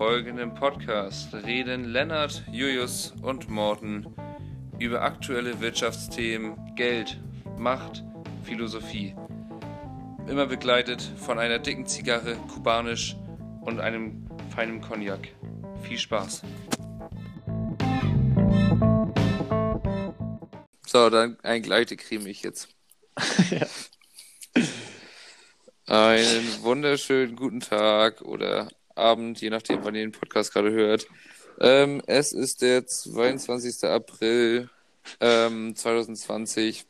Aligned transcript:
folgenden 0.00 0.54
Podcast 0.54 1.34
reden 1.34 1.84
Lennart, 1.84 2.42
Julius 2.50 3.12
und 3.20 3.50
Morten 3.50 4.06
über 4.78 5.02
aktuelle 5.02 5.60
Wirtschaftsthemen, 5.60 6.74
Geld, 6.74 7.20
Macht, 7.58 8.02
Philosophie. 8.42 9.14
Immer 10.26 10.46
begleitet 10.46 11.02
von 11.02 11.38
einer 11.38 11.58
dicken 11.58 11.84
Zigarre, 11.84 12.36
kubanisch 12.48 13.14
und 13.60 13.78
einem 13.78 14.26
feinen 14.54 14.80
Cognac. 14.80 15.28
Viel 15.82 15.98
Spaß. 15.98 16.44
So, 20.86 21.10
dann 21.10 21.36
ein 21.42 21.60
Gleite 21.60 21.98
creme 21.98 22.28
ich 22.28 22.42
jetzt. 22.42 22.70
ja. 23.50 23.66
Einen 25.84 26.62
wunderschönen 26.62 27.36
guten 27.36 27.60
Tag 27.60 28.22
oder 28.22 28.70
Abend, 28.94 29.40
je 29.40 29.50
nachdem, 29.50 29.84
wann 29.84 29.94
ihr 29.94 30.02
den 30.02 30.12
Podcast 30.12 30.52
gerade 30.52 30.70
hört. 30.70 31.06
Ähm, 31.60 32.02
es 32.06 32.32
ist 32.32 32.62
der 32.62 32.86
22. 32.86 33.84
April 33.84 34.70
ähm, 35.20 35.74
2020. 35.76 36.86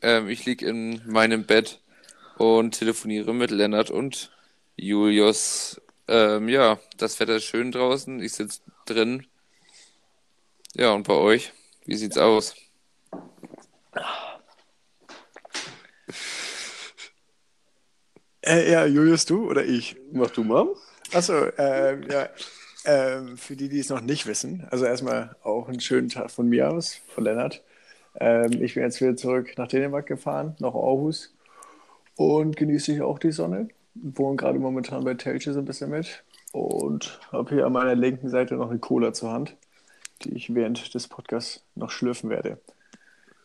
Ähm, 0.00 0.28
ich 0.28 0.44
liege 0.46 0.66
in 0.66 1.02
meinem 1.06 1.44
Bett 1.44 1.80
und 2.38 2.72
telefoniere 2.78 3.34
mit 3.34 3.50
Lennart 3.50 3.90
und 3.90 4.30
Julius. 4.76 5.80
Ähm, 6.08 6.48
ja, 6.48 6.78
das 6.96 7.20
Wetter 7.20 7.36
ist 7.36 7.44
schön 7.44 7.72
draußen. 7.72 8.20
Ich 8.20 8.32
sitze 8.32 8.60
drin. 8.86 9.26
Ja, 10.74 10.92
und 10.92 11.06
bei 11.06 11.14
euch? 11.14 11.52
Wie 11.84 11.96
sieht's 11.96 12.18
aus? 12.18 12.54
Äh, 18.44 18.72
ja, 18.72 18.86
Julius, 18.86 19.24
du 19.24 19.48
oder 19.48 19.64
ich? 19.64 19.96
Mach 20.12 20.30
du 20.30 20.42
mal. 20.42 20.74
Achso, 21.12 21.46
äh, 21.58 22.00
ja. 22.10 22.28
Ähm, 22.84 23.36
für 23.36 23.54
die, 23.54 23.68
die 23.68 23.78
es 23.78 23.90
noch 23.90 24.00
nicht 24.00 24.26
wissen, 24.26 24.66
also 24.70 24.84
erstmal 24.84 25.36
auch 25.44 25.68
einen 25.68 25.78
schönen 25.78 26.08
Tag 26.08 26.32
von 26.32 26.48
mir 26.48 26.68
aus, 26.68 26.96
von 27.14 27.22
Lennart. 27.22 27.62
Ähm, 28.18 28.60
ich 28.60 28.74
bin 28.74 28.82
jetzt 28.82 29.00
wieder 29.00 29.14
zurück 29.14 29.56
nach 29.56 29.68
Dänemark 29.68 30.06
gefahren, 30.06 30.56
nach 30.58 30.74
Aarhus 30.74 31.32
und 32.16 32.56
genieße 32.56 32.92
hier 32.92 33.06
auch 33.06 33.20
die 33.20 33.30
Sonne. 33.30 33.68
Wohne 33.94 34.36
gerade 34.36 34.58
momentan 34.58 35.04
bei 35.04 35.14
Telche 35.14 35.52
so 35.52 35.60
ein 35.60 35.64
bisschen 35.64 35.90
mit 35.90 36.24
und 36.52 37.20
habe 37.30 37.54
hier 37.54 37.66
an 37.66 37.72
meiner 37.72 37.94
linken 37.94 38.28
Seite 38.28 38.56
noch 38.56 38.70
eine 38.70 38.80
Cola 38.80 39.12
zur 39.12 39.30
Hand, 39.30 39.54
die 40.22 40.34
ich 40.34 40.52
während 40.52 40.92
des 40.92 41.06
Podcasts 41.06 41.62
noch 41.76 41.90
schlürfen 41.90 42.30
werde. 42.30 42.58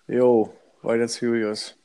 Jo, 0.08 0.54
weiter 0.82 1.08
zu 1.08 1.26
Julius. 1.26 1.76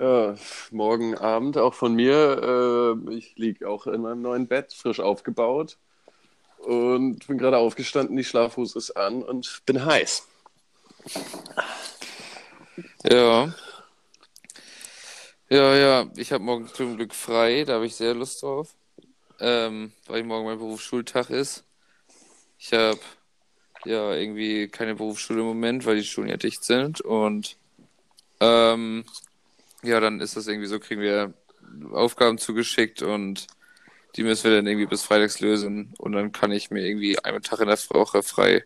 Ja, 0.00 0.36
morgen 0.70 1.16
Abend 1.16 1.58
auch 1.58 1.74
von 1.74 1.92
mir. 1.94 2.96
Äh, 3.08 3.14
ich 3.14 3.34
liege 3.36 3.68
auch 3.68 3.88
in 3.88 4.02
meinem 4.02 4.22
neuen 4.22 4.46
Bett, 4.46 4.72
frisch 4.72 5.00
aufgebaut. 5.00 5.76
Und 6.58 7.26
bin 7.26 7.38
gerade 7.38 7.58
aufgestanden, 7.58 8.16
die 8.16 8.24
Schlafhose 8.24 8.78
ist 8.78 8.92
an 8.92 9.22
und 9.22 9.62
bin 9.66 9.84
heiß. 9.84 10.28
Ja. 13.10 13.52
Ja, 15.50 15.74
ja, 15.74 16.06
ich 16.16 16.30
habe 16.32 16.44
morgen 16.44 16.68
zum 16.68 16.96
Glück 16.96 17.14
frei, 17.14 17.64
da 17.64 17.74
habe 17.74 17.86
ich 17.86 17.96
sehr 17.96 18.14
Lust 18.14 18.42
drauf. 18.42 18.74
Ähm, 19.40 19.92
weil 20.06 20.22
morgen 20.22 20.46
mein 20.46 20.58
Berufsschultag 20.58 21.30
ist. 21.30 21.64
Ich 22.58 22.72
habe 22.72 23.00
ja 23.84 24.14
irgendwie 24.14 24.68
keine 24.68 24.94
Berufsschule 24.94 25.40
im 25.40 25.46
Moment, 25.46 25.86
weil 25.86 25.96
die 25.96 26.04
Schulen 26.04 26.28
ja 26.28 26.36
dicht 26.36 26.62
sind. 26.64 27.00
Und 27.00 27.56
ähm, 28.40 29.04
ja, 29.88 30.00
dann 30.00 30.20
ist 30.20 30.36
das 30.36 30.46
irgendwie 30.46 30.68
so, 30.68 30.78
kriegen 30.78 31.00
wir 31.00 31.34
Aufgaben 31.92 32.38
zugeschickt 32.38 33.02
und 33.02 33.46
die 34.16 34.22
müssen 34.22 34.44
wir 34.44 34.56
dann 34.56 34.66
irgendwie 34.66 34.86
bis 34.86 35.02
freitags 35.02 35.40
lösen 35.40 35.94
und 35.98 36.12
dann 36.12 36.32
kann 36.32 36.52
ich 36.52 36.70
mir 36.70 36.86
irgendwie 36.86 37.18
einen 37.18 37.42
Tag 37.42 37.60
in 37.60 37.68
der 37.68 37.78
Woche 37.90 38.22
frei 38.22 38.64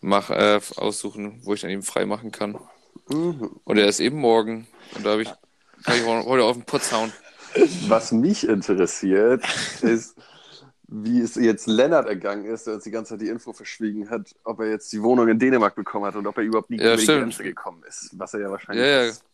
mach, 0.00 0.30
äh, 0.30 0.60
aussuchen, 0.76 1.40
wo 1.44 1.54
ich 1.54 1.60
dann 1.60 1.70
eben 1.70 1.82
frei 1.82 2.06
machen 2.06 2.32
kann. 2.32 2.58
Mhm. 3.08 3.60
Und 3.64 3.76
er 3.78 3.86
ist 3.88 4.00
eben 4.00 4.18
morgen 4.18 4.66
und 4.94 5.04
da 5.04 5.12
habe 5.12 5.22
ich, 5.22 5.30
kann 5.84 5.96
ich 5.96 6.04
heute 6.04 6.44
auf 6.44 6.56
den 6.56 6.64
Putz 6.64 6.92
hauen. 6.92 7.12
Was 7.88 8.12
mich 8.12 8.48
interessiert, 8.48 9.44
ist, 9.82 10.16
wie 10.88 11.20
es 11.20 11.34
jetzt 11.36 11.66
Lennart 11.66 12.06
ergangen 12.08 12.44
ist, 12.46 12.66
der 12.66 12.74
uns 12.74 12.84
die 12.84 12.90
ganze 12.90 13.14
Zeit 13.14 13.22
die 13.22 13.28
Info 13.28 13.52
verschwiegen 13.52 14.10
hat, 14.10 14.34
ob 14.44 14.60
er 14.60 14.70
jetzt 14.70 14.92
die 14.92 15.02
Wohnung 15.02 15.28
in 15.28 15.38
Dänemark 15.38 15.74
bekommen 15.74 16.06
hat 16.06 16.16
und 16.16 16.26
ob 16.26 16.36
er 16.38 16.44
überhaupt 16.44 16.70
nie 16.70 16.78
Ja, 16.78 16.94
über 16.94 16.96
die. 16.96 17.06
Grenze 17.06 17.42
gekommen 17.42 17.82
ist. 17.88 18.10
Was 18.18 18.34
er 18.34 18.40
ja 18.40 18.50
wahrscheinlich 18.50 18.84
Ja, 18.84 19.02
ja. 19.04 19.10
ist. 19.10 19.24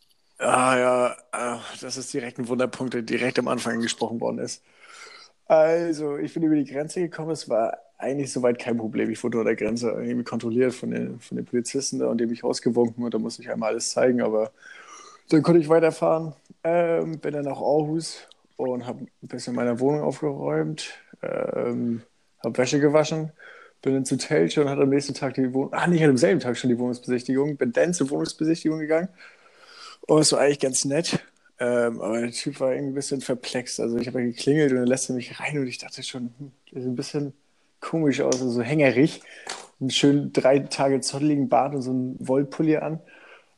Ah 0.43 0.77
ja, 0.77 1.17
ah, 1.31 1.59
das 1.81 1.95
ist 1.97 2.13
direkt 2.13 2.37
ein 2.37 2.47
Wunderpunkt, 2.49 2.93
der 2.93 3.01
direkt 3.01 3.39
am 3.39 3.47
Anfang 3.47 3.75
angesprochen 3.75 4.19
worden 4.19 4.39
ist. 4.39 4.61
Also, 5.47 6.17
ich 6.17 6.33
bin 6.33 6.43
über 6.43 6.55
die 6.55 6.65
Grenze 6.65 7.01
gekommen. 7.01 7.31
Es 7.31 7.49
war 7.49 7.77
eigentlich 7.97 8.31
soweit 8.33 8.59
kein 8.59 8.77
Problem. 8.77 9.09
Ich 9.11 9.23
wurde 9.23 9.39
an 9.39 9.45
der 9.45 9.55
Grenze 9.55 9.91
irgendwie 9.91 10.23
kontrolliert 10.25 10.73
von 10.73 10.91
den, 10.91 11.19
von 11.21 11.37
den 11.37 11.45
Polizisten 11.45 11.99
da 11.99 12.07
und 12.07 12.19
die 12.19 12.25
haben 12.25 12.31
mich 12.31 12.43
rausgewunken 12.43 13.03
und 13.05 13.13
da 13.13 13.19
musste 13.19 13.41
ich 13.43 13.51
einmal 13.51 13.71
alles 13.73 13.91
zeigen, 13.91 14.21
aber 14.21 14.51
dann 15.29 15.43
konnte 15.43 15.61
ich 15.61 15.69
weiterfahren. 15.69 16.33
Ähm, 16.63 17.19
bin 17.19 17.33
dann 17.33 17.45
nach 17.45 17.57
Aarhus 17.59 18.27
und 18.57 18.85
habe 18.87 19.01
ein 19.23 19.27
bisschen 19.29 19.55
meine 19.55 19.79
Wohnung 19.79 20.01
aufgeräumt, 20.03 20.93
ähm, 21.23 22.03
habe 22.43 22.57
Wäsche 22.57 22.79
gewaschen, 22.79 23.31
bin 23.81 24.05
zu 24.05 24.17
Telche 24.17 24.61
und 24.63 24.69
hatte 24.69 24.83
am 24.83 24.89
nächsten 24.89 25.13
Tag 25.13 25.35
die 25.35 25.53
Wohnung, 25.53 25.73
ah, 25.73 25.87
nicht 25.87 26.03
am 26.05 26.17
selben 26.17 26.39
Tag 26.39 26.57
schon 26.57 26.69
die 26.69 26.79
Wohnungsbesichtigung, 26.79 27.57
bin 27.57 27.71
dann 27.73 27.93
zur 27.93 28.09
Wohnungsbesichtigung 28.09 28.79
gegangen. 28.79 29.09
Und 30.07 30.21
es 30.21 30.31
war 30.31 30.39
eigentlich 30.39 30.59
ganz 30.59 30.85
nett. 30.85 31.19
Ähm, 31.59 32.01
aber 32.01 32.19
der 32.21 32.31
Typ 32.31 32.59
war 32.59 32.73
irgendwie 32.73 32.91
ein 32.91 32.95
bisschen 32.95 33.21
verplext. 33.21 33.79
Also 33.79 33.97
ich 33.97 34.07
habe 34.07 34.19
ja 34.19 34.25
geklingelt 34.25 34.71
und 34.71 34.77
dann 34.79 34.87
lässt 34.87 35.09
er 35.09 35.15
mich 35.15 35.39
rein 35.39 35.59
und 35.59 35.67
ich 35.67 35.77
dachte 35.77 36.03
schon, 36.03 36.33
hm, 36.37 36.51
der 36.71 36.81
sieht 36.81 36.91
ein 36.91 36.95
bisschen 36.95 37.33
komisch 37.79 38.21
aus, 38.21 38.35
also 38.35 38.49
so 38.49 38.61
hängerig. 38.61 39.21
Einen 39.79 39.89
schönen 39.89 40.33
drei 40.33 40.59
Tage 40.59 41.01
zotteligen 41.01 41.49
Bart 41.49 41.75
und 41.75 41.81
so 41.81 41.91
einen 41.91 42.15
Wollpulli 42.19 42.77
an. 42.77 42.99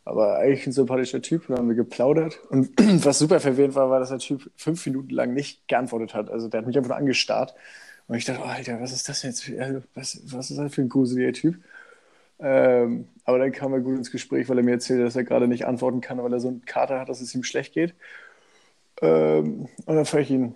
Aber 0.03 0.37
eigentlich 0.37 0.67
ein 0.67 0.71
sympathischer 0.71 1.21
Typ. 1.21 1.47
Dann 1.47 1.57
haben 1.57 1.67
wir 1.67 1.75
geplaudert. 1.75 2.39
Und 2.49 2.69
was 3.05 3.19
super 3.19 3.39
verwirrend 3.39 3.75
war, 3.75 3.89
war, 3.89 3.99
dass 3.99 4.09
der 4.09 4.19
Typ 4.19 4.51
fünf 4.55 4.85
Minuten 4.85 5.09
lang 5.09 5.33
nicht 5.33 5.67
geantwortet 5.67 6.13
hat. 6.13 6.29
Also 6.29 6.47
der 6.47 6.59
hat 6.59 6.67
mich 6.67 6.77
einfach 6.77 6.89
nur 6.89 6.97
angestarrt. 6.97 7.55
Und 8.07 8.17
ich 8.17 8.25
dachte, 8.25 8.41
oh, 8.43 8.47
Alter, 8.47 8.79
was 8.81 8.91
ist 8.91 9.09
das 9.09 9.23
jetzt? 9.23 9.43
Für, 9.43 9.59
also, 9.59 9.81
was, 9.95 10.21
was 10.25 10.51
ist 10.51 10.57
das 10.57 10.73
für 10.73 10.81
ein 10.81 10.89
gruseliger 10.89 11.33
Typ? 11.33 11.55
Ähm, 12.39 13.07
aber 13.23 13.39
dann 13.39 13.51
kam 13.51 13.73
er 13.73 13.79
gut 13.79 13.97
ins 13.97 14.11
Gespräch, 14.11 14.49
weil 14.49 14.57
er 14.57 14.63
mir 14.63 14.73
erzählte, 14.73 15.03
dass 15.03 15.15
er 15.15 15.23
gerade 15.23 15.47
nicht 15.47 15.65
antworten 15.65 16.01
kann, 16.01 16.21
weil 16.21 16.33
er 16.33 16.39
so 16.39 16.49
einen 16.49 16.65
Kater 16.65 16.99
hat, 16.99 17.09
dass 17.09 17.21
es 17.21 17.33
ihm 17.33 17.43
schlecht 17.43 17.73
geht. 17.73 17.95
Ähm, 19.01 19.67
und 19.85 19.95
dann 19.95 20.05
fand 20.05 20.23
ich 20.23 20.31
ihn, 20.31 20.55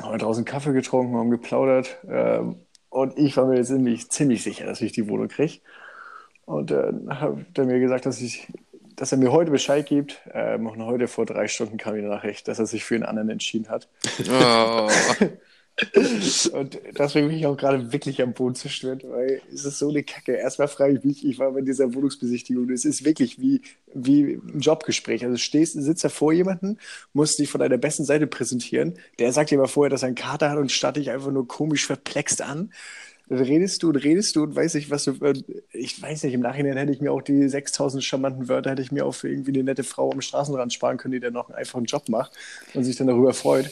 haben 0.00 0.12
wir 0.12 0.18
draußen 0.18 0.44
Kaffee 0.44 0.72
getrunken, 0.72 1.16
haben 1.16 1.30
geplaudert. 1.30 1.98
Ähm, 2.08 2.56
und 2.90 3.18
ich 3.18 3.36
war 3.36 3.46
mir 3.46 3.56
jetzt 3.56 3.68
ziemlich, 3.68 4.10
ziemlich 4.10 4.42
sicher, 4.42 4.66
dass 4.66 4.80
ich 4.80 4.92
die 4.92 5.08
Wohnung 5.08 5.28
kriege. 5.28 5.60
Und 6.46 6.70
dann 6.70 7.20
hat 7.20 7.36
er 7.56 7.64
mir 7.66 7.78
gesagt, 7.78 8.06
dass, 8.06 8.22
ich, 8.22 8.48
dass 8.96 9.12
er 9.12 9.18
mir 9.18 9.30
heute 9.30 9.50
Bescheid 9.50 9.86
gibt. 9.86 10.22
Ähm, 10.32 10.66
und 10.66 10.82
heute 10.82 11.08
vor 11.08 11.26
drei 11.26 11.46
Stunden 11.46 11.76
kam 11.76 11.94
die 11.94 12.02
Nachricht, 12.02 12.48
dass 12.48 12.58
er 12.58 12.66
sich 12.66 12.84
für 12.84 12.94
einen 12.94 13.04
anderen 13.04 13.28
entschieden 13.28 13.68
hat. 13.68 13.88
Oh. 14.30 14.88
Und 16.52 16.78
deswegen 16.98 17.28
bin 17.28 17.36
ich 17.36 17.46
auch 17.46 17.56
gerade 17.56 17.92
wirklich 17.92 18.20
am 18.20 18.32
Boden 18.32 18.56
zerstört, 18.56 19.04
weil 19.08 19.40
es 19.52 19.64
ist 19.64 19.78
so 19.78 19.88
eine 19.88 20.02
Kacke. 20.02 20.32
Erstmal 20.32 20.66
frage 20.66 20.98
ich 20.98 21.04
mich, 21.04 21.24
ich 21.24 21.38
war 21.38 21.52
bei 21.52 21.60
dieser 21.60 21.94
Wohnungsbesichtigung, 21.94 22.68
es 22.70 22.84
ist 22.84 23.04
wirklich 23.04 23.40
wie, 23.40 23.62
wie 23.94 24.34
ein 24.34 24.58
Jobgespräch. 24.60 25.24
Also 25.24 25.36
stehst, 25.36 25.80
sitzt 25.80 26.04
da 26.04 26.08
vor 26.08 26.32
jemanden, 26.32 26.78
musst 27.12 27.38
dich 27.38 27.48
von 27.48 27.60
deiner 27.60 27.78
besten 27.78 28.04
Seite 28.04 28.26
präsentieren. 28.26 28.94
Der 29.20 29.32
sagt 29.32 29.50
dir 29.50 29.58
aber 29.58 29.68
vorher, 29.68 29.90
dass 29.90 30.02
er 30.02 30.08
einen 30.08 30.16
Kater 30.16 30.50
hat 30.50 30.58
und 30.58 30.72
starrt 30.72 30.96
dich 30.96 31.10
einfach 31.10 31.30
nur 31.30 31.46
komisch 31.46 31.86
verplext 31.86 32.42
an. 32.42 32.72
Dann 33.28 33.40
redest 33.40 33.82
du 33.82 33.90
und 33.90 33.96
redest 33.96 34.36
du 34.36 34.44
und 34.44 34.56
weiß 34.56 34.74
nicht, 34.74 34.90
was 34.90 35.04
du. 35.04 35.14
Ich 35.72 36.00
weiß 36.00 36.22
nicht, 36.22 36.32
im 36.32 36.40
Nachhinein 36.40 36.78
hätte 36.78 36.92
ich 36.92 37.00
mir 37.00 37.12
auch 37.12 37.20
die 37.20 37.48
6000 37.48 38.02
charmanten 38.02 38.48
Wörter, 38.48 38.70
hätte 38.70 38.82
ich 38.82 38.90
mir 38.90 39.04
auch 39.04 39.14
für 39.14 39.28
irgendwie 39.28 39.52
eine 39.52 39.64
nette 39.64 39.84
Frau 39.84 40.10
am 40.10 40.22
Straßenrand 40.22 40.72
sparen 40.72 40.96
können, 40.96 41.12
die 41.12 41.20
dann 41.20 41.34
noch 41.34 41.48
einen 41.48 41.58
einfachen 41.58 41.84
Job 41.84 42.08
macht 42.08 42.32
und 42.74 42.84
sich 42.84 42.96
dann 42.96 43.06
darüber 43.06 43.34
freut. 43.34 43.70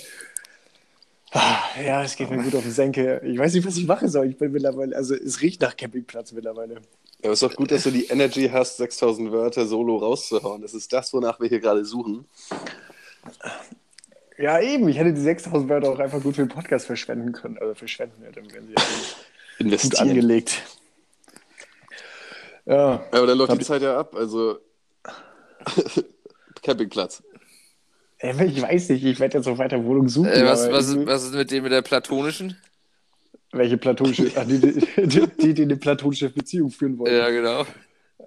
Ah, 1.38 1.58
Ja, 1.84 2.02
es 2.02 2.16
geht 2.16 2.30
mir 2.30 2.42
gut 2.42 2.54
auf 2.54 2.62
den 2.62 2.72
Senke. 2.72 3.20
Ich 3.24 3.38
weiß 3.38 3.52
nicht, 3.54 3.66
was 3.66 3.76
ich 3.76 3.86
machen 3.86 4.08
soll. 4.08 4.26
Ich 4.28 4.38
bin 4.38 4.52
mittlerweile, 4.52 4.96
also 4.96 5.14
es 5.14 5.40
riecht 5.42 5.60
nach 5.60 5.76
Campingplatz 5.76 6.32
mittlerweile. 6.32 6.76
Aber 7.22 7.32
es 7.32 7.42
ist 7.42 7.50
doch 7.50 7.56
gut, 7.56 7.70
dass 7.70 7.82
du 7.82 7.90
die 7.90 8.06
Energy 8.06 8.48
hast, 8.52 8.76
6000 8.78 9.32
Wörter 9.32 9.66
solo 9.66 9.96
rauszuhauen. 9.96 10.62
Das 10.62 10.74
ist 10.74 10.92
das, 10.92 11.12
wonach 11.12 11.40
wir 11.40 11.48
hier 11.48 11.60
gerade 11.60 11.84
suchen. 11.84 12.26
Ja, 14.38 14.60
eben. 14.60 14.88
Ich 14.88 14.98
hätte 14.98 15.12
die 15.12 15.20
6000 15.20 15.68
Wörter 15.68 15.90
auch 15.90 15.98
einfach 15.98 16.22
gut 16.22 16.36
für 16.36 16.42
den 16.42 16.48
Podcast 16.48 16.86
verschwenden 16.86 17.32
können. 17.32 17.58
Also 17.58 17.74
verschwenden, 17.74 18.22
ja, 18.22 18.30
dann 18.30 18.52
wären 18.52 18.66
sie 18.66 18.74
ja 18.74 18.82
gut 18.82 19.16
Investieren. 19.58 20.08
angelegt. 20.10 20.62
Ja, 22.66 23.04
Aber 23.12 23.26
dann 23.26 23.38
läuft 23.38 23.52
die 23.60 23.64
Zeit 23.64 23.82
ja 23.82 23.98
ab. 23.98 24.14
Also 24.14 24.58
Campingplatz. 26.62 27.22
Ich 28.18 28.62
weiß 28.62 28.88
nicht, 28.90 29.04
ich 29.04 29.20
werde 29.20 29.38
jetzt 29.38 29.46
noch 29.46 29.58
weiter 29.58 29.84
Wohnung 29.84 30.08
suchen. 30.08 30.30
Äh, 30.32 30.44
was, 30.44 30.70
was, 30.70 30.96
was 31.06 31.24
ist 31.24 31.34
mit 31.34 31.50
dem 31.50 31.62
mit 31.64 31.72
der 31.72 31.82
platonischen? 31.82 32.56
Welche 33.52 33.76
platonische, 33.78 34.30
ach, 34.36 34.46
die, 34.46 34.60
die, 34.60 35.26
die, 35.40 35.54
die 35.54 35.62
eine 35.62 35.76
platonische 35.76 36.30
Beziehung 36.30 36.70
führen 36.70 36.98
wollen. 36.98 37.14
Ja, 37.14 37.30
genau. 37.30 37.66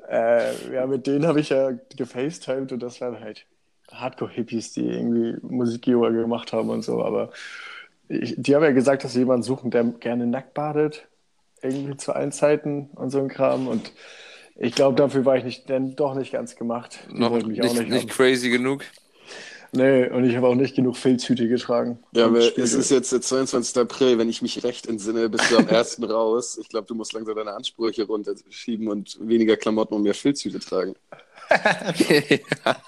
Äh, 0.09 0.73
ja, 0.73 0.87
mit 0.87 1.07
denen 1.07 1.25
habe 1.25 1.39
ich 1.39 1.49
ja 1.49 1.71
gefacetimed 1.95 2.71
und 2.71 2.79
das 2.81 3.01
waren 3.01 3.19
halt 3.19 3.45
Hardcore-Hippies, 3.91 4.73
die 4.73 4.87
irgendwie 4.87 5.37
Musik-Yoga 5.41 6.09
gemacht 6.09 6.53
haben 6.53 6.69
und 6.69 6.83
so, 6.83 7.03
aber 7.03 7.31
ich, 8.07 8.35
die 8.37 8.55
haben 8.55 8.63
ja 8.63 8.71
gesagt, 8.71 9.03
dass 9.03 9.13
sie 9.13 9.19
jemanden 9.19 9.43
suchen, 9.43 9.71
der 9.71 9.83
gerne 9.83 10.25
nackt 10.27 10.53
badet. 10.53 11.07
Irgendwie 11.61 11.97
zu 11.97 12.13
allen 12.13 12.31
Zeiten 12.31 12.89
und 12.95 13.09
so 13.11 13.19
ein 13.19 13.27
Kram. 13.27 13.67
Und 13.67 13.91
ich 14.55 14.73
glaube, 14.75 14.95
dafür 14.95 15.25
war 15.25 15.37
ich 15.37 15.43
nicht, 15.43 15.69
denn 15.69 15.95
doch 15.95 16.15
nicht 16.15 16.31
ganz 16.31 16.55
gemacht. 16.55 16.99
Die 17.09 17.19
Noch 17.19 17.31
nicht, 17.31 17.89
nicht 17.89 17.91
haben. 17.91 18.07
crazy 18.09 18.49
genug. 18.49 18.85
Nee, 19.71 20.09
und 20.09 20.25
ich 20.25 20.35
habe 20.35 20.47
auch 20.47 20.55
nicht 20.55 20.75
genug 20.75 20.97
Filzhüte 20.97 21.47
getragen. 21.47 21.99
Ja, 22.11 22.25
aber 22.25 22.39
es 22.39 22.73
ist 22.73 22.89
jetzt 22.89 23.11
der 23.11 23.21
22. 23.21 23.77
April, 23.77 24.17
wenn 24.17 24.29
ich 24.29 24.41
mich 24.41 24.63
recht 24.63 24.87
entsinne, 24.87 25.29
bist 25.29 25.51
du 25.51 25.57
am 25.57 25.67
1. 25.69 26.01
raus. 26.09 26.57
Ich 26.59 26.69
glaube, 26.69 26.87
du 26.87 26.95
musst 26.95 27.13
langsam 27.13 27.35
deine 27.35 27.53
Ansprüche 27.53 28.05
runterschieben 28.05 28.87
und 28.87 29.17
weniger 29.21 29.57
Klamotten 29.57 29.93
und 29.93 30.03
mehr 30.03 30.15
Filzhüte 30.15 30.59
tragen. 30.59 30.95
ja. 31.49 32.39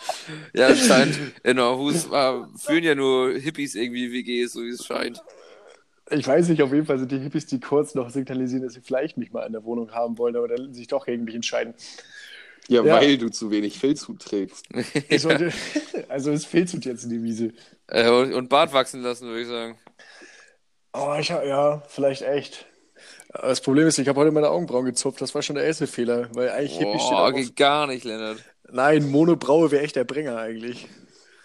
ja, 0.53 0.69
es 0.69 0.87
scheint, 0.87 1.17
in 1.43 1.59
Aarhus 1.59 2.09
war, 2.09 2.49
führen 2.57 2.83
ja 2.83 2.95
nur 2.95 3.33
Hippies 3.33 3.75
irgendwie 3.75 4.11
WGs, 4.11 4.53
so 4.53 4.61
wie 4.61 4.69
es 4.69 4.85
scheint. 4.85 5.21
Ich 6.09 6.27
weiß 6.27 6.49
nicht, 6.49 6.61
auf 6.61 6.73
jeden 6.73 6.85
Fall 6.85 6.99
sind 6.99 7.11
die 7.11 7.19
Hippies, 7.19 7.45
die 7.45 7.59
kurz 7.59 7.95
noch 7.95 8.09
signalisieren, 8.09 8.63
dass 8.63 8.73
sie 8.73 8.81
vielleicht 8.81 9.17
mich 9.17 9.31
mal 9.31 9.45
in 9.45 9.53
der 9.53 9.63
Wohnung 9.63 9.91
haben 9.91 10.17
wollen, 10.17 10.35
aber 10.35 10.47
dann 10.49 10.73
sich 10.73 10.87
doch 10.87 11.05
gegen 11.05 11.23
mich 11.23 11.35
entscheiden. 11.35 11.73
Ja, 12.67 12.83
Ja. 12.83 12.95
weil 12.95 13.17
du 13.17 13.29
zu 13.29 13.51
wenig 13.51 13.79
Filzhut 13.79 14.21
trägst. 14.21 14.65
Ich 15.09 15.21
sollte, 15.21 15.51
also 16.09 16.31
es 16.31 16.45
Filzhut 16.45 16.85
jetzt 16.85 17.03
in 17.03 17.09
die 17.09 17.23
Wiese. 17.23 17.53
Äh, 17.87 18.09
und 18.09 18.33
und 18.33 18.49
Bart 18.49 18.73
wachsen 18.73 19.01
lassen, 19.01 19.27
würde 19.27 19.41
ich 19.41 19.47
sagen. 19.47 19.77
Oh, 20.93 21.15
ich 21.19 21.31
hab, 21.31 21.45
ja, 21.45 21.81
vielleicht 21.87 22.21
echt. 22.21 22.65
Das 23.33 23.61
Problem 23.61 23.87
ist, 23.87 23.97
ich 23.97 24.07
habe 24.09 24.19
heute 24.19 24.31
meine 24.31 24.49
Augenbrauen 24.49 24.85
gezupft. 24.85 25.21
Das 25.21 25.33
war 25.33 25.41
schon 25.41 25.55
der 25.55 25.65
erste 25.65 25.87
Fehler, 25.87 26.29
weil 26.33 26.49
eigentlich 26.49 26.75
steht 26.75 26.83
Boah, 26.91 26.95
auch 26.95 27.29
auf, 27.29 27.33
geht 27.35 27.55
gar 27.55 27.87
nicht, 27.87 28.03
Lennart. 28.03 28.43
Nein, 28.69 29.09
Monobraue 29.09 29.71
wäre 29.71 29.83
echt 29.83 29.95
der 29.95 30.03
Bringer 30.03 30.37
eigentlich. 30.37 30.87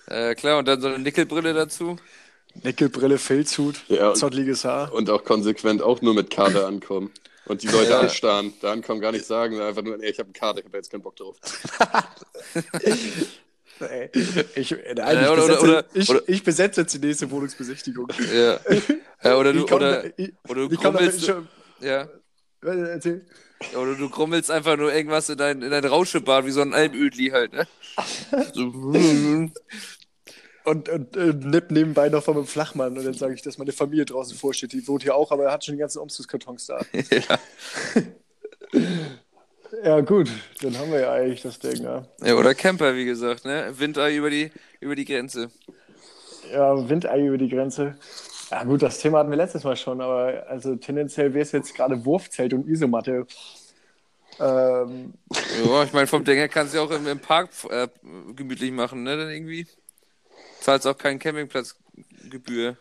Äh, 0.08 0.34
klar, 0.34 0.58
und 0.58 0.66
dann 0.68 0.80
so 0.80 0.88
eine 0.88 0.98
Nickelbrille 0.98 1.54
dazu. 1.54 1.96
Nickelbrille, 2.62 3.18
Filzhut, 3.18 3.84
Ja. 3.88 4.14
zottliges 4.14 4.64
Haar. 4.64 4.92
Und 4.92 5.10
auch 5.10 5.24
konsequent 5.24 5.82
auch 5.82 6.02
nur 6.02 6.14
mit 6.14 6.30
Kater 6.30 6.66
ankommen. 6.66 7.10
Und 7.46 7.62
die 7.62 7.68
Leute 7.68 7.90
Ja. 7.90 8.00
anstarren. 8.00 8.52
Da 8.60 8.72
ankommen, 8.72 9.00
gar 9.00 9.12
nicht 9.12 9.24
sagen, 9.24 9.60
einfach 9.60 9.82
nur, 9.82 10.02
ey, 10.02 10.10
ich 10.10 10.18
habe 10.18 10.26
einen 10.26 10.32
Kater, 10.34 10.58
ich 10.60 10.64
habe 10.66 10.76
jetzt 10.76 10.90
keinen 10.90 11.02
Bock 11.02 11.16
drauf. 11.16 11.36
Ey, 13.78 14.10
Ich, 14.54 14.70
nein, 14.70 14.96
Äh, 14.96 15.22
ich, 15.24 15.28
oder- 15.28 15.36
besetze, 15.36 15.60
oder- 15.62 15.84
ich, 15.92 16.08
oder- 16.10 16.22
ich 16.28 16.42
besetze 16.42 16.80
jetzt 16.80 16.94
die 16.94 16.98
nächste 16.98 17.30
Wohnungsbesichtigung. 17.30 18.08
Ja. 18.34 18.58
ja 19.22 19.36
oder 19.38 19.52
du, 19.52 19.66
komm 19.66 19.76
oder, 19.76 20.18
ich, 20.18 20.32
oder 20.48 20.66
du 20.68 20.76
krummelst, 20.76 21.26
schon. 21.26 21.46
ja. 21.80 22.08
Äh, 22.64 22.68
Erzähl. 22.68 23.26
Oder 23.74 23.94
du 23.94 24.08
krummelst 24.10 24.50
einfach 24.50 24.76
nur 24.78 24.92
irgendwas 24.94 25.28
in 25.28 25.36
dein, 25.38 25.60
in 25.62 25.70
dein 25.70 25.84
Rauschebad, 25.84 26.46
wie 26.46 26.50
so 26.52 26.62
ein 26.62 26.72
Almödli 26.74 27.28
halt, 27.28 27.52
ne? 27.52 27.66
So, 28.54 28.72
Und, 30.66 30.88
und 30.88 31.16
äh, 31.16 31.32
nipp 31.32 31.70
nebenbei 31.70 32.08
noch 32.08 32.26
meinem 32.26 32.46
Flachmann. 32.46 32.98
Und 32.98 33.04
dann 33.04 33.14
sage 33.14 33.34
ich, 33.34 33.42
dass 33.42 33.58
meine 33.58 33.72
Familie 33.72 34.04
draußen 34.04 34.36
vorsteht. 34.36 34.72
Die 34.72 34.86
wohnt 34.88 35.04
hier 35.04 35.14
auch, 35.14 35.30
aber 35.30 35.44
er 35.44 35.52
hat 35.52 35.64
schon 35.64 35.74
die 35.76 35.80
ganzen 35.80 36.00
Umzugskartons 36.00 36.66
da. 36.66 36.80
ja. 36.92 37.38
Ja, 39.84 40.00
gut. 40.00 40.30
Dann 40.62 40.76
haben 40.78 40.90
wir 40.90 41.00
ja 41.00 41.12
eigentlich 41.12 41.42
das 41.42 41.58
Ding, 41.58 41.82
ja. 41.82 42.06
ja, 42.22 42.34
oder 42.34 42.54
Camper, 42.54 42.94
wie 42.96 43.04
gesagt, 43.04 43.44
ne? 43.44 43.72
Winter 43.78 44.10
über 44.10 44.30
die, 44.30 44.50
über 44.80 44.96
die 44.96 45.04
Grenze. 45.04 45.50
Ja, 46.52 46.88
Windei 46.88 47.26
über 47.26 47.38
die 47.38 47.48
Grenze. 47.48 47.96
Ja, 48.50 48.64
gut, 48.64 48.82
das 48.82 48.98
Thema 49.00 49.18
hatten 49.18 49.30
wir 49.30 49.36
letztes 49.36 49.64
Mal 49.64 49.76
schon, 49.76 50.00
aber 50.00 50.46
also 50.48 50.76
tendenziell 50.76 51.34
wäre 51.34 51.42
es 51.42 51.52
jetzt 51.52 51.74
gerade 51.74 52.04
Wurfzelt 52.04 52.54
und 52.54 52.68
Isomatte. 52.68 53.26
Ähm, 54.38 55.14
Ja, 55.64 55.82
ich 55.82 55.92
meine, 55.92 56.06
vom 56.06 56.24
Ding 56.24 56.36
her 56.36 56.48
kannst 56.48 56.74
du 56.74 56.78
ja 56.78 56.84
auch 56.84 56.90
im, 56.90 57.06
im 57.06 57.18
Park 57.18 57.50
äh, 57.70 57.88
gemütlich 58.34 58.70
machen, 58.72 59.02
ne? 59.02 59.16
Dann 59.16 59.30
irgendwie. 59.30 59.66
Zahlst 60.66 60.84
auch 60.88 60.98
keinen 60.98 61.20
Campingplatzgebühr. 61.20 62.76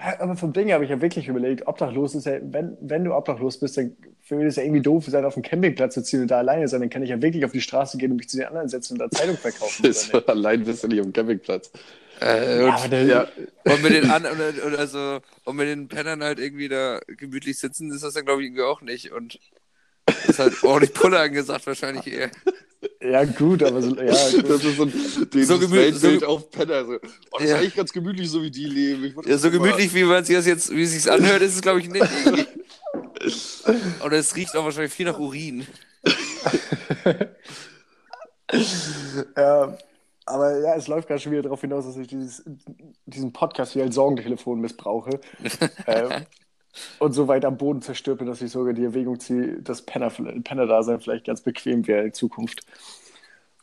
Ja, 0.00 0.20
Aber 0.20 0.34
vom 0.36 0.52
Ding 0.52 0.72
habe 0.72 0.82
ich 0.82 0.90
ja 0.90 1.00
wirklich 1.00 1.28
überlegt, 1.28 1.64
obdachlos 1.68 2.16
ist 2.16 2.26
ja, 2.26 2.40
wenn, 2.42 2.76
wenn 2.80 3.04
du 3.04 3.14
obdachlos 3.14 3.60
bist, 3.60 3.76
dann 3.76 3.96
würde 4.28 4.48
es 4.48 4.56
ja 4.56 4.64
irgendwie 4.64 4.82
doof 4.82 5.04
sein, 5.06 5.24
auf 5.24 5.34
dem 5.34 5.44
Campingplatz 5.44 5.94
zu 5.94 6.02
ziehen 6.02 6.22
und 6.22 6.32
da 6.32 6.38
alleine 6.38 6.66
sein. 6.66 6.80
Dann 6.80 6.90
kann 6.90 7.04
ich 7.04 7.10
ja 7.10 7.22
wirklich 7.22 7.44
auf 7.44 7.52
die 7.52 7.60
Straße 7.60 7.98
gehen 7.98 8.10
und 8.10 8.16
mich 8.16 8.28
zu 8.28 8.36
den 8.36 8.46
anderen 8.46 8.68
setzen 8.68 8.94
und 8.94 8.98
da 8.98 9.08
Zeitung 9.16 9.36
verkaufen. 9.36 9.84
Allein 10.26 10.64
bist 10.64 10.82
du 10.82 10.88
nicht 10.88 11.00
am 11.00 11.12
Campingplatz. 11.12 11.70
Äh, 12.20 12.58
Ja, 12.58 12.66
und, 12.66 12.72
aber 12.72 12.88
der, 12.88 13.04
Ja, 13.04 13.28
und 13.62 13.82
mit 13.84 13.92
den 13.92 14.10
an 14.10 14.26
oder, 14.26 14.66
oder 14.66 14.86
so, 14.88 15.20
und 15.44 15.54
mit 15.54 15.68
den 15.68 15.86
Pennern 15.86 16.24
halt 16.24 16.40
irgendwie 16.40 16.68
da 16.68 16.98
gemütlich 17.06 17.60
sitzen, 17.60 17.92
ist 17.92 18.02
das 18.02 18.14
dann 18.14 18.24
glaube 18.24 18.42
ich 18.42 18.48
irgendwie 18.48 18.64
auch 18.64 18.80
nicht. 18.80 19.12
Und 19.12 19.38
ist 20.26 20.40
halt 20.40 20.64
ordentlich 20.64 20.92
Pulle 20.92 21.20
angesagt, 21.20 21.64
wahrscheinlich 21.68 22.12
eher. 22.12 22.32
Ja, 23.04 23.24
gut, 23.24 23.62
aber 23.62 23.82
so, 23.82 23.94
ja, 23.96 24.12
gut. 24.32 24.48
das 24.50 24.64
ist 24.64 24.76
so 24.76 24.82
ein 24.84 24.92
dieses 25.32 25.48
So 25.48 25.54
gemü- 25.56 25.72
Weltbild 25.72 26.20
so- 26.20 26.26
auf 26.26 26.50
Penner. 26.50 26.84
So. 26.84 26.92
Oh, 26.94 27.38
das 27.38 27.48
Ja. 27.48 27.54
ist 27.56 27.60
eigentlich 27.60 27.74
ganz 27.76 27.92
gemütlich, 27.92 28.28
so 28.30 28.42
wie 28.42 28.50
die 28.50 28.64
leben. 28.66 29.14
Ja, 29.26 29.36
so 29.38 29.48
auch 29.48 29.52
mal- 29.52 29.58
gemütlich, 29.58 29.94
wie 29.94 30.04
man 30.04 30.24
sich 30.24 30.34
das 30.36 30.46
jetzt, 30.46 30.70
wie 30.74 30.82
es 30.82 30.92
sich 30.92 31.10
anhört, 31.10 31.42
ist 31.42 31.54
es 31.56 31.62
glaube 31.62 31.80
ich 31.80 31.88
nicht. 31.90 32.06
Oder 34.04 34.18
es 34.18 34.34
riecht 34.36 34.54
auch 34.56 34.64
wahrscheinlich 34.64 34.92
viel 34.92 35.06
nach 35.06 35.18
Urin. 35.18 35.66
Ja, 39.36 39.76
aber 40.26 40.58
ja, 40.60 40.74
es 40.76 40.86
läuft 40.88 41.08
gerade 41.08 41.20
schon 41.20 41.32
wieder 41.32 41.42
darauf 41.42 41.60
hinaus, 41.60 41.86
dass 41.86 41.96
ich 41.96 42.08
dieses, 42.08 42.42
diesen 43.06 43.32
Podcast 43.32 43.74
wie 43.74 43.82
als 43.82 43.94
Sorgentelefon 43.94 44.60
missbrauche. 44.60 45.20
ähm, 45.86 46.10
und 46.98 47.12
so 47.12 47.28
weit 47.28 47.44
am 47.44 47.56
Boden 47.56 47.82
zerstörpe, 47.82 48.24
dass 48.24 48.42
ich 48.42 48.50
sogar 48.50 48.72
die 48.72 48.84
Erwägung 48.84 49.20
ziehe, 49.20 49.60
dass 49.62 49.82
Penner, 49.82 50.10
Penner-Dasein 50.10 51.00
vielleicht 51.00 51.26
ganz 51.26 51.40
bequem 51.40 51.86
wäre 51.86 52.04
in 52.04 52.12
Zukunft. 52.12 52.62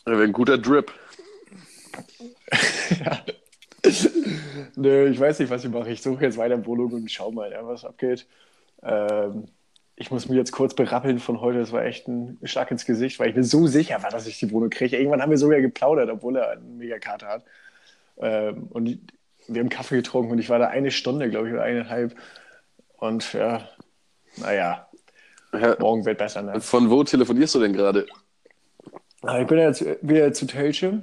Ja, 0.05 0.13
wäre 0.13 0.23
ein 0.23 0.33
guter 0.33 0.57
Drip. 0.57 0.91
Nö, 4.75 5.09
ich 5.09 5.19
weiß 5.19 5.39
nicht, 5.39 5.49
was 5.49 5.63
ich 5.63 5.71
mache. 5.71 5.91
Ich 5.91 6.01
suche 6.01 6.23
jetzt 6.23 6.37
weiter 6.37 6.55
in 6.55 6.65
Wohnung 6.65 6.93
und 6.93 7.11
schau 7.11 7.31
mal, 7.31 7.51
ja, 7.51 7.65
was 7.65 7.83
abgeht. 7.85 8.27
Ähm, 8.83 9.45
ich 9.95 10.09
muss 10.09 10.27
mich 10.27 10.37
jetzt 10.37 10.51
kurz 10.51 10.73
berappeln 10.73 11.19
von 11.19 11.41
heute. 11.41 11.59
Das 11.59 11.71
war 11.71 11.85
echt 11.85 12.07
ein 12.07 12.39
Schlag 12.43 12.71
ins 12.71 12.85
Gesicht, 12.85 13.19
weil 13.19 13.29
ich 13.29 13.35
mir 13.35 13.43
so 13.43 13.67
sicher 13.67 14.01
war, 14.01 14.09
dass 14.09 14.27
ich 14.27 14.39
die 14.39 14.51
Wohnung 14.51 14.69
kriege. 14.69 14.97
Irgendwann 14.97 15.21
haben 15.21 15.29
wir 15.29 15.37
sogar 15.37 15.61
geplaudert, 15.61 16.09
obwohl 16.09 16.37
er 16.37 16.51
einen 16.51 16.77
Megakater 16.77 17.27
hat. 17.27 17.43
Ähm, 18.19 18.67
und 18.69 18.99
wir 19.47 19.61
haben 19.61 19.69
Kaffee 19.69 19.97
getrunken 19.97 20.31
und 20.31 20.39
ich 20.39 20.49
war 20.49 20.59
da 20.59 20.67
eine 20.67 20.91
Stunde, 20.91 21.29
glaube 21.29 21.47
ich, 21.47 21.53
oder 21.53 21.63
eineinhalb. 21.63 22.15
Und 23.01 23.33
ja, 23.33 23.67
naja, 24.37 24.87
Ja, 25.53 25.75
morgen 25.79 26.05
wird 26.05 26.19
besser, 26.19 26.43
ne? 26.43 26.61
von 26.61 26.89
wo 26.91 27.03
telefonierst 27.03 27.55
du 27.55 27.59
denn 27.59 27.73
gerade? 27.73 28.05
Aber 29.23 29.41
Ich 29.41 29.47
bin 29.47 29.57
jetzt 29.57 29.83
wieder 30.03 30.31
zu 30.33 30.45
Telche. 30.45 31.01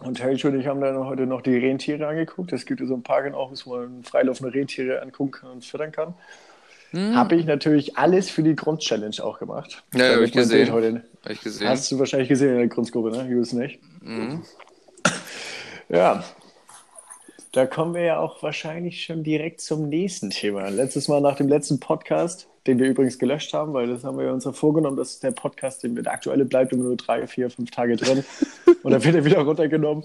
Und 0.00 0.16
Telche 0.18 0.48
und 0.48 0.58
ich 0.60 0.66
haben 0.66 0.80
dann 0.80 0.98
heute 1.06 1.24
noch 1.26 1.40
die 1.42 1.56
Rentiere 1.56 2.06
angeguckt. 2.08 2.52
Es 2.52 2.66
gibt 2.66 2.80
ja 2.80 2.86
so 2.86 2.94
ein 2.94 3.02
Park 3.04 3.24
in 3.26 3.34
Aarhus, 3.34 3.66
wo 3.66 3.76
man 3.76 4.02
freilaufende 4.02 4.52
Rentiere 4.52 5.00
angucken 5.00 5.30
kann 5.30 5.50
und 5.52 5.64
füttern 5.64 5.92
kann. 5.92 6.14
Habe 7.14 7.36
ich 7.36 7.44
natürlich 7.46 7.96
alles 7.98 8.28
für 8.30 8.42
die 8.42 8.56
Grundchallenge 8.56 9.22
auch 9.22 9.38
gemacht. 9.38 9.84
Hm. 9.92 10.00
Ja, 10.00 10.06
ja, 10.06 10.10
Da 10.10 10.14
hab 10.14 10.20
wird 10.20 10.28
ich 10.30 10.34
gesehen. 10.34 10.72
Heute, 10.72 11.04
Hab 11.24 11.30
ich 11.30 11.40
gesehen. 11.40 11.68
hast 11.68 11.90
du 11.92 11.98
wahrscheinlich 11.98 12.28
gesehen 12.28 12.50
in 12.50 12.56
der 12.58 12.66
Grundgruppe, 12.68 13.10
ne? 13.10 13.28
Jules 13.28 13.52
nicht. 13.52 13.80
Mhm. 14.02 14.42
Ja. 15.88 16.24
Da 17.56 17.64
kommen 17.64 17.94
wir 17.94 18.02
ja 18.02 18.18
auch 18.18 18.42
wahrscheinlich 18.42 19.02
schon 19.02 19.22
direkt 19.22 19.62
zum 19.62 19.88
nächsten 19.88 20.28
Thema. 20.28 20.68
Letztes 20.68 21.08
Mal 21.08 21.22
nach 21.22 21.36
dem 21.36 21.48
letzten 21.48 21.80
Podcast, 21.80 22.48
den 22.66 22.78
wir 22.78 22.86
übrigens 22.86 23.18
gelöscht 23.18 23.54
haben, 23.54 23.72
weil 23.72 23.86
das 23.86 24.04
haben 24.04 24.18
wir 24.18 24.30
uns 24.30 24.44
ja 24.44 24.52
vorgenommen, 24.52 24.98
dass 24.98 25.20
der 25.20 25.30
Podcast, 25.30 25.82
den 25.82 25.96
wir 25.96 26.02
der 26.02 26.12
aktuelle 26.12 26.44
bleibt, 26.44 26.74
immer 26.74 26.84
nur 26.84 26.96
drei, 26.96 27.26
vier, 27.26 27.48
fünf 27.48 27.70
Tage 27.70 27.96
drin. 27.96 28.26
Und 28.82 28.90
dann 28.92 29.02
wird 29.02 29.14
er 29.14 29.24
wieder 29.24 29.40
runtergenommen, 29.40 30.04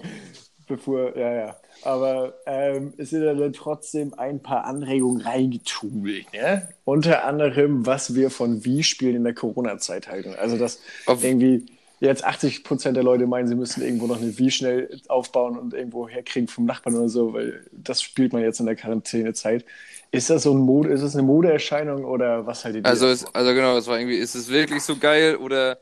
bevor, 0.66 1.14
ja, 1.14 1.34
ja. 1.34 1.56
Aber 1.82 2.32
ähm, 2.46 2.94
es 2.96 3.10
sind 3.10 3.22
ja 3.22 3.34
dann 3.34 3.52
trotzdem 3.52 4.14
ein 4.14 4.40
paar 4.40 4.64
Anregungen 4.64 5.20
reingetubelt. 5.20 6.32
Ne? 6.32 6.68
Unter 6.86 7.24
anderem, 7.26 7.84
was 7.84 8.14
wir 8.14 8.30
von 8.30 8.64
Wii-Spielen 8.64 9.16
in 9.16 9.24
der 9.24 9.34
Corona-Zeit 9.34 10.08
halten. 10.08 10.32
Also, 10.38 10.56
dass 10.56 10.80
Auf- 11.04 11.22
irgendwie 11.22 11.66
jetzt 12.06 12.24
80 12.24 12.64
Prozent 12.64 12.96
der 12.96 13.04
Leute 13.04 13.26
meinen, 13.26 13.46
sie 13.46 13.54
müssen 13.54 13.82
irgendwo 13.82 14.06
noch 14.06 14.20
eine 14.20 14.36
Wii 14.36 14.50
schnell 14.50 15.00
aufbauen 15.08 15.56
und 15.58 15.72
irgendwo 15.74 16.08
herkriegen 16.08 16.48
vom 16.48 16.64
Nachbarn 16.64 16.96
oder 16.96 17.08
so, 17.08 17.32
weil 17.32 17.64
das 17.72 18.02
spielt 18.02 18.32
man 18.32 18.42
jetzt 18.42 18.60
in 18.60 18.66
der 18.66 18.74
Quarantänezeit. 18.76 19.64
Ist 20.10 20.28
das 20.28 20.42
so 20.42 20.52
ein 20.52 20.58
Mode, 20.60 20.90
ist 20.90 21.02
das 21.02 21.14
eine 21.14 21.22
Modeerscheinung 21.22 22.04
oder 22.04 22.44
was 22.46 22.64
haltet 22.64 22.84
ihr 22.84 22.88
Also, 22.90 23.06
es, 23.06 23.24
also 23.34 23.54
genau, 23.54 23.76
es 23.78 23.86
war 23.86 23.98
irgendwie, 23.98 24.16
ist 24.18 24.34
es 24.34 24.48
wirklich 24.50 24.82
so 24.82 24.96
geil 24.96 25.36
oder 25.36 25.78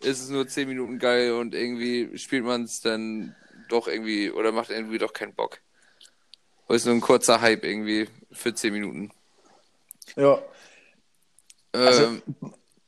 ist 0.00 0.22
es 0.22 0.28
nur 0.30 0.46
10 0.46 0.68
Minuten 0.68 0.98
geil 0.98 1.32
und 1.32 1.54
irgendwie 1.54 2.16
spielt 2.18 2.44
man 2.44 2.62
es 2.64 2.80
dann 2.80 3.34
doch 3.68 3.88
irgendwie 3.88 4.30
oder 4.30 4.52
macht 4.52 4.70
irgendwie 4.70 4.98
doch 4.98 5.12
keinen 5.12 5.34
Bock? 5.34 5.58
Oder 6.68 6.76
ist 6.76 6.86
nur 6.86 6.94
ein 6.94 7.00
kurzer 7.00 7.40
Hype 7.40 7.64
irgendwie 7.64 8.08
für 8.32 8.54
10 8.54 8.72
Minuten? 8.72 9.10
Ja, 10.16 10.40
Also- 11.72 12.04
Ähm, 12.04 12.22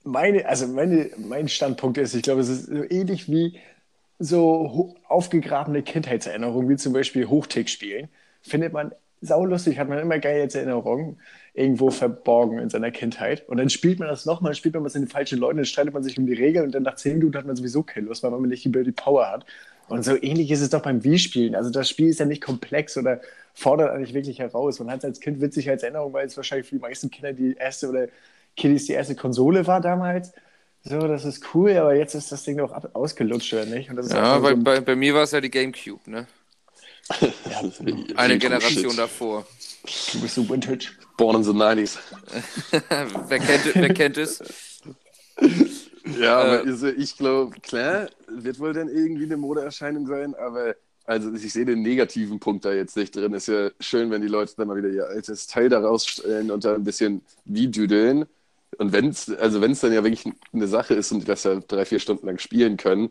meine, 0.07 0.47
also 0.47 0.67
meine, 0.69 1.11
mein 1.19 1.49
Standpunkt 1.49 1.99
ist, 1.99 2.15
ich 2.15 2.23
glaube, 2.23 2.41
es 2.41 2.49
ist 2.49 2.67
so 2.67 2.85
ähnlich 2.89 3.31
wie 3.31 3.59
so 4.19 4.95
aufgegrabene 5.09 5.83
Kindheitserinnerungen, 5.83 6.69
wie 6.71 6.77
zum 6.77 6.93
Beispiel 6.93 7.29
Hochtick 7.29 7.69
spielen. 7.69 8.09
Findet 8.43 8.73
man 8.73 8.93
saulustig, 9.21 9.79
hat 9.79 9.89
man 9.89 9.99
immer 9.99 10.19
geile 10.19 10.43
Erinnerungen 10.43 11.21
irgendwo 11.55 11.91
verborgen 11.91 12.59
in 12.59 12.71
seiner 12.71 12.91
Kindheit. 12.91 13.49
Und 13.49 13.57
dann 13.57 13.71
spielt 13.71 13.99
man 13.99 14.09
das 14.09 14.27
nochmal, 14.27 14.55
spielt 14.55 14.75
man 14.75 14.85
was 14.85 14.95
in 14.95 15.03
den 15.03 15.09
falschen 15.09 15.39
Leuten, 15.39 15.57
dann 15.57 15.67
streitet 15.67 15.95
man 15.95 16.03
sich 16.03 16.19
um 16.19 16.27
die 16.27 16.35
Regeln 16.35 16.67
und 16.67 16.75
dann 16.75 16.83
nach 16.83 16.97
zehn 16.97 17.19
Minuten 17.19 17.37
hat 17.37 17.47
man 17.47 17.57
sowieso 17.57 17.83
keine 17.83 18.07
Lust, 18.07 18.23
weil 18.23 18.31
man 18.31 18.43
nicht 18.43 18.65
die 18.65 18.71
die 18.71 18.93
Power 18.93 19.31
hat. 19.31 19.47
Und 19.89 20.05
so 20.05 20.21
ähnlich 20.21 20.51
ist 20.51 20.61
es 20.61 20.71
doch 20.71 20.83
beim 20.83 21.05
Wii-Spielen. 21.05 21.55
Also 21.55 21.71
das 21.71 21.89
Spiel 21.89 22.09
ist 22.09 22.21
ja 22.21 22.27
nicht 22.27 22.43
komplex 22.43 22.97
oder 22.97 23.21
fordert 23.55 23.91
eigentlich 23.91 24.15
wirklich 24.15 24.39
heraus. 24.39 24.79
Man 24.81 24.91
hat 24.91 24.99
es 24.99 25.05
als 25.05 25.21
Kind 25.21 25.41
witzig 25.41 25.71
als 25.71 25.83
Erinnerung, 25.83 26.13
weil 26.13 26.27
es 26.27 26.37
wahrscheinlich 26.37 26.69
für 26.69 26.77
die 26.77 26.83
meisten 26.83 27.11
Kinder 27.11 27.33
die 27.33 27.55
erste 27.55 27.89
oder 27.89 28.09
Kiddies 28.57 28.87
die 28.87 28.93
erste 28.95 29.15
Konsole 29.17 29.67
war 29.67 29.81
damals. 29.81 30.33
So, 30.83 30.99
das 31.09 31.25
ist 31.25 31.45
cool, 31.55 31.77
aber 31.77 31.95
jetzt 31.97 32.15
ist 32.15 32.31
das 32.33 32.45
Ding 32.45 32.59
doch 32.59 32.73
ausgelutscht, 32.95 33.53
oder 33.55 33.67
nicht? 33.67 33.91
Und 33.91 33.97
das 33.97 34.07
ist 34.07 34.13
Ja, 34.13 34.39
bei, 34.39 34.51
so 34.51 34.55
ein- 34.55 34.65
bei, 34.65 34.81
bei 34.81 34.97
mir 34.97 35.15
war 35.15 35.25
es 35.25 35.33
ja 35.33 35.41
die 35.41 35.51
Gamecube, 35.51 36.09
ne? 36.11 36.27
Eine 38.17 38.39
Generation 38.39 38.97
davor. 38.97 39.47
du 40.13 40.21
bist 40.21 40.35
so 40.35 40.49
Vintage. 40.49 40.91
Born 41.17 41.37
in 41.37 41.45
the 41.45 41.53
90s. 41.53 41.99
wer, 43.29 43.39
kennt, 43.39 43.75
wer 43.75 43.95
kennt 43.95 44.19
es? 44.19 44.43
Ja, 46.05 46.41
Äh, 46.41 46.59
aber 46.59 46.69
also 46.69 46.87
ich 46.89 47.17
glaube, 47.17 47.59
klar, 47.61 48.09
wird 48.29 48.61
wohl 48.61 48.73
dann 48.73 48.89
irgendwie 48.89 49.25
eine 49.25 49.37
Modeerscheinung 49.37 50.07
sein, 50.07 50.35
aber 50.37 50.77
also 51.05 51.33
ich 51.35 51.53
sehe 51.53 51.65
den 51.65 51.83
negativen 51.83 52.39
Punkt 52.41 52.65
da 52.65 52.73
jetzt 52.73 52.97
nicht 52.97 53.15
drin. 53.15 53.33
Ist 53.35 53.49
ja 53.49 53.71
schön, 53.81 54.11
wenn 54.11 54.23
die 54.23 54.29
Leute 54.29 54.55
dann 54.57 54.69
mal 54.69 54.77
wieder 54.77 54.89
ihr 54.89 55.07
altes 55.09 55.47
Teil 55.49 55.69
da 55.69 55.81
rausstellen 55.81 56.51
und 56.51 56.65
da 56.65 56.75
ein 56.75 56.85
bisschen 56.85 57.23
wie 57.45 57.69
düdeln. 57.69 58.27
Und 58.79 58.93
wenn 58.93 59.09
es, 59.09 59.31
also 59.31 59.61
wenn 59.61 59.73
es 59.73 59.81
dann 59.81 59.93
ja 59.93 60.05
wirklich 60.05 60.33
eine 60.53 60.69
Sache 60.69 60.95
ist 60.95 61.13
und 61.13 61.21
die 61.21 61.27
das 61.27 61.45
ja 61.45 61.57
drei, 61.61 61.85
vier 61.85 61.99
Stunden 62.01 62.27
lang 62.27 62.39
spielen 62.39 62.77
können, 62.77 63.11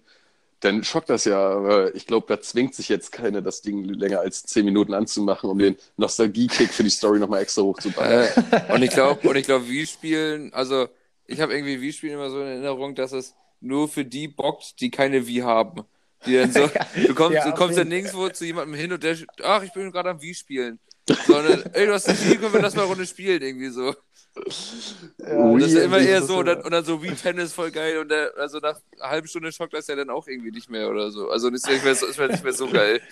dann 0.61 0.83
schockt 0.83 1.09
das 1.09 1.25
ja. 1.25 1.39
Aber 1.39 1.95
ich 1.95 2.07
glaube, 2.07 2.27
da 2.27 2.41
zwingt 2.41 2.75
sich 2.75 2.89
jetzt 2.89 3.11
keiner, 3.11 3.41
das 3.41 3.61
Ding 3.61 3.83
länger 3.85 4.19
als 4.21 4.43
zehn 4.43 4.65
Minuten 4.65 4.93
anzumachen, 4.93 5.49
um 5.49 5.59
den 5.59 5.77
Nostalgie-Kick 5.97 6.73
für 6.73 6.83
die 6.83 6.89
Story 6.89 7.19
nochmal 7.19 7.41
extra 7.41 7.63
hochzuballern. 7.63 8.29
Äh, 8.29 8.73
und 8.73 8.81
ich 8.83 8.91
glaube, 8.91 9.27
und 9.27 9.35
ich 9.35 9.45
glaube, 9.45 9.67
Wii-Spielen, 9.67 10.53
also 10.53 10.87
ich 11.25 11.41
habe 11.41 11.53
irgendwie 11.53 11.81
Wii-Spielen 11.81 12.15
immer 12.15 12.29
so 12.29 12.41
in 12.41 12.47
Erinnerung, 12.47 12.95
dass 12.95 13.11
es 13.11 13.35
nur 13.59 13.89
für 13.89 14.05
die 14.05 14.27
bockt, 14.27 14.79
die 14.81 14.91
keine 14.91 15.27
Wii 15.27 15.39
haben. 15.41 15.83
Die 16.25 16.35
dann 16.35 16.51
so, 16.51 16.69
du 17.07 17.13
kommst, 17.15 17.35
Ja, 17.35 17.45
du 17.45 17.53
kommst 17.53 17.77
dann 17.77 17.87
nirgendwo 17.89 18.29
zu 18.29 18.45
jemandem 18.45 18.75
hin 18.79 18.93
und 18.93 19.03
der, 19.03 19.17
ach, 19.43 19.63
ich 19.63 19.73
bin 19.73 19.91
gerade 19.91 20.11
am 20.11 20.21
Wii-Spielen. 20.21 20.79
Sondern, 21.27 21.63
ey, 21.73 21.85
du 21.85 21.93
hast 21.93 22.09
ein 22.09 22.17
Wii, 22.19 22.37
können 22.37 22.53
wir 22.53 22.61
das 22.61 22.75
mal 22.75 22.83
eine 22.83 22.91
Runde 22.91 23.05
spielen, 23.07 23.41
irgendwie 23.41 23.69
so. 23.69 23.95
Ja, 25.17 25.53
das 25.57 25.67
ist 25.67 25.73
ja 25.77 25.83
immer 25.83 25.99
eher 25.99 26.21
so, 26.21 26.37
und 26.39 26.45
dann, 26.45 26.61
und 26.61 26.71
dann 26.71 26.83
so 26.85 27.01
Wii-Tennis 27.01 27.53
voll 27.53 27.71
geil 27.71 27.99
und 27.99 28.09
der, 28.09 28.31
also 28.37 28.59
nach 28.59 28.79
einer 28.99 29.09
halben 29.09 29.27
Stunde 29.27 29.51
schockt 29.51 29.73
das 29.73 29.87
ja 29.87 29.95
dann 29.95 30.09
auch 30.09 30.27
irgendwie 30.27 30.51
nicht 30.51 30.69
mehr 30.69 30.89
oder 30.89 31.11
so. 31.11 31.29
Also 31.29 31.49
ist 31.49 31.65
ja 31.67 31.73
nicht 31.73 31.85
mehr 31.85 31.95
so, 31.95 32.05
ist 32.05 32.17
ja 32.19 32.27
nicht 32.27 32.43
mehr 32.43 32.53
so 32.53 32.67
geil. 32.67 33.01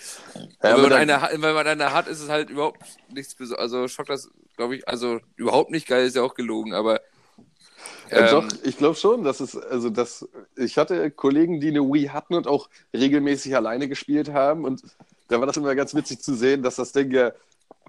Ja, 0.62 0.74
wenn, 0.76 0.82
man 0.82 0.90
dann- 0.90 1.10
eine, 1.10 1.42
wenn 1.42 1.54
man 1.54 1.66
eine 1.66 1.92
hat, 1.92 2.08
ist 2.08 2.20
es 2.20 2.28
halt 2.28 2.50
überhaupt 2.50 2.80
nichts 3.12 3.34
Besonderes. 3.34 3.62
Also 3.62 3.88
schockt 3.88 4.08
das, 4.10 4.30
glaube 4.56 4.76
ich, 4.76 4.88
also 4.88 5.20
überhaupt 5.36 5.70
nicht 5.70 5.86
geil, 5.86 6.06
ist 6.06 6.16
ja 6.16 6.22
auch 6.22 6.34
gelogen, 6.34 6.72
aber 6.72 7.00
Ja, 8.10 8.18
ähm, 8.18 8.48
doch, 8.48 8.48
ich 8.62 8.76
glaube 8.78 8.94
schon, 8.96 9.24
dass 9.24 9.40
es, 9.40 9.56
also 9.56 9.90
das, 9.90 10.26
ich 10.56 10.78
hatte 10.78 11.10
Kollegen, 11.10 11.60
die 11.60 11.68
eine 11.68 11.80
Wii 11.82 12.06
hatten 12.08 12.34
und 12.34 12.46
auch 12.46 12.68
regelmäßig 12.94 13.54
alleine 13.56 13.88
gespielt 13.88 14.32
haben 14.32 14.64
und 14.64 14.82
da 15.28 15.40
war 15.40 15.46
das 15.46 15.56
immer 15.56 15.74
ganz 15.74 15.94
witzig 15.94 16.20
zu 16.20 16.34
sehen, 16.34 16.62
dass 16.62 16.76
das 16.76 16.92
Ding 16.92 17.10
ja 17.10 17.32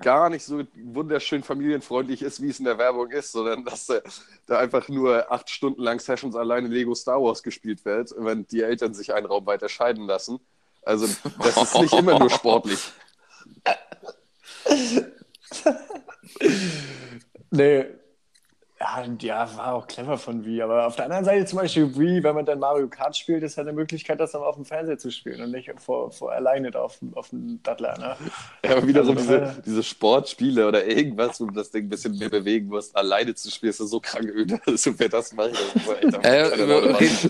gar 0.01 0.29
nicht 0.29 0.43
so 0.43 0.61
wunderschön 0.75 1.43
familienfreundlich 1.43 2.21
ist, 2.21 2.41
wie 2.41 2.49
es 2.49 2.59
in 2.59 2.65
der 2.65 2.77
Werbung 2.77 3.11
ist, 3.11 3.31
sondern 3.31 3.63
dass 3.63 3.89
äh, 3.89 4.01
da 4.45 4.59
einfach 4.59 4.89
nur 4.89 5.31
acht 5.31 5.49
Stunden 5.49 5.81
lang 5.81 5.99
Sessions 5.99 6.35
alleine 6.35 6.67
Lego 6.67 6.93
Star 6.95 7.21
Wars 7.21 7.43
gespielt 7.43 7.85
wird, 7.85 8.13
wenn 8.17 8.45
die 8.47 8.61
Eltern 8.61 8.93
sich 8.93 9.13
einen 9.13 9.25
Raum 9.25 9.45
weiter 9.45 9.69
scheiden 9.69 10.05
lassen. 10.05 10.39
Also 10.83 11.07
das 11.41 11.57
ist 11.57 11.79
nicht 11.79 11.93
immer 11.93 12.19
nur 12.19 12.29
sportlich. 12.29 12.79
Nee. 17.51 17.85
Ja, 18.85 19.03
ja, 19.19 19.57
war 19.57 19.73
auch 19.73 19.87
clever 19.87 20.17
von 20.17 20.45
Wii. 20.45 20.61
Aber 20.61 20.85
auf 20.85 20.95
der 20.95 21.05
anderen 21.05 21.25
Seite 21.25 21.45
zum 21.45 21.57
Beispiel 21.57 21.97
Wii, 21.97 22.23
wenn 22.23 22.35
man 22.35 22.45
dann 22.45 22.59
Mario 22.59 22.87
Kart 22.87 23.17
spielt, 23.17 23.41
ist 23.41 23.57
halt 23.57 23.67
eine 23.67 23.75
Möglichkeit, 23.75 24.19
das 24.19 24.33
dann 24.33 24.43
auf 24.43 24.55
dem 24.55 24.65
Fernseher 24.65 24.99
zu 24.99 25.09
spielen 25.11 25.41
und 25.41 25.51
nicht 25.51 25.71
vor, 25.79 26.11
vor 26.11 26.31
alleine 26.31 26.69
da 26.69 26.81
auf, 26.81 26.99
dem- 26.99 27.13
auf 27.15 27.29
dem 27.29 27.61
Dattler. 27.63 27.97
Ne? 27.97 28.15
Ja, 28.63 28.77
aber 28.77 28.87
wiederum 28.87 29.17
Also, 29.17 29.21
diese, 29.21 29.41
äh, 29.41 29.51
diese 29.65 29.81
Sportspiele 29.83 30.67
oder 30.67 30.85
irgendwas, 30.85 31.41
wo 31.41 31.45
du 31.45 31.53
das 31.53 31.71
Ding 31.71 31.85
ein 31.85 31.89
bisschen 31.89 32.15
mehr 32.17 32.29
bewegen 32.29 32.67
musst, 32.67 32.95
alleine 32.95 33.33
zu 33.33 33.49
spielen, 33.49 33.71
ist 33.71 33.79
das 33.79 33.89
so 33.89 33.99
krank 33.99 34.25
öde. 34.29 34.59
Also 34.67 34.97
wer 34.99 35.09
das 35.09 35.33
macht, 35.33 35.51
das 35.53 35.59
ist 35.83 36.03
echt 36.03 36.15
am- 36.15 36.21
Äh, 36.23 37.29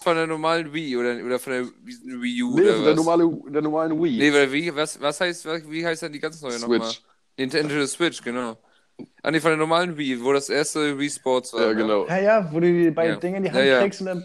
von 0.00 0.16
der 0.16 0.26
normalen 0.26 0.72
Wii 0.72 0.96
oder, 0.96 1.24
oder 1.24 1.38
von 1.38 1.52
der 1.52 1.66
Wii 1.84 2.42
U 2.42 2.54
Nee, 2.56 2.62
oder 2.62 2.74
von 2.74 2.82
der, 2.84 2.90
was? 2.90 2.96
normale, 2.96 3.38
der 3.48 3.62
normalen 3.62 4.02
Wii. 4.02 4.18
Nee, 4.18 4.32
weil 4.32 4.52
Wii, 4.52 4.74
was, 4.76 5.00
was 5.00 5.20
heißt, 5.20 5.46
was, 5.46 5.70
wie 5.70 5.84
heißt 5.84 6.02
dann 6.02 6.12
die 6.12 6.20
ganz 6.20 6.40
neue 6.42 6.58
nochmal? 6.60 6.80
Switch. 6.82 7.02
Nintendo 7.36 7.86
Switch, 7.86 8.22
genau. 8.22 8.56
Ah, 9.22 9.30
nee, 9.30 9.40
von 9.40 9.50
der 9.50 9.58
normalen 9.58 9.96
Wii, 9.98 10.22
wo 10.24 10.32
das 10.32 10.48
erste 10.48 10.98
Wii 10.98 11.10
Sports 11.10 11.52
war. 11.52 11.62
Ja, 11.62 11.66
ne? 11.68 11.74
genau. 11.76 12.06
Ja, 12.06 12.18
ja, 12.18 12.48
wo 12.52 12.60
du 12.60 12.66
die 12.72 12.90
beiden 12.90 13.14
Ja. 13.14 13.20
Dinge 13.20 13.36
in 13.38 13.42
die 13.42 13.50
Hand 13.50 13.58
Ja, 13.58 13.64
ja. 13.72 13.80
kriegst 13.82 14.00
und 14.00 14.06
dann 14.06 14.24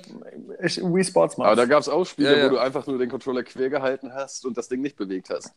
äh, 0.60 0.68
Wii 0.70 1.04
Sports 1.04 1.38
machst. 1.38 1.48
Aber 1.48 1.56
da 1.56 1.66
gab 1.66 1.82
es 1.82 1.90
auch 1.90 2.06
Spiele, 2.06 2.32
Ja, 2.34 2.38
ja. 2.38 2.46
wo 2.46 2.50
du 2.51 2.58
einfach 2.60 2.86
nur 2.88 2.98
den 2.98 3.10
Controller 3.10 3.44
quer 3.44 3.70
gehalten 3.70 4.13
hast 4.13 4.46
und 4.46 4.58
das 4.58 4.70
Ding 4.70 4.82
nicht 4.82 4.96
bewegt 4.96 5.30
hast. 5.30 5.51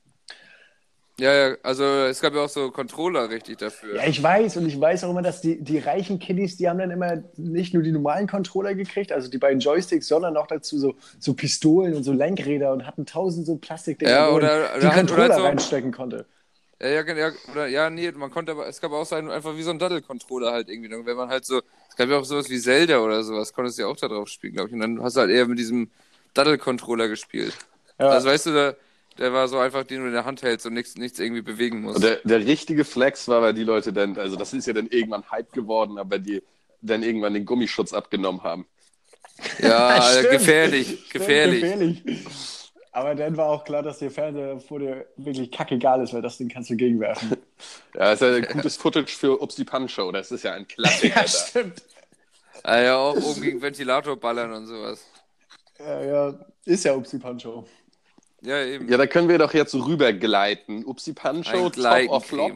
Ja, 1.21 1.33
ja, 1.33 1.57
also 1.63 1.85
es 1.85 2.21
gab 2.21 2.35
ja 2.35 2.41
auch 2.41 2.49
so 2.49 2.73
Controller 2.73 3.31
richtig 3.31 3.59
dafür. 3.59 3.97
Ja, 3.97 4.03
ich 4.09 4.21
weiß 4.21 4.57
und 4.57 4.67
ich 4.67 4.81
weiß 4.81 5.05
auch 5.05 5.11
immer, 5.11 5.23
dass 5.23 5.41
die, 5.41 5.63
die 5.63 5.79
reichen 5.79 6.19
Kiddies, 6.19 6.57
die 6.57 6.69
haben 6.69 6.79
dann 6.79 6.91
immer 6.91 7.23
nicht 7.37 7.73
nur 7.73 7.85
die 7.85 7.93
normalen 7.93 8.27
Controller 8.27 8.75
gekriegt, 8.75 9.13
also 9.13 9.31
die 9.31 9.39
beiden 9.39 9.61
Joysticks, 9.61 10.09
sondern 10.09 10.37
auch 10.37 10.49
dazu 10.49 10.77
so, 10.77 10.95
so 11.21 11.35
Pistolen 11.35 11.95
und 11.95 12.03
so 12.03 12.13
Lenkräder 12.13 12.73
und 12.73 12.85
hatten 12.85 13.07
tausend 13.07 13.47
so 13.47 13.55
Plastikdinger, 13.55 14.11
Ja, 14.11 14.27
wo 14.27 14.33
man 14.33 14.43
oder- 14.43 14.49
die 14.49 14.57
oder 14.57 14.71
halt- 14.73 14.83
oder 14.83 14.91
Controller 14.95 15.23
halt 15.29 15.35
so- 15.35 15.45
reinstecken 15.47 15.93
konnte. 15.93 16.27
Ja, 16.81 16.89
ja, 16.89 17.15
ja, 17.15 17.33
oder, 17.53 17.67
ja, 17.69 17.89
nee, 17.91 18.11
man 18.13 18.31
konnte 18.31 18.53
aber, 18.53 18.67
es 18.67 18.81
gab 18.81 18.93
auch 18.93 19.07
so 19.07 19.15
einen, 19.15 19.31
einfach 19.31 19.57
wie 19.57 19.63
so 19.63 19.71
ein 19.71 19.79
Dattel-Controller 19.79 20.53
halt 20.53 20.69
irgendwie. 20.69 20.93
Und 20.95 21.07
Wenn 21.07 21.17
man 21.17 21.29
halt 21.29 21.45
so, 21.45 21.63
es 21.89 21.97
gab 21.97 22.09
ja 22.09 22.19
auch 22.19 22.25
sowas 22.25 22.51
wie 22.51 22.59
Zelda 22.59 22.99
oder 22.99 23.23
sowas, 23.23 23.53
konntest 23.53 23.79
du 23.79 23.83
ja 23.83 23.89
auch 23.89 23.97
da 23.97 24.09
drauf 24.09 24.29
spielen, 24.29 24.55
glaube 24.55 24.69
ich. 24.69 24.75
Und 24.75 24.81
dann 24.81 25.03
hast 25.03 25.17
du 25.17 25.21
halt 25.21 25.31
eher 25.31 25.47
mit 25.47 25.59
diesem 25.59 25.91
Dattel-Controller 26.35 27.09
gespielt. 27.09 27.55
Ja. 27.99 28.09
Also 28.09 28.29
weißt 28.29 28.47
du, 28.47 28.53
der, 28.53 28.77
der 29.19 29.33
war 29.33 29.47
so 29.49 29.59
einfach, 29.59 29.85
den 29.85 30.01
du 30.01 30.07
in 30.07 30.13
der 30.13 30.25
Hand 30.25 30.43
hältst 30.43 30.67
und 30.67 30.75
nichts, 30.75 30.97
nichts 30.97 31.19
irgendwie 31.19 31.43
bewegen 31.43 31.83
musst. 31.83 31.97
Und 31.97 32.05
der, 32.05 32.21
der 32.25 32.45
richtige 32.45 32.85
Flex 32.85 33.29
war, 33.29 33.41
weil 33.43 33.55
die 33.55 33.65
Leute 33.65 33.93
dann, 33.93 34.19
also 34.19 34.37
das 34.37 34.53
ist 34.53 34.67
ja 34.67 34.73
dann 34.73 34.89
irgendwann 34.89 35.31
Hype 35.31 35.53
geworden, 35.53 35.99
aber 35.99 36.19
die 36.19 36.43
dann 36.83 37.03
irgendwann 37.03 37.35
den 37.35 37.47
Gummischutz 37.47 37.93
abgenommen 37.93 38.43
haben. 38.43 38.67
ja, 39.59 40.03
Stimmt. 40.11 40.31
gefährlich, 40.31 40.89
Stimmt, 40.89 41.11
gefährlich. 41.11 41.65
Aber 42.95 43.17
dann 43.17 43.37
war 43.37 43.47
auch 43.47 43.65
klar, 43.65 43.83
dass 43.83 43.99
der 43.99 44.13
Fernseher 44.13 44.61
vor 44.61 44.79
dir 44.79 45.05
wirklich 45.17 45.51
kackegal 45.51 46.01
ist, 46.01 46.15
weil 46.15 46.23
das 46.23 46.39
Ding 46.39 46.49
kannst 46.49 46.71
du 46.71 46.77
gegenwerfen. 46.77 47.37
Ja, 47.95 48.13
ist 48.13 48.23
ja 48.23 48.35
ein 48.35 48.47
gutes 48.49 48.77
Footage 48.77 49.17
für 49.17 49.41
Ups 49.41 49.55
die 49.55 49.65
Punch-Show. 49.65 50.11
Das 50.11 50.33
ist 50.33 50.43
ja 50.43 50.53
ein 50.55 50.67
Klassiker. 50.67 51.21
da. 51.21 51.29
stimmt. 51.29 51.83
Ah, 52.65 52.81
ja, 52.81 52.97
auch 52.97 53.17
oben 53.17 53.41
gegen 53.41 53.63
Ventilator 53.63 54.19
ballern 54.19 54.53
und 54.53 54.67
sowas. 54.67 55.07
Ja, 55.79 56.03
ja, 56.03 56.47
ist 56.65 56.85
ja 56.85 56.95
Upsi 56.95 57.21
Pancho. 57.21 57.65
Ja, 58.43 58.65
eben. 58.65 58.89
Ja, 58.89 58.97
da 58.97 59.07
können 59.07 59.29
wir 59.29 59.39
doch 59.39 59.55
jetzt 59.55 59.75
rübergleiten. 59.75 60.85
Upsi 60.85 61.13
Punch-Show, 61.13 61.67
Ein 61.67 62.07
Top 62.07 62.11
of 62.11 62.27
Flop. 62.27 62.53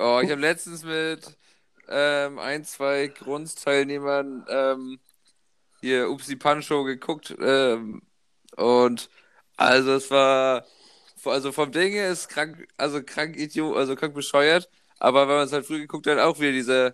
Oh, 0.00 0.20
ich 0.22 0.30
habe 0.30 0.40
letztens 0.40 0.84
mit 0.84 1.36
ähm, 1.88 2.38
ein, 2.40 2.64
zwei 2.64 3.06
Grundsteilnehmern 3.06 4.44
ähm, 4.48 5.00
hier 5.80 6.10
Upsi 6.10 6.36
Pancho 6.36 6.82
geguckt 6.84 7.34
ähm, 7.40 8.02
und 8.56 9.08
also 9.56 9.92
es 9.92 10.10
war 10.10 10.64
also 11.24 11.52
vom 11.52 11.70
Ding 11.72 11.92
her 11.92 12.10
ist 12.10 12.28
krank, 12.28 12.66
also 12.76 13.02
krank 13.02 13.36
idiot, 13.36 13.76
also 13.76 13.94
krank 13.96 14.14
bescheuert, 14.14 14.68
aber 14.98 15.28
wenn 15.28 15.36
man 15.36 15.46
es 15.46 15.52
halt 15.52 15.66
früh 15.66 15.80
geguckt 15.80 16.06
hat, 16.06 16.18
auch 16.18 16.38
wieder 16.40 16.52
dieser 16.52 16.92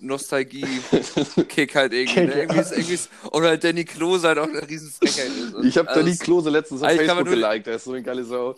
Nostalgie-Kick 0.00 1.74
halt 1.74 1.92
irgendwie. 1.92 2.14
Kick, 2.14 2.28
ne? 2.28 2.40
irgendwie, 2.40 2.60
ist, 2.60 2.72
irgendwie 2.72 2.94
ist, 2.94 3.10
und 3.30 3.42
halt 3.42 3.64
Danny 3.64 3.84
Klose 3.84 4.28
halt 4.28 4.38
auch 4.38 4.48
eine 4.48 4.68
riesen 4.68 4.90
Frechheit 4.90 5.28
ist. 5.28 5.54
Und 5.54 5.66
Ich 5.66 5.76
habe 5.76 5.88
also 5.88 6.00
Danny 6.00 6.16
Klose 6.16 6.50
letztens 6.50 6.82
auf 6.82 6.88
man 6.88 6.98
Facebook 6.98 7.26
geliked. 7.26 7.66
Der 7.66 7.76
ist 7.76 7.84
so 7.84 7.92
eine 7.92 8.02
geile 8.02 8.24
Sau. 8.24 8.54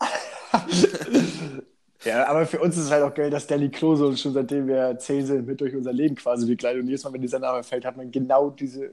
Ja, 2.04 2.26
aber 2.26 2.46
für 2.46 2.60
uns 2.60 2.76
ist 2.76 2.84
es 2.86 2.90
halt 2.90 3.04
auch 3.04 3.14
geil, 3.14 3.30
dass 3.30 3.46
Danny 3.46 3.68
Klose 3.70 4.06
uns 4.06 4.20
schon 4.20 4.32
seitdem 4.32 4.66
wir 4.66 4.98
zehn 4.98 5.24
sind, 5.24 5.46
mit 5.46 5.60
durch 5.60 5.74
unser 5.74 5.92
Leben 5.92 6.16
quasi 6.16 6.46
begleitet. 6.46 6.82
Und 6.82 6.88
jedes 6.88 7.04
Mal, 7.04 7.12
wenn 7.12 7.20
dieser 7.22 7.38
Name 7.38 7.62
fällt, 7.62 7.84
hat 7.84 7.96
man 7.96 8.10
genau 8.10 8.50
diese, 8.50 8.90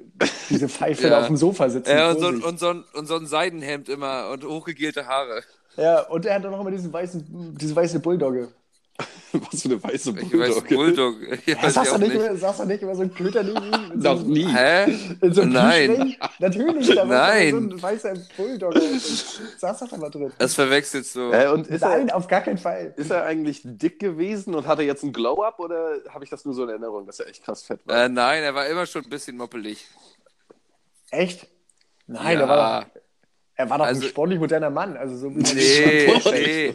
diese 0.49 0.69
Pfeife 0.69 1.03
Ja. 1.07 1.09
da 1.09 1.19
auf 1.21 1.27
dem 1.27 1.37
Sofa 1.37 1.69
sitzen. 1.69 1.89
Ja, 1.89 2.11
und 2.11 2.19
so, 2.19 2.27
und, 2.27 2.59
so 2.59 2.67
ein, 2.69 2.83
und 2.93 3.07
so 3.07 3.15
ein 3.15 3.25
Seidenhemd 3.25 3.89
immer 3.89 4.29
und 4.31 4.43
hochgegelte 4.45 5.07
Haare. 5.07 5.41
ja, 5.77 6.01
und 6.07 6.25
er 6.25 6.35
hat 6.35 6.43
dann 6.43 6.51
noch 6.51 6.61
immer 6.61 6.71
diesen 6.71 6.93
weißen, 6.93 7.55
diese 7.59 7.75
weiße 7.75 7.99
Bulldogge. 7.99 8.49
Was 9.31 9.61
für 9.61 9.69
eine 9.69 9.83
weiße 9.83 10.13
Ich 10.19 10.33
weiß, 10.37 10.63
Bulldog. 10.63 11.15
Ja, 11.45 11.55
du 11.55 11.79
auch 11.79 11.97
nicht, 11.99 12.13
nicht. 12.13 12.15
Immer, 12.25 12.35
sagst 12.35 12.59
du 12.61 12.65
nicht 12.65 12.81
immer 12.81 12.95
so 12.95 13.03
ein 13.03 13.11
mit 13.19 13.33
so 13.33 13.39
Noch 13.95 14.19
einem- 14.19 14.27
nie. 14.31 14.45
Hä? 14.47 14.97
In 15.21 15.33
so 15.33 15.41
einem 15.41 15.53
Nein. 15.53 16.15
Natürlich, 16.39 16.87
da 16.95 17.07
war 17.07 17.27
Nein. 17.27 17.51
so 17.51 17.57
ein 17.57 17.81
weißer 17.81 18.13
Bulldog. 18.35 18.73
Saß 19.57 19.79
doch 19.79 19.93
immer 19.93 20.09
drin. 20.09 20.31
Das 20.39 20.55
verwechselst 20.55 21.15
du. 21.15 21.31
Äh, 21.31 21.47
und 21.49 21.67
ist 21.67 21.81
Nein, 21.81 22.07
er, 22.09 22.15
auf 22.17 22.27
gar 22.27 22.41
keinen 22.41 22.57
Fall. 22.57 22.93
ist 22.97 23.11
er 23.11 23.23
eigentlich 23.25 23.61
dick 23.63 23.99
gewesen 23.99 24.55
und 24.55 24.65
hat 24.65 24.79
er 24.79 24.85
jetzt 24.85 25.03
einen 25.03 25.13
Glow-Up 25.13 25.59
oder 25.59 25.99
habe 26.09 26.23
ich 26.23 26.29
das 26.29 26.43
nur 26.45 26.53
so 26.55 26.63
in 26.63 26.69
Erinnerung, 26.69 27.05
dass 27.05 27.19
er 27.19 27.27
echt 27.27 27.43
krass 27.43 27.63
fett 27.63 27.81
war? 27.85 28.05
Äh, 28.05 28.09
nein, 28.09 28.41
er 28.43 28.55
war 28.55 28.67
immer 28.67 28.85
schon 28.85 29.03
ein 29.03 29.09
bisschen 29.09 29.37
moppelig. 29.37 29.85
Echt? 31.11 31.47
Nein, 32.07 32.37
ja. 32.37 32.41
er 32.41 32.49
war 32.49 32.81
doch, 32.81 32.87
er 33.59 33.69
war 33.69 33.77
doch 33.77 33.85
Also- 33.85 34.01
ein 34.01 34.07
sportlich 34.07 34.39
moderner 34.39 34.69
Mann. 34.69 34.95
Also 34.95 35.17
so 35.17 35.29
Nee, 35.29 36.13
nee. 36.31 36.73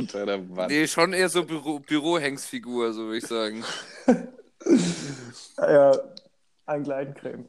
Nee, 0.68 0.86
schon 0.86 1.14
eher 1.14 1.30
so 1.30 1.42
Büro 1.42 1.78
Bürohengsfigur, 1.78 2.92
so 2.92 3.04
würde 3.06 3.16
ich 3.18 3.26
sagen. 3.26 3.64
Ja, 5.58 5.92
ein 6.66 6.84
Gleitencreme. 6.84 7.44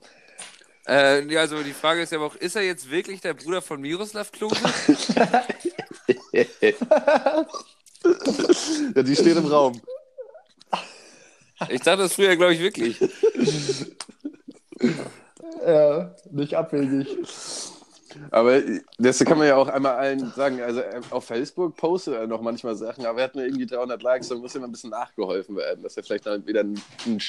Äh, 0.88 1.24
ja, 1.32 1.40
also 1.42 1.64
die 1.64 1.72
Frage 1.74 2.02
ist 2.02 2.12
ja 2.12 2.20
auch, 2.20 2.36
ist 2.36 2.56
er 2.58 2.62
jetzt 2.64 2.92
wirklich 2.92 3.22
der 3.22 3.34
Bruder 3.34 3.62
von 3.62 3.80
Miroslav 3.82 4.32
Klose? 4.34 4.58
ja, 6.34 6.44
die 9.02 9.16
steht 9.16 9.38
im 9.38 9.46
Raum. 9.48 9.82
Ich 11.70 11.82
dachte 11.82 12.04
das 12.04 12.14
früher, 12.16 12.36
glaube 12.36 12.54
ich, 12.54 12.60
wirklich. 12.60 13.00
Ja, 15.66 16.14
nicht 16.32 16.54
abwegig. 16.56 17.08
Aber 18.32 18.62
das 18.98 19.20
kann 19.20 19.38
man 19.38 19.48
ja 19.48 19.56
auch 19.56 19.68
einmal 19.68 19.96
allen 19.96 20.32
sagen. 20.36 20.62
Also 20.62 20.80
äh, 20.82 21.02
auf 21.10 21.26
Facebook 21.26 21.76
postet 21.76 22.16
er 22.16 22.28
noch 22.28 22.42
manchmal 22.42 22.76
Sachen, 22.76 23.06
aber 23.06 23.20
er 23.20 23.24
hat 23.26 23.36
nur 23.36 23.46
irgendwie 23.46 23.66
300 23.66 24.02
Likes, 24.02 24.30
dann 24.30 24.40
muss 24.40 24.56
ihm 24.56 24.64
ein 24.64 24.72
bisschen 24.72 24.90
nachgeholfen 24.92 25.56
werden, 25.56 25.84
dass 25.84 25.98
er 25.98 26.04
vielleicht 26.04 26.26
dann 26.26 26.46
wieder 26.48 26.62
einen, 26.62 26.82
einen 27.06 27.22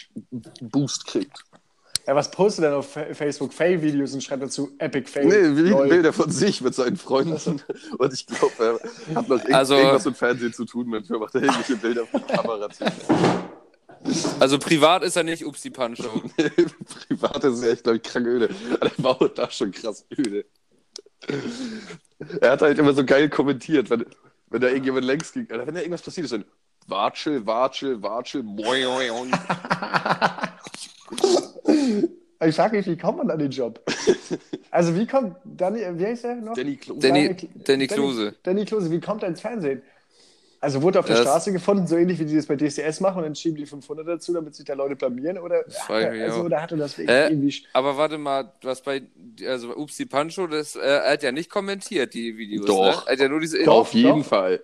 Boost 0.61 1.07
kriegt. 1.07 1.45
Ja, 2.07 2.14
was 2.14 2.31
postet 2.31 2.64
er 2.64 2.71
denn 2.71 2.78
auf 2.78 2.93
Fa- 2.93 3.12
Facebook? 3.14 3.52
Fail-Videos 3.52 4.14
und 4.14 4.23
schreibt 4.23 4.40
dazu 4.45 4.71
Epic 4.78 5.11
Fail. 5.11 5.26
Nee, 5.26 5.71
Lol. 5.71 5.88
Bilder 5.88 6.12
von 6.12 6.31
sich 6.31 6.61
mit 6.61 6.73
seinen 6.73 6.97
Freunden. 6.97 7.61
Und 7.99 8.12
ich 8.12 8.25
glaube, 8.26 8.52
er 9.09 9.16
hat 9.16 9.28
noch 9.28 9.38
irgend- 9.38 9.52
Also- 9.55 9.75
irgendwas 9.75 10.05
mit 10.05 10.16
Fernsehen 10.16 10.52
zu 10.52 10.64
tun. 10.66 10.87
Manchmal 10.87 11.19
macht 11.19 11.35
er 11.35 11.43
irgendwelche 11.43 11.75
Bilder 11.76 12.07
von 12.07 12.23
der 12.28 12.37
Kamera. 12.37 12.71
zu. 12.71 12.85
Also 14.38 14.59
privat 14.61 15.02
ist 15.02 15.16
er 15.16 15.25
nicht 15.25 15.45
Upsi 15.45 15.71
Pancho. 15.71 16.09
Privat 17.09 17.43
ist 17.43 17.62
er 17.64 17.73
echt, 17.73 17.83
glaube 17.83 17.97
ich, 17.97 18.02
krank 18.05 18.26
öde. 18.26 18.50
Aber 18.78 18.88
der 18.88 19.05
war 19.05 19.11
auch 19.23 19.28
da 19.28 19.50
schon 19.50 19.73
krass 19.73 20.07
öde. 20.16 20.45
Er 22.40 22.50
hat 22.52 22.62
halt 22.62 22.78
immer 22.78 22.92
so 22.94 23.04
geil 23.04 23.28
kommentiert, 23.28 23.90
wenn, 23.90 24.04
wenn 24.49 24.61
da 24.61 24.68
irgendjemand 24.68 25.04
längs 25.04 25.32
ging. 25.32 25.46
Oder 25.46 25.66
wenn 25.66 25.75
da 25.75 25.80
irgendwas 25.80 26.02
passiert 26.02 26.25
ist, 26.25 26.32
dann 26.32 26.44
Watschel, 26.87 27.44
Watschel, 27.46 28.00
Watschel, 28.02 28.42
moin. 28.42 29.32
Ich 32.44 32.54
frage 32.54 32.76
mich, 32.76 32.87
wie 32.87 32.96
kommt 32.96 33.18
man 33.18 33.30
an 33.30 33.38
den 33.38 33.50
Job? 33.50 33.80
Also 34.70 34.94
wie 34.94 35.06
kommt 35.06 35.37
Danny, 35.44 35.80
wie 35.99 36.06
heißt 36.06 36.25
er 36.25 36.37
noch? 36.37 36.54
Danny 36.54 36.76
Klose. 36.76 37.00
Danny, 37.00 37.28
Danny- 37.35 37.50
Danny 37.64 37.87
Klose. 37.87 38.35
Danny 38.42 38.64
Klose, 38.64 38.90
wie 38.90 39.00
kommt 39.00 39.23
er 39.23 39.30
ins 39.30 39.40
Fernsehen? 39.40 39.82
Also 40.66 40.82
wurde 40.82 40.99
auf 40.99 41.06
der 41.06 41.14
Das- 41.16 41.25
Straße 41.26 41.52
gefunden, 41.52 41.87
so 41.87 41.96
ähnlich 41.96 42.18
wie 42.18 42.25
die 42.25 42.35
das 42.35 42.46
bei 42.46 42.56
DCS 42.56 42.99
machen 43.00 43.18
und 43.18 43.23
dann 43.23 43.35
schieben 43.37 43.56
die 43.56 43.66
500 43.66 44.06
dazu, 44.08 44.32
damit 44.35 44.56
sich 44.56 44.64
da 44.64 44.75
Leute 44.75 44.96
blamieren? 44.96 45.38
Oder, 45.38 45.64
also, 45.88 46.40
oder 46.42 46.61
hatte 46.61 46.76
das 46.76 46.99
wirklich 46.99 47.16
Hä? 47.16 47.28
irgendwie... 47.28 47.54
Aber 47.73 47.96
warte 47.96 48.18
mal, 48.18 48.52
was 48.62 48.82
bei, 48.82 49.02
also 49.46 49.68
bei 49.68 49.75
Upsi 49.76 50.06
Pancho, 50.06 50.49
das, 50.49 50.75
äh, 50.75 50.80
er 50.80 51.12
hat 51.12 51.23
ja 51.23 51.30
nicht 51.30 51.50
kommentiert, 51.50 52.14
die 52.14 52.37
Videos. 52.37 52.66
Doch. 52.66 52.82
Ne? 52.85 53.02
Er 53.06 53.12
hat 53.12 53.20
ja 53.20 53.28
nur 53.28 53.38
diese. 53.38 53.62
Doch. 53.62 53.75
Auf 53.82 53.92
jeden 53.94 54.25
Fall. 54.25 54.61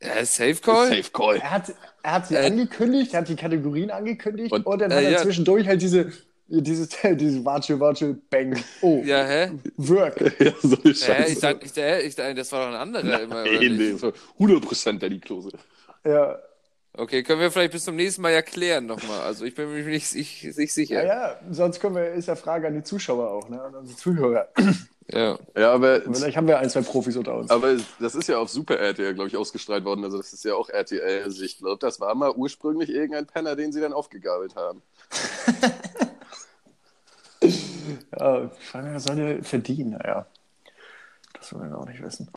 Ja, 0.00 0.24
Safe 0.24 0.54
Call? 0.54 0.88
Safe 0.90 1.10
Call. 1.12 1.36
Er 1.38 1.50
hat, 1.50 1.72
er 2.04 2.12
hat 2.12 2.28
sie 2.28 2.36
Äh, 2.36 2.46
angekündigt, 2.46 3.12
er 3.14 3.20
hat 3.22 3.28
die 3.28 3.34
Kategorien 3.34 3.90
angekündigt 3.90 4.52
und, 4.52 4.64
Und- 4.64 4.80
dann 4.80 4.92
äh, 4.92 4.94
hat 4.94 5.02
er 5.02 5.10
ja. 5.10 5.18
zwischendurch 5.18 5.66
halt 5.66 5.82
diese, 5.82 6.12
dieses, 6.48 6.88
dieses 7.14 7.44
Watschel, 7.44 7.78
Watschel, 7.80 8.20
Bang, 8.30 8.56
oh, 8.80 9.02
Ja, 9.04 9.24
hä? 9.24 9.52
Work. 9.76 10.20
Ja, 10.40 10.52
so 10.62 10.76
eine 10.76 10.92
Hä? 10.92 10.94
Scheiße. 10.94 11.32
Ich 11.32 11.38
dachte, 11.40 11.64
ich, 11.66 11.72
dachte- 11.72 12.00
ich 12.02 12.14
dachte, 12.14 12.34
das 12.34 12.52
war 12.52 12.60
doch 12.60 12.68
ein 12.74 12.80
anderer 12.94 13.20
immer. 13.20 13.42
Oder 13.42 13.50
Nee, 13.52 13.68
nicht? 13.68 13.78
nee, 13.78 13.92
so 13.98 14.12
100% 14.38 14.98
Danny 14.98 15.18
Klose. 15.20 15.50
Ja, 16.04 16.38
Okay, 16.94 17.22
können 17.22 17.40
wir 17.40 17.52
vielleicht 17.52 17.72
bis 17.72 17.84
zum 17.84 17.94
nächsten 17.94 18.22
Mal 18.22 18.30
erklären 18.32 18.86
nochmal. 18.86 19.20
Also 19.20 19.44
ich 19.44 19.54
bin 19.54 19.70
mir 19.72 19.84
nicht, 19.84 20.12
nicht, 20.16 20.42
nicht 20.42 20.56
ja, 20.56 20.66
sicher. 20.66 21.06
ja, 21.06 21.38
sonst 21.48 21.78
können 21.78 21.94
wir, 21.94 22.12
ist 22.12 22.26
ja 22.26 22.34
Frage 22.34 22.66
an 22.66 22.74
die 22.74 22.82
Zuschauer 22.82 23.30
auch, 23.30 23.48
ne, 23.48 23.62
an 23.62 23.72
unsere 23.76 23.96
Zuhörer. 23.96 24.48
Ja. 25.12 25.38
Ja, 25.56 25.72
aber, 25.72 26.00
Vielleicht 26.00 26.36
haben 26.36 26.48
wir 26.48 26.58
ein, 26.58 26.68
zwei 26.68 26.80
Profis 26.80 27.16
unter 27.16 27.36
uns. 27.36 27.50
aber 27.50 27.76
das 28.00 28.16
ist 28.16 28.28
ja 28.28 28.38
auf 28.38 28.48
Super 28.48 28.78
RTL, 28.78 29.14
glaube 29.14 29.28
ich, 29.28 29.36
ausgestrahlt 29.36 29.84
worden. 29.84 30.02
Also 30.02 30.16
das 30.16 30.32
ist 30.32 30.44
ja 30.44 30.54
auch 30.54 30.70
RTL. 30.70 31.22
Also 31.22 31.44
ich 31.44 31.58
glaube, 31.58 31.78
das 31.78 32.00
war 32.00 32.14
mal 32.16 32.32
ursprünglich 32.32 32.90
irgendein 32.90 33.26
Penner, 33.26 33.54
den 33.54 33.70
sie 33.70 33.80
dann 33.80 33.92
aufgegabelt 33.92 34.56
haben. 34.56 34.82
Ja, 38.16 38.50
Schwanger 38.60 39.00
soll 39.00 39.42
verdienen, 39.42 39.90
naja. 39.90 40.26
Das 41.34 41.52
wollen 41.54 41.70
wir 41.70 41.78
auch 41.78 41.86
nicht 41.86 42.02
wissen. 42.02 42.30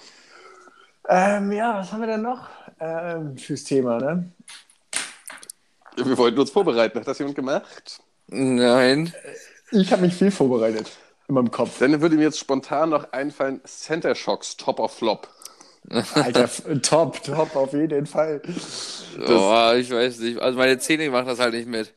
Ähm, 1.07 1.51
ja, 1.51 1.77
was 1.77 1.91
haben 1.91 2.01
wir 2.01 2.07
denn 2.07 2.21
noch 2.21 2.49
ähm, 2.79 3.37
fürs 3.37 3.63
Thema, 3.63 3.97
ne? 3.97 4.31
Wir 5.95 6.17
wollten 6.17 6.39
uns 6.39 6.51
vorbereiten. 6.51 6.99
Hat 6.99 7.07
das 7.07 7.19
jemand 7.19 7.35
gemacht? 7.35 7.99
Nein. 8.27 9.13
Ich 9.71 9.91
habe 9.91 10.03
mich 10.03 10.15
viel 10.15 10.31
vorbereitet 10.31 10.91
in 11.27 11.35
meinem 11.35 11.51
Kopf. 11.51 11.79
Dann 11.79 12.01
würde 12.01 12.15
mir 12.15 12.23
jetzt 12.23 12.39
spontan 12.39 12.89
noch 12.89 13.11
einfallen, 13.11 13.61
Center 13.65 14.15
Shocks, 14.15 14.57
Top 14.57 14.79
of 14.79 14.93
Flop. 14.93 15.27
Alter, 16.13 16.47
top, 16.81 17.23
top, 17.23 17.55
auf 17.55 17.73
jeden 17.73 18.05
Fall. 18.05 18.41
Oh, 19.27 19.73
ich 19.75 19.91
weiß 19.91 20.19
nicht. 20.19 20.39
Also 20.39 20.57
meine 20.57 20.77
Zähne 20.77 21.09
machen 21.09 21.25
das 21.27 21.39
halt 21.39 21.53
nicht 21.53 21.67
mit. 21.67 21.93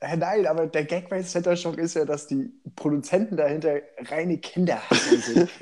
Nein, 0.00 0.46
aber 0.46 0.66
der 0.66 0.84
Gag 0.84 1.08
bei 1.08 1.22
Center 1.22 1.56
Shock 1.56 1.78
ist 1.78 1.94
ja, 1.94 2.04
dass 2.04 2.26
die 2.26 2.52
Produzenten 2.76 3.36
dahinter 3.36 3.76
reine 4.10 4.38
Kinderhasser 4.38 5.16
sind. 5.16 5.48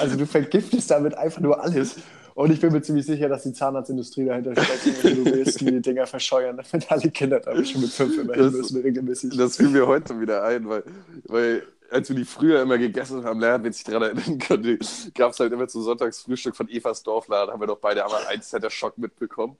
Also 0.00 0.16
du 0.16 0.24
vergiftest 0.24 0.90
damit 0.90 1.14
einfach 1.18 1.40
nur 1.40 1.60
alles. 1.62 1.96
Und 2.34 2.52
ich 2.52 2.60
bin 2.60 2.72
mir 2.72 2.80
ziemlich 2.80 3.04
sicher, 3.04 3.28
dass 3.28 3.42
die 3.42 3.52
Zahnarztindustrie 3.52 4.24
dahinter 4.24 4.52
steckt 4.54 5.04
und 5.04 5.16
du 5.16 5.24
willst 5.26 5.60
die 5.60 5.82
Dinger 5.82 6.06
verscheuern, 6.06 6.56
damit 6.56 6.90
alle 6.90 7.10
Kinder 7.10 7.40
da 7.40 7.52
schon 7.64 7.80
mit 7.82 7.90
fünf 7.90 8.16
immer 8.16 8.34
hin 8.34 8.44
Das- 8.44 8.52
müssen, 8.52 8.80
regelmäßig. 8.80 9.36
Das 9.36 9.56
fiel 9.56 9.68
mir 9.68 9.86
heute 9.86 10.18
wieder 10.20 10.44
ein, 10.44 10.66
weil, 10.68 10.84
weil 11.24 11.62
als 11.90 12.08
wir 12.08 12.16
die 12.16 12.24
früher 12.24 12.62
immer 12.62 12.78
gegessen 12.78 13.24
haben, 13.24 13.40
Lerner 13.40 13.64
wird 13.64 13.74
sich 13.74 13.84
daran 13.84 14.02
erinnern 14.04 14.38
können, 14.38 14.78
gab 15.14 15.32
es 15.32 15.40
halt 15.40 15.52
immer 15.52 15.66
zum 15.66 15.82
Sonntagsfrühstück 15.82 16.54
von 16.54 16.68
Evas 16.68 17.02
Dorfladen, 17.02 17.52
haben 17.52 17.60
wir 17.60 17.66
doch 17.66 17.78
beide 17.80 18.04
einmal 18.04 18.24
einen 18.28 18.42
Center 18.42 18.70
Shock 18.70 18.96
mitbekommen. 18.96 19.56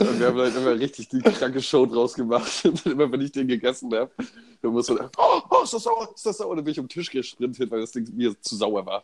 Und 0.00 0.20
wir 0.20 0.26
haben 0.26 0.38
halt 0.38 0.56
immer 0.56 0.78
richtig 0.78 1.08
die 1.08 1.20
kranke 1.20 1.60
Show 1.60 1.86
draus 1.86 2.14
gemacht. 2.14 2.50
Und 2.64 2.86
immer, 2.86 3.10
wenn 3.10 3.20
ich 3.20 3.32
den 3.32 3.48
gegessen 3.48 3.92
habe, 3.94 4.10
dann 4.62 4.72
muss 4.72 4.88
man, 4.88 5.08
oh, 5.16 5.40
oh, 5.50 5.62
ist 5.64 5.74
das 5.74 5.82
sauer, 5.82 6.08
ist 6.14 6.26
das 6.26 6.38
sauer? 6.38 6.56
Dann 6.56 6.64
bin 6.64 6.72
ich 6.72 6.80
um 6.80 6.86
den 6.86 6.90
Tisch 6.90 7.10
gesprintet, 7.10 7.70
weil 7.70 7.80
das 7.80 7.92
Ding 7.92 8.08
mir 8.14 8.40
zu 8.40 8.56
sauer 8.56 8.84
war. 8.86 9.02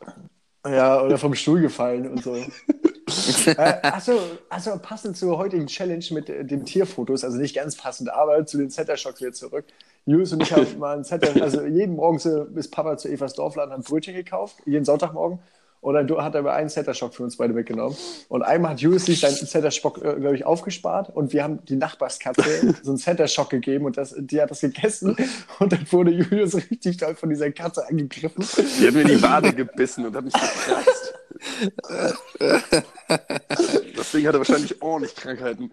Ja, 0.67 1.03
oder 1.03 1.19
vom 1.19 1.35
Stuhl 1.35 1.61
gefallen 1.61 2.09
und 2.09 2.23
so. 2.23 2.35
äh, 3.47 3.81
achso, 3.83 4.19
achso, 4.49 4.79
passend 4.79 5.17
zur 5.17 5.37
heutigen 5.37 5.67
Challenge 5.67 6.05
mit 6.11 6.31
äh, 6.31 6.45
den 6.45 6.65
Tierfotos, 6.65 7.23
also 7.23 7.37
nicht 7.37 7.55
ganz 7.55 7.77
passend, 7.77 8.11
aber 8.11 8.47
zu 8.47 8.57
den 8.57 8.71
Center 8.71 8.97
Shocks 8.97 9.21
wieder 9.21 9.33
zurück. 9.33 9.67
Julius 10.07 10.33
und 10.33 10.43
ich 10.43 10.53
haben 10.53 10.79
mal 10.79 10.97
ein 10.97 11.05
Center, 11.05 11.43
also 11.43 11.65
jeden 11.65 11.97
Morgen 11.97 12.19
so, 12.19 12.45
ist 12.45 12.71
Papa 12.71 12.97
zu 12.97 13.09
Evas 13.09 13.35
Dorfladen, 13.35 13.75
hat 13.75 13.85
Brötchen 13.85 14.15
gekauft, 14.15 14.57
jeden 14.65 14.85
Sonntagmorgen. 14.85 15.39
Und 15.85 15.93
dann 15.93 16.09
hat 16.25 16.35
er 16.35 16.41
aber 16.41 16.55
einen 16.55 16.71
Center 16.71 16.95
Shock 16.95 17.15
für 17.15 17.25
uns 17.25 17.37
beide 17.37 17.55
weggenommen. 17.55 17.95
Und 18.29 18.43
einmal 18.43 18.71
hat 18.71 18.81
Julius 18.81 19.05
sich 19.05 19.21
seinen 19.21 19.35
Center 19.35 19.71
Shock, 19.71 19.99
äh, 19.99 20.19
glaube 20.19 20.35
ich, 20.35 20.47
aufgespart 20.47 21.15
und 21.15 21.35
wir 21.35 21.45
haben 21.45 21.63
die 21.67 21.77
Nachbarskatze 21.77 22.75
so 22.83 22.93
einen 22.93 22.99
Center 22.99 23.29
Shock 23.29 23.51
gegeben 23.51 23.85
und 23.85 23.99
das, 23.99 24.15
die 24.17 24.41
hat 24.41 24.51
das 24.51 24.63
gegessen. 24.63 25.15
Und 25.59 25.73
dann 25.73 25.93
wurde 25.93 26.11
Julius 26.11 26.55
richtig 26.55 26.97
doll 26.97 27.15
von 27.15 27.29
dieser 27.29 27.53
Katze 27.53 27.87
angegriffen. 27.87 28.47
Die 28.81 28.87
hat 28.87 28.95
mir 28.95 29.05
die 29.05 29.23
Wade 29.23 29.53
gebissen 29.53 30.07
und 30.07 30.17
hat 30.17 30.25
mich 30.25 30.33
gekratzt. 30.33 31.15
Das 33.95 34.11
Ding 34.11 34.27
hatte 34.27 34.39
wahrscheinlich 34.39 34.81
ordentlich 34.81 35.15
Krankheiten. 35.15 35.71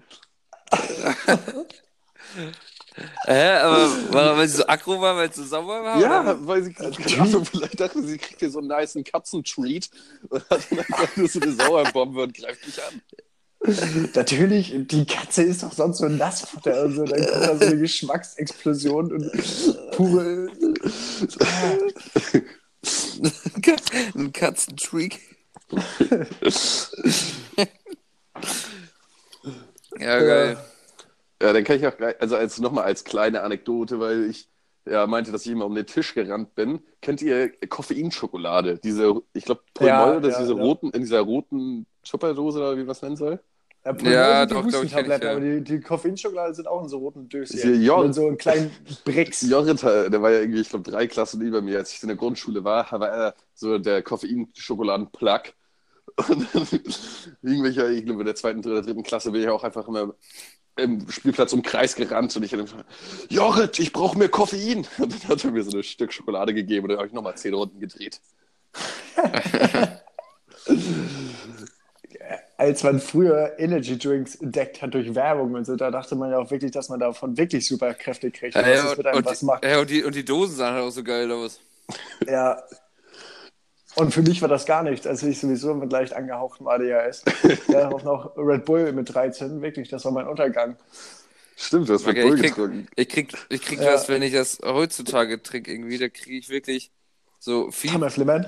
Hä? 3.25 3.57
Aber 3.57 4.13
war, 4.13 4.37
weil 4.37 4.47
sie 4.47 4.57
so 4.57 4.67
aggro 4.67 4.99
war, 4.99 5.15
weil 5.15 5.29
es 5.29 5.35
so 5.35 5.43
sauer 5.43 5.83
war? 5.83 5.99
Ja, 5.99 6.21
oder? 6.21 6.47
weil 6.47 6.63
sie 6.63 6.75
also 6.77 7.43
vielleicht 7.45 7.79
dachte, 7.79 8.03
sie 8.03 8.17
kriegt 8.17 8.39
hier 8.39 8.51
so 8.51 8.59
einen 8.59 8.67
niceen 8.67 9.03
Katzentreat 9.03 9.89
und 10.29 10.49
hat 10.49 10.61
dann 10.69 10.79
einfach 10.79 11.15
nur 11.15 11.27
so 11.27 11.39
eine 11.39 11.53
Sauerbombe 11.53 12.23
und 12.23 12.33
greift 12.33 12.65
mich 12.65 12.81
an. 12.83 13.01
Natürlich, 14.15 14.73
die 14.75 15.05
Katze 15.05 15.43
ist 15.43 15.61
doch 15.61 15.71
sonst 15.71 15.99
so 15.99 16.05
ein 16.05 16.17
Nassfutter 16.17 16.83
und 16.83 16.95
so. 16.95 17.05
Dann 17.05 17.23
kommt 17.27 17.43
da 17.43 17.55
so 17.57 17.65
eine 17.65 17.77
Geschmacksexplosion 17.77 19.11
und 19.13 19.31
pure. 19.91 20.49
Ein 24.15 24.33
Katzentreak. 24.33 25.19
ja, 29.99 30.19
geil. 30.19 30.57
Ja, 31.41 31.53
dann 31.53 31.63
kann 31.63 31.77
ich 31.77 31.87
auch 31.87 31.97
gleich, 31.97 32.19
also 32.21 32.35
als 32.35 32.59
nochmal 32.59 32.83
als 32.85 33.03
kleine 33.03 33.41
Anekdote, 33.41 33.99
weil 33.99 34.29
ich 34.29 34.49
ja 34.85 35.07
meinte, 35.07 35.31
dass 35.31 35.45
ich 35.45 35.51
immer 35.51 35.65
um 35.65 35.75
den 35.75 35.87
Tisch 35.87 36.13
gerannt 36.13 36.53
bin. 36.55 36.81
Kennt 37.01 37.21
ihr 37.21 37.49
Koffeinschokolade? 37.67 38.77
Diese, 38.79 39.21
ich 39.33 39.45
glaube, 39.45 39.63
Paul 39.73 39.87
Ja, 39.87 40.19
das 40.19 40.33
ja, 40.33 40.39
ist 40.41 40.47
diese 40.49 40.53
ja. 40.57 40.63
roten, 40.63 40.91
in 40.91 41.01
dieser 41.01 41.21
roten 41.21 41.87
Tupperdose 42.03 42.59
oder 42.59 42.77
wie 42.77 42.81
man 42.83 42.91
es 42.91 43.01
nennen 43.01 43.15
soll? 43.15 43.39
Ja, 43.83 43.93
Ja, 43.93 44.45
die 44.45 44.53
doch, 44.53 44.67
glaub 44.67 44.83
ich, 44.83 44.91
kenn 44.91 45.05
ich, 45.07 45.19
ja. 45.21 45.31
aber 45.31 45.39
die, 45.41 45.63
die 45.63 45.79
Koffeinschokolade 45.81 46.53
sind 46.53 46.67
auch 46.67 46.83
in 46.83 46.89
so 46.89 46.99
roten 46.99 47.27
Döschen. 47.29 47.59
J- 47.83 48.05
Mit 48.05 48.13
so 48.13 48.27
einen 48.27 48.37
kleinen 48.37 48.71
Bricks. 49.03 49.41
Jorita, 49.49 50.09
der 50.09 50.21
war 50.21 50.31
ja 50.31 50.39
irgendwie, 50.41 50.61
ich 50.61 50.69
glaube, 50.69 50.89
drei 50.89 51.07
Klassen 51.07 51.41
über 51.41 51.61
mir, 51.61 51.77
als 51.79 51.93
ich 51.93 52.01
in 52.03 52.07
der 52.09 52.17
Grundschule 52.17 52.63
war, 52.63 52.91
war 52.91 53.09
er 53.09 53.35
so 53.55 53.79
der 53.79 54.03
Koffeinschokoladen-Plug. 54.03 55.41
Und 56.15 56.47
dann 56.53 56.67
irgendwelcher, 57.41 57.89
ich 57.89 58.05
glaube, 58.05 58.21
in 58.21 58.25
der 58.25 58.35
zweiten 58.35 58.59
oder 58.59 58.81
dritten 58.81 59.03
Klasse 59.03 59.31
bin 59.31 59.41
ich 59.41 59.49
auch 59.49 59.63
einfach 59.63 59.87
immer 59.87 60.13
im 60.77 61.09
Spielplatz 61.09 61.53
um 61.53 61.61
Kreis 61.61 61.95
gerannt 61.95 62.35
und 62.35 62.43
ich 62.43 62.53
habe 62.53 62.63
gesagt, 62.63 62.85
Jorrit, 63.29 63.77
ich 63.79 63.91
brauche 63.91 64.17
mehr 64.17 64.29
Koffein. 64.29 64.87
Und 64.97 65.13
dann 65.13 65.29
hat 65.29 65.43
er 65.43 65.51
mir 65.51 65.63
so 65.63 65.77
ein 65.77 65.83
Stück 65.83 66.13
Schokolade 66.13 66.53
gegeben 66.53 66.85
und 66.85 66.89
dann 66.89 66.97
habe 66.99 67.07
ich 67.07 67.13
nochmal 67.13 67.35
zehn 67.35 67.53
Runden 67.53 67.79
gedreht. 67.79 68.19
als 72.61 72.83
man 72.83 72.99
früher 72.99 73.53
Energy 73.57 73.97
Drinks 73.97 74.35
entdeckt 74.35 74.83
hat 74.83 74.93
durch 74.93 75.15
Werbung 75.15 75.55
und 75.55 75.65
so, 75.65 75.75
da 75.75 75.89
dachte 75.89 76.15
man 76.15 76.29
ja 76.29 76.37
auch 76.37 76.51
wirklich, 76.51 76.69
dass 76.71 76.89
man 76.89 76.99
davon 76.99 77.35
wirklich 77.35 77.67
super 77.67 77.95
Kräfte 77.95 78.29
kriegt. 78.29 78.53
Ja, 78.53 78.61
und 78.61 78.67
dass 78.67 78.77
ja, 78.77 78.83
es 78.83 78.91
und, 78.91 78.97
mit 78.97 79.07
einem 79.07 79.17
und, 79.17 79.25
was 79.25 79.39
die, 79.39 79.45
macht. 79.45 79.65
ja, 79.65 79.79
und, 79.79 79.89
die, 79.89 80.03
und 80.03 80.13
die 80.13 80.23
Dosen 80.23 80.55
sahen 80.55 80.75
halt 80.75 80.83
auch 80.83 80.91
so 80.91 81.03
geil 81.03 81.31
aus. 81.31 81.59
Ja. 82.27 82.61
Und 84.01 84.11
für 84.15 84.23
mich 84.23 84.41
war 84.41 84.49
das 84.49 84.65
gar 84.65 84.81
nichts, 84.81 85.05
als 85.05 85.21
ich 85.21 85.39
sowieso 85.39 85.75
mit 85.75 85.91
leicht 85.91 86.13
angehauchtem 86.13 86.67
ADHS. 86.67 87.23
Darauf 87.67 88.03
noch 88.03 88.35
Red 88.35 88.65
Bull 88.65 88.91
mit 88.93 89.13
13, 89.13 89.61
wirklich, 89.61 89.89
das 89.89 90.03
war 90.05 90.11
mein 90.11 90.27
Untergang. 90.27 90.75
Stimmt, 91.55 91.87
du 91.87 91.93
hast 91.93 92.07
Okay, 92.07 92.23
Bull 92.23 92.33
ich 92.33 92.41
krieg- 92.41 92.55
getrunken. 92.55 92.87
Ich 92.95 93.09
krieg, 93.09 93.31
ich 93.49 93.61
krieg 93.61 93.79
Ja. 93.79 93.91
das, 93.91 94.09
wenn 94.09 94.23
ich 94.23 94.33
das 94.33 94.57
heutzutage 94.65 95.43
trinke, 95.43 95.71
irgendwie, 95.71 95.99
da 95.99 96.09
kriege 96.09 96.35
ich 96.35 96.49
wirklich 96.49 96.89
so. 97.37 97.69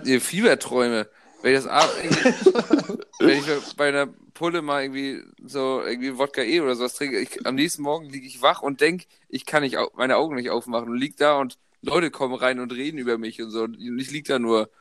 Nee, 0.03 0.19
Fieberträume. 0.19 1.07
Wenn 1.43 1.53
ich 1.55 1.63
das 1.63 1.67
wenn 3.19 3.37
ich 3.37 3.45
bei 3.77 3.89
einer 3.89 4.07
Pulle 4.33 4.63
mal 4.63 4.81
irgendwie 4.81 5.21
so 5.45 5.83
irgendwie 5.85 6.17
Wodka 6.17 6.41
E 6.41 6.61
oder 6.61 6.75
sowas 6.75 6.95
trinke, 6.95 7.19
ich, 7.19 7.45
am 7.45 7.53
nächsten 7.53 7.83
Morgen 7.83 8.09
liege 8.09 8.25
ich 8.25 8.41
wach 8.41 8.63
und 8.63 8.81
denke, 8.81 9.05
ich 9.29 9.45
kann 9.45 9.61
nicht 9.61 9.77
meine 9.95 10.17
Augen 10.17 10.33
nicht 10.33 10.49
aufmachen 10.49 10.89
und 10.89 10.97
lieg 10.97 11.15
da 11.17 11.37
und 11.37 11.59
Leute 11.83 12.09
kommen 12.09 12.33
rein 12.33 12.59
und 12.59 12.73
reden 12.73 12.97
über 12.97 13.19
mich 13.19 13.39
und 13.39 13.51
so 13.51 13.65
und 13.65 13.77
ich 13.79 14.09
lieg 14.09 14.25
da 14.25 14.39
nur. 14.39 14.71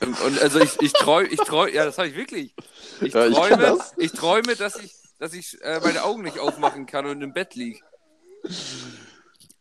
Und, 0.00 0.20
und 0.20 0.40
also 0.42 0.60
ich, 0.60 0.80
ich 0.80 0.92
träume, 0.92 1.28
ich 1.28 1.40
träume, 1.40 1.72
ja, 1.72 1.84
das 1.84 1.98
habe 1.98 2.08
ich 2.08 2.16
wirklich. 2.16 2.54
Ich 3.00 3.12
Ja, 3.12 3.26
ich 3.26 3.34
träume, 3.34 3.56
das. 3.58 3.92
ich 3.98 4.12
träume, 4.12 4.56
dass 4.56 4.76
ich, 4.76 4.94
dass 5.18 5.34
ich 5.34 5.60
äh, 5.62 5.80
meine 5.80 6.02
Augen 6.04 6.22
nicht 6.22 6.38
aufmachen 6.38 6.86
kann 6.86 7.06
und 7.06 7.20
im 7.22 7.32
Bett 7.32 7.54
lieg. 7.54 7.82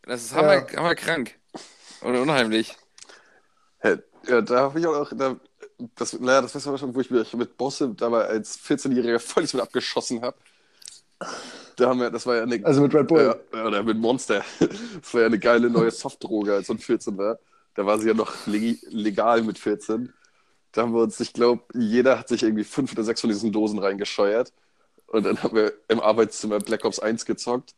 Das 0.04 0.23
ist 0.23 0.34
hammer, 0.34 0.69
Ja. 0.71 0.78
hammerkrank. 0.78 1.36
Und 2.01 2.15
unheimlich. 2.15 2.75
Hä, 3.80 3.97
Ja, 4.28 4.41
da 4.41 4.60
habe 4.62 4.80
ich 4.80 4.88
auch 4.88 4.93
noch, 4.93 5.12
da, 5.15 5.36
das, 5.95 6.13
naja, 6.19 6.41
das 6.41 6.56
weißt 6.56 6.65
du 6.67 6.78
schon, 6.78 6.95
wo 6.95 7.01
ich 7.01 7.12
mich 7.12 7.34
mit 7.34 7.58
Bosse 7.58 7.89
dabei 7.95 8.25
als 8.25 8.58
14-Jähriger 8.60 9.19
völlig 9.19 9.54
mit 9.54 9.62
abgeschossen 9.62 10.21
habe. 10.21 10.38
Da 11.75 11.89
haben 11.89 11.99
wir, 11.99 12.10
das 12.10 12.25
war 12.25 12.36
ja 12.38 12.43
eine, 12.43 12.63
Also 12.65 12.82
mit 12.82 12.93
Red 12.93 13.08
Bull. 13.08 13.38
ja, 13.54 13.65
oder 13.65 13.84
mit 13.84 13.97
Monster. 13.97 14.43
Das 15.01 15.13
war 15.13 15.21
ja 15.21 15.28
eine 15.28 15.39
geile 15.39 15.69
neue 15.69 15.91
Softdroge, 15.91 16.54
als 16.54 16.67
man 16.69 16.80
14 16.80 17.17
war. 17.17 17.38
Da 17.75 17.85
war 17.85 17.99
sie 17.99 18.07
ja 18.07 18.13
noch 18.13 18.33
leg- 18.47 18.81
legal 18.89 19.43
mit 19.43 19.59
14. 19.59 20.13
Da 20.71 20.81
haben 20.81 20.93
wir 20.93 21.03
uns, 21.03 21.19
ich 21.19 21.33
glaube, 21.33 21.63
jeder 21.73 22.19
hat 22.19 22.27
sich 22.29 22.43
irgendwie 22.43 22.63
fünf 22.63 22.91
oder 22.93 23.03
sechs 23.03 23.21
von 23.21 23.29
diesen 23.29 23.51
Dosen 23.51 23.79
reingescheuert. 23.79 24.51
Und 25.07 25.23
dann 25.25 25.41
haben 25.43 25.55
wir 25.55 25.73
im 25.88 25.99
Arbeitszimmer 25.99 26.59
Black 26.59 26.83
Ops 26.85 26.99
1 26.99 27.25
gezockt, 27.25 27.75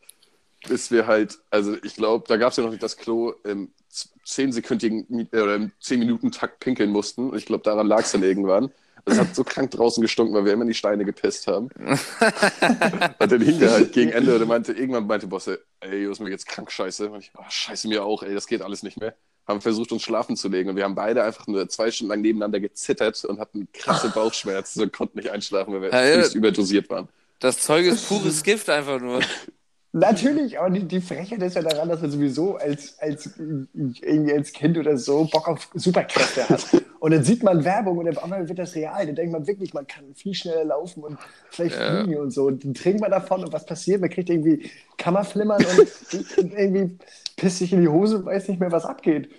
bis 0.67 0.91
wir 0.91 1.07
halt, 1.07 1.39
also 1.51 1.75
ich 1.83 1.95
glaube, 1.95 2.25
da 2.27 2.38
gab 2.38 2.51
es 2.51 2.57
ja 2.57 2.63
noch 2.63 2.71
nicht 2.71 2.81
das 2.83 2.97
Klo, 2.97 3.33
im 3.43 3.71
z- 3.89 4.10
zehnsekündigen 4.23 5.05
Mi- 5.10 5.27
äh, 5.31 5.41
oder 5.41 5.55
im 5.55 5.71
10-Minuten-Takt 5.81 6.60
pinkeln 6.60 6.91
mussten. 6.91 7.29
Und 7.31 7.38
ich 7.38 7.45
glaube, 7.45 7.63
daran 7.63 7.88
lag 7.88 8.01
es 8.01 8.12
dann 8.13 8.23
irgendwann. 8.23 8.71
Es 9.05 9.17
hat 9.19 9.33
so 9.36 9.43
krank 9.45 9.71
draußen 9.71 10.01
gestunken, 10.01 10.36
weil 10.36 10.43
wir 10.45 10.51
immer 10.53 10.63
in 10.63 10.67
die 10.67 10.73
Steine 10.73 11.05
gepisst 11.05 11.47
haben. 11.47 11.69
und 13.19 13.31
dann 13.31 13.41
hing 13.41 13.60
der 13.60 13.71
halt 13.71 13.93
gegen 13.93 14.12
Ende 14.12 14.36
und 14.36 14.41
er 14.41 14.47
meinte, 14.47 14.73
irgendwann 14.73 15.07
meinte 15.07 15.27
Bosse, 15.27 15.62
ey, 15.79 16.03
du 16.05 16.12
ist 16.12 16.19
mir 16.19 16.29
jetzt 16.29 16.45
krank 16.47 16.71
scheiße. 16.71 17.10
Und 17.10 17.21
ich, 17.21 17.31
oh, 17.38 17.43
scheiße 17.47 17.88
mir 17.88 18.03
auch, 18.03 18.23
ey, 18.23 18.33
das 18.33 18.47
geht 18.47 18.62
alles 18.62 18.83
nicht 18.83 18.99
mehr. 18.99 19.15
Haben 19.47 19.62
versucht, 19.62 19.91
uns 19.93 20.03
schlafen 20.03 20.36
zu 20.36 20.49
legen 20.49 20.69
und 20.69 20.75
wir 20.75 20.83
haben 20.83 20.95
beide 20.95 21.23
einfach 21.23 21.47
nur 21.47 21.67
zwei 21.69 21.89
Stunden 21.89 22.10
lang 22.12 22.21
nebeneinander 22.21 22.60
gezittert 22.60 23.23
und 23.25 23.39
hatten 23.39 23.67
krasse 23.73 24.10
Bauchschmerzen 24.10 24.81
und 24.81 24.91
konnten 24.93 25.17
nicht 25.19 25.29
einschlafen, 25.29 25.73
weil 25.73 25.83
wir 25.83 25.89
Ja, 25.91 26.19
ja. 26.19 26.27
überdosiert 26.33 26.89
waren. 26.89 27.07
Das 27.39 27.60
Zeug 27.60 27.86
ist 27.86 28.07
pures 28.07 28.43
Gift 28.43 28.69
einfach 28.69 28.99
nur. 28.99 29.21
Natürlich, 29.93 30.60
aber 30.60 30.69
die, 30.69 30.84
die 30.84 31.02
Frechheit 31.02 31.41
ist 31.41 31.56
ja 31.56 31.62
daran, 31.62 31.89
dass 31.89 32.02
man 32.02 32.12
sowieso 32.12 32.58
als, 32.58 33.00
als, 33.00 33.32
irgendwie 33.38 34.34
als 34.34 34.52
Kind 34.52 34.78
oder 34.78 34.97
so 34.97 35.26
Bock 35.26 35.47
auf 35.47 35.69
Superkräfte 35.73 36.47
hat. 36.50 36.65
Und 37.00 37.12
dann 37.12 37.23
sieht 37.23 37.41
man 37.41 37.63
Werbung 37.63 37.97
und 37.97 38.10
auf 38.10 38.21
einmal 38.23 38.47
wird 38.50 38.60
das 38.60 38.76
real. 38.76 39.06
Dann 39.06 39.15
denkt 39.15 39.32
man 39.32 39.47
wirklich, 39.47 39.73
man 39.73 39.88
kann 39.88 40.13
viel 40.13 40.34
schneller 40.34 40.65
laufen 40.65 41.04
und 41.04 41.17
vielleicht 41.50 41.80
Ja. 41.80 42.04
fliegen 42.04 42.19
und 42.19 42.32
so. 42.32 42.45
Und 42.45 42.63
dann 42.63 42.73
trinkt 42.73 43.00
man 43.02 43.12
davon 43.12 43.43
und 43.43 43.54
was 43.54 43.65
passiert? 43.65 44.02
Man 44.02 44.10
kriegt 44.10 44.30
irgendwie 44.30 44.69
Kammerflimmern 44.97 45.63
und, 45.63 45.80
und 46.38 46.54
irgendwie 46.54 46.97
pisst 47.38 47.60
sich 47.60 47.71
in 47.71 47.82
die 47.82 47.88
Hose 47.88 48.17
und 48.17 48.26
weiß 48.26 48.50
nicht 48.50 48.60
mehr, 48.60 48.71
was 48.71 48.86
abgeht. 48.86 49.30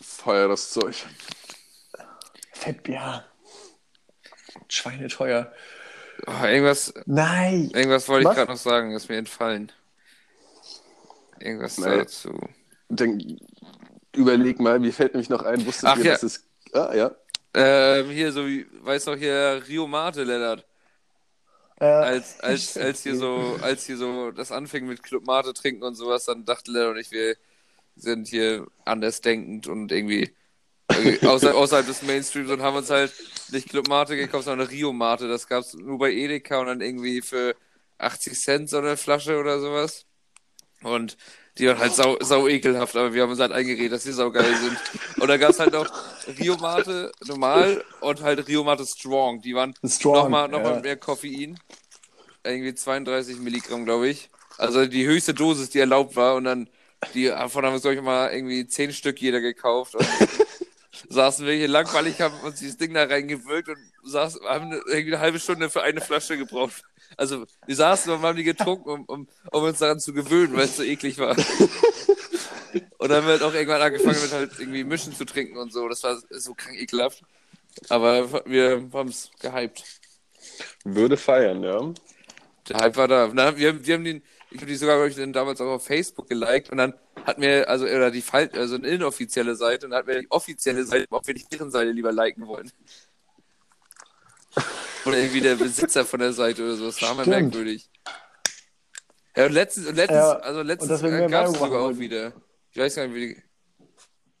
Feuer 0.00 0.48
das 0.48 0.70
Zeug. 0.70 1.06
Fettbier. 2.52 3.24
Schweineteuer. 4.68 5.52
Oh, 6.26 6.44
irgendwas, 6.44 6.92
Nein. 7.06 7.70
irgendwas 7.74 8.08
wollte 8.08 8.28
ich 8.28 8.34
gerade 8.34 8.50
noch 8.52 8.58
sagen, 8.58 8.92
ist 8.92 9.08
mir 9.08 9.16
entfallen. 9.18 9.72
Irgendwas 11.40 11.78
Nee. 11.78 11.98
dazu. 11.98 12.38
Denk, 12.88 13.22
überleg 14.14 14.60
mal, 14.60 14.78
mir 14.80 14.92
fällt 14.92 15.14
nämlich 15.14 15.28
noch 15.30 15.42
ein, 15.42 15.64
wusstet 15.66 15.90
Ach 15.90 15.96
ihr, 15.96 16.04
ja. 16.04 16.12
dass 16.12 16.22
es. 16.22 16.44
Ah, 16.72 16.94
ja. 16.94 17.12
Ähm, 17.54 18.10
hier, 18.10 18.32
so 18.32 18.46
wie, 18.46 18.66
weißt 18.82 19.06
du 19.06 19.10
noch, 19.12 19.18
hier 19.18 19.62
Rio 19.68 19.86
Mate, 19.86 20.24
Lennart. 20.24 20.66
Äh, 21.80 21.84
Als, 21.86 22.40
als, 22.40 22.76
als 22.76 23.02
hier 23.02 23.16
so, 23.16 23.56
als 23.62 23.86
hier 23.86 23.96
so 23.96 24.32
das 24.32 24.50
anfing 24.50 24.86
mit 24.86 25.02
Club 25.02 25.24
Mate 25.26 25.54
trinken 25.54 25.84
und 25.84 25.94
sowas, 25.94 26.24
dann 26.24 26.44
dachten 26.44 26.72
Lennart 26.72 26.92
und 26.94 26.98
ich, 26.98 27.10
wir 27.12 27.36
sind 27.96 28.28
hier 28.28 28.66
andersdenkend 28.84 29.68
und 29.68 29.92
irgendwie 29.92 30.34
irgendwie 30.92 31.26
außer, 31.26 31.54
außerhalb 31.54 31.86
des 31.86 32.02
Mainstreams 32.02 32.50
und 32.50 32.62
haben 32.62 32.76
uns 32.76 32.90
halt 32.90 33.12
nicht 33.52 33.68
Club 33.68 33.88
Mate 33.88 34.16
gekauft, 34.16 34.44
sondern 34.44 34.68
Rio 34.68 34.92
Mate. 34.92 35.28
Das 35.28 35.46
gab's 35.46 35.74
nur 35.74 35.98
bei 35.98 36.12
Edeka 36.12 36.60
und 36.60 36.66
dann 36.66 36.80
irgendwie 36.80 37.20
für 37.22 37.54
80 37.98 38.38
Cent 38.38 38.70
so 38.70 38.78
eine 38.78 38.96
Flasche 38.96 39.38
oder 39.38 39.60
sowas. 39.60 40.06
Und 40.82 41.16
die 41.58 41.66
waren 41.66 41.78
halt 41.78 41.92
sau, 41.92 42.16
sau 42.20 42.46
ekelhaft, 42.46 42.94
aber 42.96 43.12
wir 43.12 43.22
haben 43.22 43.30
uns 43.30 43.40
halt 43.40 43.50
eingeredet, 43.50 43.92
dass 43.92 44.04
die 44.04 44.12
sau 44.12 44.30
geil 44.30 44.54
sind. 44.54 44.78
Und 45.20 45.28
da 45.28 45.36
gab's 45.36 45.58
halt 45.58 45.72
noch 45.72 45.90
Rio 46.38 46.56
Mate 46.56 47.10
normal 47.26 47.84
und 48.00 48.22
halt 48.22 48.46
Rio 48.46 48.62
Mate 48.62 48.86
Strong. 48.86 49.42
Die 49.42 49.54
waren 49.54 49.74
nochmal 49.82 50.48
noch 50.48 50.62
mal 50.62 50.74
ja. 50.74 50.80
mehr 50.80 50.96
Koffein. 50.96 51.58
Irgendwie 52.44 52.74
32 52.74 53.38
Milligramm, 53.40 53.84
glaube 53.84 54.08
ich. 54.08 54.30
Also 54.56 54.86
die 54.86 55.06
höchste 55.06 55.34
Dosis, 55.34 55.70
die 55.70 55.80
erlaubt 55.80 56.14
war. 56.14 56.36
Und 56.36 56.44
dann, 56.44 56.68
die, 57.14 57.26
davon 57.26 57.64
haben 57.64 57.74
wir, 57.74 57.80
glaube 57.80 57.96
ich, 57.96 58.02
mal 58.02 58.32
irgendwie 58.32 58.66
10 58.66 58.92
Stück 58.92 59.20
jeder 59.20 59.40
gekauft. 59.40 59.96
Und 59.96 60.06
saßen 61.08 61.46
wir 61.46 61.54
hier 61.54 61.68
langweilig, 61.68 62.20
haben 62.20 62.38
uns 62.40 62.58
dieses 62.58 62.76
Ding 62.76 62.94
da 62.94 63.04
reingewirkt 63.04 63.68
und 63.68 63.78
saßen, 64.04 64.40
haben 64.44 64.72
irgendwie 64.72 65.14
eine 65.14 65.20
halbe 65.20 65.38
Stunde 65.40 65.70
für 65.70 65.82
eine 65.82 66.00
Flasche 66.00 66.36
gebraucht. 66.36 66.82
Also 67.16 67.46
wir 67.66 67.76
saßen 67.76 68.12
und 68.12 68.22
haben 68.22 68.36
die 68.36 68.44
getrunken, 68.44 68.88
um, 68.88 69.04
um, 69.06 69.28
um 69.50 69.62
uns 69.62 69.78
daran 69.78 70.00
zu 70.00 70.12
gewöhnen, 70.12 70.54
weil 70.56 70.64
es 70.64 70.76
so 70.76 70.82
eklig 70.82 71.18
war. 71.18 71.36
Und 72.98 73.08
dann 73.08 73.18
haben 73.18 73.26
wir 73.26 73.32
halt 73.32 73.42
auch 73.42 73.54
irgendwann 73.54 73.80
angefangen 73.80 74.20
mit 74.20 74.32
halt 74.32 74.50
irgendwie 74.58 74.84
Mischen 74.84 75.14
zu 75.14 75.24
trinken 75.24 75.56
und 75.56 75.72
so. 75.72 75.88
Das 75.88 76.02
war 76.02 76.20
so 76.30 76.54
krank 76.54 76.76
ekelhaft. 76.78 77.22
Aber 77.88 78.44
wir 78.44 78.88
haben 78.92 79.08
es 79.08 79.30
gehypt. 79.40 79.84
Würde 80.84 81.16
feiern, 81.16 81.62
ja. 81.62 81.92
Der 82.68 82.76
Hype 82.78 82.96
war 82.96 83.08
da. 83.08 83.32
Wir, 83.32 83.44
haben- 83.44 83.86
wir 83.86 83.94
haben 83.94 84.04
den, 84.04 84.22
ich 84.50 84.56
habe 84.58 84.66
die 84.66 84.76
sogar, 84.76 84.96
glaube 84.96 85.10
ich, 85.10 85.32
damals 85.32 85.60
auch 85.60 85.66
auf 85.76 85.86
Facebook 85.86 86.28
geliked 86.28 86.70
und 86.70 86.78
dann 86.78 86.94
hat 87.24 87.38
mir, 87.38 87.68
also, 87.68 87.84
oder 87.84 88.10
die 88.10 88.22
Fall, 88.22 88.50
also 88.54 88.76
eine 88.76 88.88
inoffizielle 88.88 89.54
Seite 89.54 89.86
und 89.86 89.94
hat 89.94 90.06
mir 90.06 90.20
die 90.20 90.30
offizielle 90.30 90.84
Seite, 90.84 91.06
ob 91.10 91.26
wir 91.26 91.34
nicht 91.34 91.52
deren 91.52 91.70
Seite 91.70 91.90
lieber 91.90 92.12
liken 92.12 92.46
wollen. 92.46 92.70
Oder 95.04 95.18
irgendwie 95.18 95.40
der 95.40 95.56
Besitzer 95.56 96.04
von 96.04 96.20
der 96.20 96.32
Seite 96.32 96.62
oder 96.64 96.74
so. 96.76 96.86
Das 96.86 97.00
war 97.02 97.14
mal 97.14 97.26
merkwürdig. 97.26 97.88
Ja, 99.36 99.46
und 99.46 99.52
letztens, 99.52 99.86
und 99.86 99.94
letztens, 99.94 100.18
Ja, 100.18 100.32
also 100.38 100.62
letztens 100.62 101.02
mehr 101.02 101.28
gab 101.28 101.46
es 101.46 101.58
sogar 101.58 101.82
auch 101.82 101.96
wieder. 101.96 102.32
Ich 102.72 102.78
weiß 102.78 102.96
gar 102.96 103.06
nicht, 103.06 103.14
wie 103.14 103.28
die, 103.28 103.42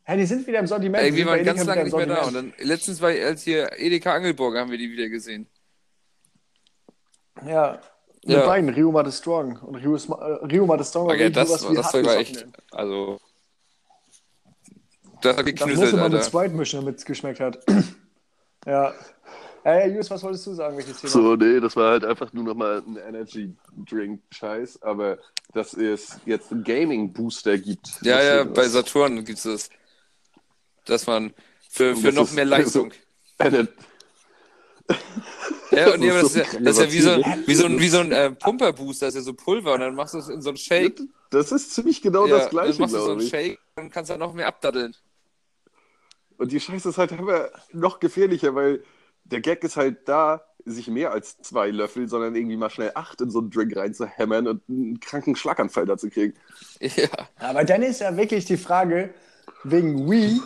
Ja, 0.06 0.16
die 0.16 0.26
sind 0.26 0.46
wieder 0.46 0.58
im 0.58 0.66
Sortiment. 0.66 1.04
irgendwie 1.04 1.22
Die 1.22 1.28
sind 1.28 1.36
waren 1.36 1.44
ganz 1.44 1.64
lange 1.64 1.84
nicht 1.84 1.96
mehr 1.96 2.06
da. 2.06 2.22
Und 2.22 2.34
dann 2.34 2.52
letztens 2.58 3.00
war 3.00 3.10
als 3.10 3.42
hier 3.42 3.70
Edeka 3.78 4.12
Angelburger 4.12 4.60
haben 4.60 4.70
wir 4.70 4.78
die 4.78 4.90
wieder 4.90 5.08
gesehen. 5.08 5.46
Ja, 7.46 7.80
mit 8.28 8.36
Ja. 8.36 8.46
beiden, 8.46 8.68
Rio 8.70 8.92
Mate 8.92 9.10
Strong. 9.10 9.58
Und 9.62 9.76
Rio, 9.76 9.96
äh, 9.96 10.46
Rio 10.46 10.66
Mate 10.66 10.84
Strong 10.84 11.08
wirklich 11.08 11.32
das, 11.32 11.48
das 11.48 11.90
Zeug 11.90 12.04
war 12.06 12.16
echt, 12.16 12.46
also, 12.70 13.18
das 15.22 15.30
hat 15.36 15.38
Das 15.38 15.44
geknüsselt, 15.46 15.78
musste 15.78 15.96
man 15.96 16.12
mit 16.12 16.20
Alter. 16.20 16.26
Sprite 16.28 16.54
mischen, 16.54 16.80
damit 16.80 16.98
es 16.98 17.04
geschmeckt 17.04 17.40
hat. 17.40 17.58
ja. 18.66 18.92
Hey, 19.64 19.92
Jus, 19.94 20.10
was 20.10 20.22
wolltest 20.22 20.46
du 20.46 20.54
sagen, 20.54 20.76
welches 20.76 21.00
Thema? 21.00 21.10
So, 21.10 21.36
nee, 21.36 21.58
das 21.60 21.74
war 21.74 21.90
halt 21.92 22.04
einfach 22.04 22.32
nur 22.32 22.44
nochmal 22.44 22.82
ein 22.86 22.96
Energy-Drink-Scheiß, 22.96 24.82
aber 24.82 25.18
dass 25.52 25.74
es 25.74 26.18
jetzt 26.26 26.52
einen 26.52 26.64
Gaming-Booster 26.64 27.58
gibt. 27.58 27.88
Ja, 28.02 28.16
das 28.18 28.24
ja, 28.26 28.44
bei 28.44 28.68
Saturn 28.68 29.24
gibt 29.24 29.38
es 29.38 29.44
das. 29.44 29.70
Dass 30.84 31.06
man 31.06 31.34
für, 31.68 31.96
für 31.96 32.06
Das 32.06 32.14
noch 32.14 32.30
mehr 32.32 32.44
Leistung. 32.46 32.92
Ener- 33.38 33.68
Ja, 35.70 35.92
und 35.92 36.02
das 36.06 36.22
ist 36.22 36.22
das, 36.22 36.32
so 36.32 36.40
ist 36.40 36.52
ja, 36.52 36.60
das 36.60 36.78
ist 36.78 36.84
ja 36.84 36.92
wie 36.92 37.00
so 37.00 37.10
ein, 37.10 37.44
wie 37.46 37.54
so 37.54 37.66
ein, 37.66 37.80
wie 37.80 37.88
so 37.88 37.98
ein 37.98 38.12
äh, 38.12 38.30
Pumperbooster, 38.30 39.06
das 39.06 39.14
ist 39.14 39.20
ja 39.20 39.24
so 39.24 39.34
Pulver 39.34 39.74
und 39.74 39.80
dann 39.80 39.94
machst 39.94 40.14
du 40.14 40.18
es 40.18 40.28
in 40.28 40.42
so 40.42 40.50
einen 40.50 40.56
Shake. 40.56 41.00
Das 41.30 41.52
ist 41.52 41.74
ziemlich 41.74 42.00
genau 42.02 42.26
ja, 42.26 42.38
das 42.38 42.50
Gleiche, 42.50 42.72
dann 42.72 42.80
machst 42.80 42.94
du 42.94 43.00
so 43.00 43.12
einen 43.12 43.20
ich. 43.20 43.28
Shake 43.28 43.58
und 43.76 43.90
kannst 43.90 44.10
dann 44.10 44.20
noch 44.20 44.32
mehr 44.32 44.46
abdaddeln. 44.46 44.94
Und 46.38 46.52
die 46.52 46.60
Scheiße 46.60 46.88
ist 46.88 46.98
halt 46.98 47.12
aber 47.12 47.50
noch 47.72 48.00
gefährlicher, 48.00 48.54
weil 48.54 48.82
der 49.24 49.40
Gag 49.40 49.62
ist 49.64 49.76
halt 49.76 50.08
da, 50.08 50.44
sich 50.64 50.88
mehr 50.88 51.12
als 51.12 51.38
zwei 51.38 51.70
Löffel, 51.70 52.08
sondern 52.08 52.34
irgendwie 52.34 52.56
mal 52.56 52.70
schnell 52.70 52.92
acht 52.94 53.20
in 53.20 53.30
so 53.30 53.38
einen 53.40 53.50
Drink 53.50 53.76
reinzuhämmern 53.76 54.46
und 54.46 54.62
einen 54.68 55.00
kranken 55.00 55.36
Schlaganfall 55.36 55.86
dazu 55.86 56.08
kriegen. 56.08 56.34
Ja. 56.80 57.08
Aber 57.36 57.64
dann 57.64 57.82
ist 57.82 58.00
ja 58.00 58.16
wirklich 58.16 58.44
die 58.44 58.56
Frage, 58.56 59.12
wegen 59.64 60.08
Wii 60.08 60.40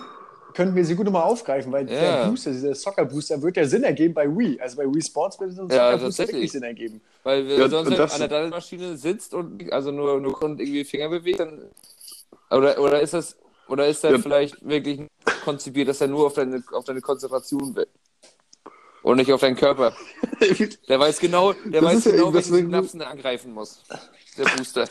könnten 0.55 0.75
wir 0.75 0.85
sie 0.85 0.95
gut 0.95 1.07
nochmal 1.07 1.23
aufgreifen, 1.25 1.73
weil 1.73 1.87
Ja. 1.87 2.01
der 2.01 2.29
Booster, 2.29 2.51
dieser 2.51 2.75
Soccer-Booster, 2.75 3.43
wird 3.43 3.57
ja 3.57 3.67
Sinn 3.67 3.85
ergeben 3.85 4.15
bei 4.15 4.27
Wii. 4.29 4.61
Also 4.61 4.77
bei 4.77 4.85
Wii 4.85 5.03
Sports 5.03 5.39
wird 5.41 5.53
so 5.53 5.63
ein 5.63 5.69
Ja, 5.71 5.77
Soccer-Booster 5.77 6.07
tatsächlich. 6.07 6.35
wirklich 6.35 6.53
Sinn 6.53 6.63
ergeben. 6.63 7.01
Weil 7.23 7.47
wir 7.47 7.59
Ja, 7.59 7.69
sonst 7.69 7.91
halt 7.91 8.13
an 8.13 8.19
der 8.21 8.29
Daddelmaschine 8.29 8.97
sitzt 8.97 9.35
und 9.35 9.73
also 9.73 9.91
nur, 9.91 10.21
nur 10.21 10.43
und 10.43 10.61
irgendwie 10.61 10.85
Finger 10.85 11.09
bewegt, 11.09 11.41
dann. 11.41 11.71
Oder, 12.51 12.79
oder 12.79 13.01
ist 13.01 13.15
das. 13.15 13.37
Oder 13.69 13.87
ist 13.87 14.05
der 14.05 14.13
Ja. 14.13 14.19
vielleicht 14.19 14.67
wirklich 14.69 15.01
konzipiert, 15.45 15.89
dass 15.89 16.01
er 16.01 16.09
nur 16.09 16.27
auf 16.27 16.35
deine, 16.35 16.63
auf 16.73 16.85
deine 16.85 17.01
Konzentration? 17.01 17.75
Und 19.03 19.17
nicht 19.17 19.33
auf 19.33 19.41
deinen 19.41 19.57
Körper. 19.57 19.95
Der 20.89 21.01
weiß 21.01 21.19
genau, 21.19 21.53
der 21.53 21.81
Das 21.81 21.95
weiß 21.95 22.05
ja 22.05 22.11
genau, 22.13 22.23
irgendwas 22.25 22.51
welche 22.51 22.65
mit- 22.65 22.73
Synapsen 22.73 23.01
er 23.01 23.11
angreifen 23.11 23.53
muss. 23.53 23.83
Der 24.39 24.45
Booster. 24.45 24.89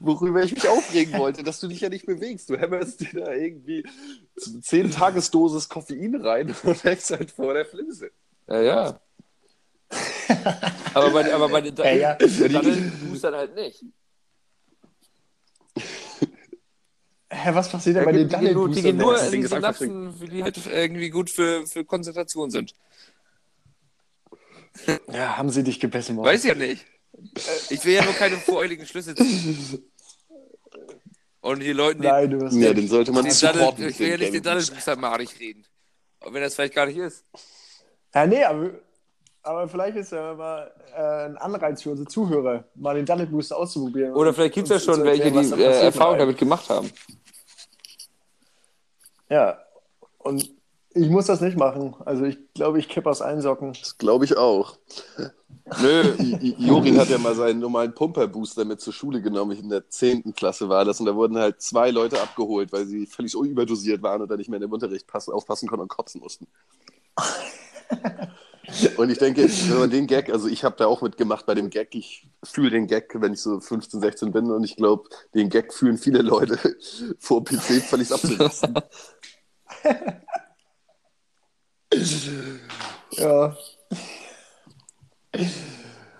Worüber 0.00 0.42
ich 0.42 0.52
mich 0.54 0.68
aufregen 0.68 1.18
wollte, 1.18 1.42
dass 1.42 1.60
du 1.60 1.68
dich 1.68 1.80
ja 1.80 1.88
nicht 1.88 2.06
bewegst. 2.06 2.50
Du 2.50 2.56
hämmerst 2.56 3.00
dir 3.00 3.20
da 3.24 3.32
irgendwie 3.32 3.84
10 4.62 4.90
Tagesdosis 4.90 5.68
Koffein 5.68 6.14
rein 6.16 6.54
und 6.64 6.84
hängst 6.84 7.10
halt 7.10 7.30
vor 7.30 7.54
der 7.54 7.64
Flimse. 7.66 8.10
Ja, 8.48 8.60
ja. 8.62 9.00
aber 10.94 11.10
bei, 11.10 11.32
aber 11.34 11.48
bei 11.48 11.60
den 11.60 11.76
Ja, 11.78 11.90
ja. 11.92 12.18
Boostern 13.08 13.34
halt 13.34 13.54
nicht. 13.54 13.84
Hä, 17.32 17.50
was 17.54 17.70
passiert 17.70 17.96
denn 17.96 18.04
bei 18.04 18.12
die, 18.12 18.26
den 18.26 18.54
nur, 18.54 18.68
die 18.70 18.82
gehen 18.82 18.96
nur 18.96 19.20
in 19.22 19.46
Synapsen, 19.46 20.12
die 20.28 20.42
halt 20.42 20.58
irgendwie 20.66 21.10
gut 21.10 21.30
für, 21.30 21.64
für 21.66 21.84
Konzentration 21.84 22.50
sind. 22.50 22.74
Ja, 25.12 25.36
haben 25.36 25.50
sie 25.50 25.62
dich 25.62 25.80
gebissen, 25.80 26.16
Mann. 26.16 26.24
Weiß 26.24 26.44
ich 26.44 26.48
ja 26.50 26.54
nicht. 26.54 26.84
Ich 27.70 27.84
will 27.84 27.94
ja 27.94 28.04
nur 28.04 28.14
keine 28.14 28.36
voreiligen 28.36 28.86
Schlüsse 28.86 29.14
ziehen. 29.14 29.84
Und 31.42 31.60
die 31.60 31.72
Leuten, 31.72 32.02
die, 32.02 32.08
Nein, 32.08 32.30
du 32.30 32.44
hast 32.44 32.54
Ja, 32.54 32.72
den 32.74 32.86
sollte 32.88 33.12
man 33.12 33.24
Daddel, 33.24 33.34
supporten. 33.34 33.88
ich 33.88 33.98
will 33.98 34.08
ja 34.10 34.16
nicht 34.18 34.34
den 34.34 34.42
Daddelbooster 34.42 34.96
madig 34.96 35.40
reden. 35.40 35.64
Auch 36.20 36.32
wenn 36.32 36.42
das 36.42 36.54
vielleicht 36.54 36.74
gar 36.74 36.86
nicht 36.86 36.98
ist. 36.98 37.24
Ja, 38.14 38.26
nee, 38.26 38.44
aber, 38.44 38.70
aber 39.42 39.68
vielleicht 39.68 39.96
ist 39.96 40.12
ja 40.12 40.34
mal 40.34 40.70
äh, 40.94 41.26
ein 41.26 41.38
Anreiz 41.38 41.82
für 41.82 41.90
unsere 41.90 42.08
Zuhörer, 42.08 42.64
mal 42.74 42.94
den 42.94 43.06
Daddelbooster 43.06 43.56
auszuprobieren. 43.56 44.12
Oder 44.12 44.34
vielleicht 44.34 44.54
gibt 44.54 44.70
es 44.70 44.84
ja 44.84 44.92
Und 44.92 44.98
schon 44.98 45.06
welche, 45.06 45.30
die 45.32 45.62
äh, 45.62 45.84
Erfahrung 45.84 46.18
damit 46.18 46.36
gemacht 46.36 46.68
haben. 46.68 46.90
Ja, 49.30 49.58
und 50.18 50.50
ich 50.92 51.08
muss 51.08 51.26
das 51.26 51.40
nicht 51.40 51.56
machen. 51.56 51.94
Also 52.04 52.24
ich 52.24 52.38
glaube, 52.54 52.78
ich 52.78 52.88
kippe 52.88 53.08
aus 53.08 53.22
allen 53.22 53.40
Socken. 53.40 53.72
Das 53.72 53.96
glaube 53.98 54.24
ich 54.24 54.36
auch. 54.36 54.76
Nö, 55.80 56.02
Jorin 56.58 56.98
hat 56.98 57.10
ja 57.10 57.18
mal 57.18 57.34
seinen 57.34 57.60
normalen 57.60 57.94
Pumperbooster 57.94 58.64
mit 58.64 58.80
zur 58.80 58.92
Schule 58.92 59.22
genommen. 59.22 59.52
Ich 59.52 59.60
in 59.60 59.68
der 59.68 59.88
10. 59.88 60.34
Klasse 60.34 60.68
war 60.68 60.84
das. 60.84 60.98
Und 60.98 61.06
da 61.06 61.14
wurden 61.14 61.38
halt 61.38 61.62
zwei 61.62 61.90
Leute 61.90 62.20
abgeholt, 62.20 62.72
weil 62.72 62.86
sie 62.86 63.06
völlig 63.06 63.34
überdosiert 63.34 64.02
waren 64.02 64.22
und 64.22 64.30
dann 64.30 64.38
nicht 64.38 64.48
mehr 64.48 64.56
in 64.56 64.62
dem 64.62 64.72
Unterricht 64.72 65.06
pass 65.06 65.28
aufpassen 65.28 65.68
konnten 65.68 65.82
und 65.82 65.88
kotzen 65.88 66.20
mussten. 66.20 66.48
Und 68.96 69.10
ich 69.10 69.18
denke, 69.18 69.48
wenn 69.48 69.78
man 69.78 69.90
den 69.90 70.06
Gag, 70.06 70.30
also 70.30 70.48
ich 70.48 70.64
habe 70.64 70.76
da 70.76 70.86
auch 70.86 71.02
mitgemacht 71.02 71.46
bei 71.46 71.54
dem 71.54 71.70
Gag, 71.70 71.94
ich 71.94 72.28
fühle 72.42 72.70
den 72.70 72.86
Gag, 72.86 73.12
wenn 73.20 73.32
ich 73.32 73.40
so 73.40 73.60
15, 73.60 74.00
16 74.00 74.32
bin 74.32 74.50
und 74.50 74.64
ich 74.64 74.76
glaube, 74.76 75.08
den 75.34 75.48
Gag 75.48 75.72
fühlen 75.72 75.98
viele 75.98 76.22
Leute 76.22 76.58
vor 77.18 77.44
PC 77.44 77.82
völlig 77.82 78.12
abzusetzen. 78.12 78.74
Ja, 83.12 83.56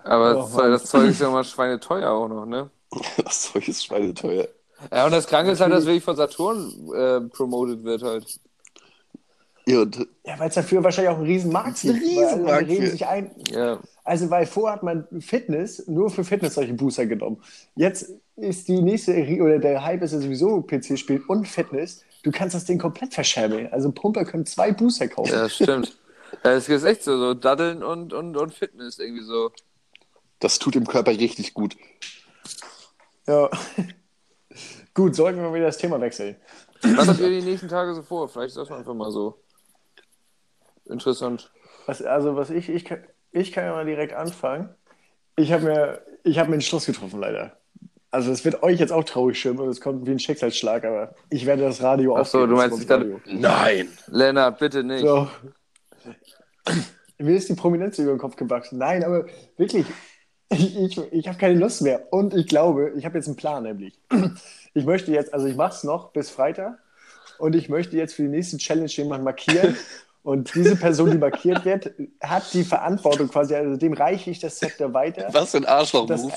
aber 0.05 0.51
Oh, 0.53 0.59
das, 0.59 0.85
Zeug 0.87 1.11
ist 1.11 1.21
ja 1.21 1.29
immer 1.29 1.45
schweineteuer 1.45 2.11
auch 2.11 2.29
noch, 2.29 2.47
ne? 2.47 2.71
Das 3.25 3.43
Zeug 3.53 3.69
ist 3.69 3.85
schweineteuer. 3.85 4.49
Ja, 4.91 5.05
und 5.05 5.13
das 5.13 5.27
Kranke 5.27 5.53
ist 5.53 5.61
halt, 5.61 5.73
dass 5.73 5.85
wirklich 5.85 6.03
von 6.03 6.17
Saturn 6.17 6.73
äh, 6.95 7.21
promoted 7.29 7.85
wird 7.85 8.03
halt. 8.03 8.41
Ja, 9.67 9.83
und 9.83 9.99
ja 10.25 10.39
weil 10.39 10.49
es 10.49 10.55
dafür 10.55 10.83
wahrscheinlich 10.83 11.13
auch 11.13 11.19
ein 11.19 11.25
Riesenmarkt 11.27 11.85
Ein 11.85 11.93
gibt. 12.01 12.03
Reden 12.69 12.85
für- 12.87 12.91
sich 12.91 13.07
ein. 13.07 13.31
Ja. 13.51 13.79
Also, 14.05 14.31
weil 14.31 14.47
vorher 14.47 14.77
hat 14.77 14.83
man 14.83 15.07
Fitness 15.21 15.87
nur 15.87 16.11
für 16.11 16.25
Fitness 16.25 16.55
solche 16.55 16.73
Booster 16.73 17.07
genommen. 17.07 17.43
Jetzt 17.77 18.11
ist 18.37 18.67
die 18.69 18.81
nächste, 18.81 19.13
oder 19.41 19.59
der 19.59 19.85
Hype 19.85 20.03
ist 20.03 20.13
ja 20.13 20.19
sowieso 20.19 20.63
PC-Spiel 20.63 21.23
und 21.29 21.47
Fitness. 21.47 22.03
Du 22.23 22.31
kannst 22.31 22.55
das 22.55 22.65
Ding 22.65 22.79
komplett 22.79 23.15
verschärmeln. 23.15 23.73
Also, 23.73 23.91
Pumper 23.93 24.25
können 24.25 24.47
zwei 24.47 24.73
Booster 24.73 25.09
kaufen. 25.09 25.33
Ja, 25.33 25.43
das 25.43 25.55
stimmt. 25.55 25.97
Es 26.45 26.69
ist 26.69 26.85
echt 26.85 27.03
so, 27.03 27.19
so 27.19 27.35
Daddeln 27.35 27.83
und, 27.83 28.13
und, 28.13 28.37
und 28.37 28.55
Fitness 28.55 29.01
irgendwie 29.01 29.25
so. 29.25 29.51
das 30.39 30.61
tut 30.61 30.77
dem 30.77 30.87
Körper 30.87 31.11
richtig 31.11 31.55
gut. 31.55 31.77
Ja. 33.27 33.51
Gut, 34.95 35.15
sollten 35.15 35.39
wir 35.39 35.49
mal 35.49 35.55
wieder 35.55 35.67
das 35.67 35.79
Thema 35.79 36.01
wechseln. 36.01 36.37
Was 36.83 37.09
habt 37.09 37.21
ihr 37.21 37.31
die 37.31 37.43
nächsten 37.43 37.69
Tage 37.69 37.95
so 37.95 38.03
vor? 38.03 38.29
Vielleicht 38.29 38.49
ist 38.49 38.57
das 38.57 38.71
einfach 38.71 38.95
mal 38.95 39.11
so 39.11 39.41
interessant. 40.85 41.53
Was, 41.87 42.03
also, 42.03 42.37
was 42.37 42.51
ich, 42.51 42.69
ich, 42.69 42.85
kann, 42.85 43.05
ich 43.33 43.53
kann 43.53 43.65
ja 43.65 43.73
mal 43.73 43.87
direkt 43.87 44.13
anfangen. 44.13 44.75
Ich 45.37 45.53
habe 45.53 45.65
mir, 45.65 46.03
ich 46.25 46.39
hab 46.39 46.49
mir 46.49 46.55
einen 46.55 46.63
Schluss 46.63 46.87
getroffen, 46.87 47.21
leider. 47.21 47.60
Also, 48.12 48.33
es 48.33 48.44
wird 48.44 48.62
euch 48.62 48.81
jetzt 48.81 48.92
auch 48.92 49.05
traurig 49.05 49.38
stimmen 49.38 49.61
und 49.61 49.68
es 49.68 49.81
kommt 49.81 50.05
wie 50.07 50.11
ein 50.11 50.18
Schicksalsschlag, 50.18 50.85
aber 50.85 51.14
ich 51.29 51.46
werde 51.46 51.62
das 51.62 51.81
Radio 51.83 52.16
Ach 52.16 52.27
so, 52.27 52.38
aufgeben, 52.38 52.51
du 52.51 52.57
meinst, 52.57 52.81
ich 52.81 52.87
dachte- 52.87 53.05
Radio. 53.05 53.20
Nein! 53.27 53.88
Lennart, 54.09 54.59
bitte 54.59 54.83
nicht. 54.83 55.03
So. 55.07 55.29
Mir 57.18 57.37
ist 57.37 57.49
die 57.49 57.55
Prominenz 57.55 57.99
über 57.99 58.11
den 58.12 58.18
Kopf 58.18 58.37
gewachsen. 58.37 58.79
Nein, 58.79 59.05
aber 59.05 59.27
wirklich, 59.57 59.87
ich, 60.49 60.77
ich, 60.77 60.99
ich 61.12 61.29
habe 61.29 61.38
keine 61.38 61.59
Lust 61.59 61.83
mehr. 61.83 62.12
Und 62.12 62.35
ich 62.35 62.46
glaube, 62.49 62.92
ich 62.96 63.05
habe 63.05 63.18
jetzt 63.18 63.27
einen 63.27 63.37
Plan, 63.37 63.62
nämlich. 63.62 63.99
Ich 64.75 64.85
möchte 64.85 65.12
jetzt, 65.12 65.35
also 65.35 65.46
ich 65.46 65.57
mache 65.57 65.75
es 65.75 65.85
noch 65.85 66.12
bis 66.12 66.31
Freitag 66.31 66.79
und 67.38 67.55
ich 67.55 67.68
möchte 67.68 67.96
jetzt 67.96 68.14
für 68.14 68.23
die 68.23 68.29
nächste 68.29 68.57
Challenge 68.57 68.87
jemanden 68.88 69.25
markieren. 69.25 69.77
Und 70.23 70.55
diese 70.55 70.77
Person, 70.77 71.11
die 71.11 71.18
markiert 71.18 71.64
wird, 71.64 71.92
hat 72.23 72.53
die 72.53 72.62
Verantwortung 72.62 73.29
quasi, 73.29 73.55
also 73.55 73.77
dem 73.77 73.94
reiche 73.94 74.31
ich 74.31 74.38
das 74.38 74.59
Zepter 74.59 74.92
weiter. 74.92 75.29
Was 75.33 75.53
für 75.53 75.57
ein 75.59 75.64
Arschloch-Move. 75.64 76.33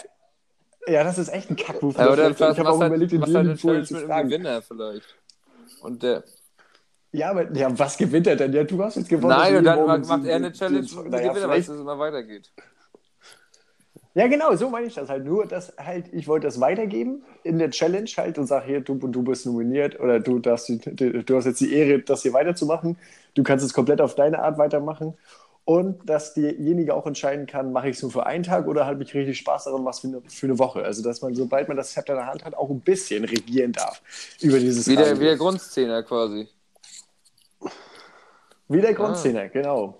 Ja, 0.88 1.04
das 1.04 1.18
ist 1.18 1.30
echt 1.30 1.50
ein 1.50 1.56
Kackmove. 1.56 1.98
Ja, 1.98 2.12
oder 2.12 2.30
ich 2.30 2.40
habe 2.42 2.70
auch 2.70 2.80
halt, 2.80 2.90
überlegt, 2.90 3.12
den 3.12 3.22
was 3.22 3.34
halt 3.34 3.60
Challenge 3.60 3.84
zu 3.86 3.96
fragen. 3.98 4.30
Gewinner 4.30 4.62
vielleicht. 4.62 5.16
Und 5.82 6.04
der. 6.04 6.24
Ja, 7.12 7.30
aber 7.30 7.52
ja, 7.56 7.78
was 7.78 7.98
gewinnt 7.98 8.26
er 8.28 8.36
denn? 8.36 8.54
Ja, 8.54 8.64
du 8.64 8.84
hast 8.84 8.96
jetzt 8.98 9.08
gewonnen. 9.10 9.30
Nein, 9.38 9.64
dass 9.64 9.78
und 9.78 9.84
du 9.84 9.88
dann 9.88 10.02
macht, 10.08 10.24
den- 10.24 10.30
er 10.30 10.36
eine 10.38 10.52
Challenge 10.52 10.88
einem 10.98 11.10
naja, 11.10 11.32
Gewinner, 11.32 11.50
weil 11.50 11.60
es 11.60 11.70
immer 11.70 12.00
weitergeht. 12.00 12.52
Ja, 14.16 14.28
genau, 14.28 14.56
so 14.56 14.70
meine 14.70 14.86
ich 14.88 14.94
das 14.94 15.10
halt. 15.10 15.26
Nur, 15.26 15.48
dass 15.48 15.74
halt, 15.78 16.06
ich 16.14 16.28
wollte 16.28 16.46
das 16.48 16.60
weitergeben 16.60 17.24
in 17.44 17.58
der 17.58 17.72
Challenge 17.72 18.10
halt 18.18 18.38
und 18.38 18.46
sage 18.46 18.66
hier, 18.68 18.82
du, 18.82 18.96
du 18.96 19.24
bist 19.24 19.46
nominiert 19.46 20.00
oder 20.00 20.20
du, 20.20 20.38
darfst, 20.40 20.70
die- 20.70 21.24
du 21.24 21.36
hast 21.36 21.46
jetzt 21.46 21.62
die 21.62 21.74
Ehre, 21.74 22.00
das 22.00 22.22
hier 22.22 22.34
weiterzumachen. 22.34 22.98
Du 23.34 23.42
kannst 23.44 23.66
es 23.66 23.74
komplett 23.74 24.02
auf 24.02 24.14
deine 24.16 24.40
Art 24.44 24.58
weitermachen. 24.58 25.16
Und 25.66 26.10
dass 26.10 26.34
diejenige 26.34 26.94
auch 26.94 27.08
entscheiden 27.08 27.46
kann, 27.46 27.72
mache 27.72 27.90
ich 27.90 27.96
es 27.96 28.02
nur 28.02 28.12
für 28.12 28.26
einen 28.26 28.44
Tag 28.44 28.68
oder 28.68 28.86
habe 28.86 29.02
ich 29.02 29.14
richtig 29.14 29.38
Spaß 29.38 29.66
daran, 29.66 29.86
was 29.86 30.00
für 30.00 30.08
eine, 30.08 30.22
für 30.28 30.48
eine 30.48 30.60
Woche. 30.60 30.84
Also, 30.84 31.02
dass 31.02 31.22
man, 31.22 31.34
sobald 31.36 31.70
man 31.70 31.78
das 31.78 31.94
Zepter 31.94 32.14
in 32.14 32.20
der 32.20 32.28
Hand 32.28 32.44
hat, 32.44 32.54
auch 32.54 32.70
ein 32.70 32.82
bisschen 32.82 33.24
regieren 33.24 33.72
darf 33.72 34.02
über 34.42 34.60
dieses 34.60 34.88
Wie 34.88 34.98
der, 34.98 35.18
wie 35.20 35.24
der 35.24 35.38
Grundszene 35.38 36.04
quasi. 36.04 36.50
Wie 38.68 38.82
der 38.82 38.94
Grundszene, 38.94 39.50
genau. 39.50 40.00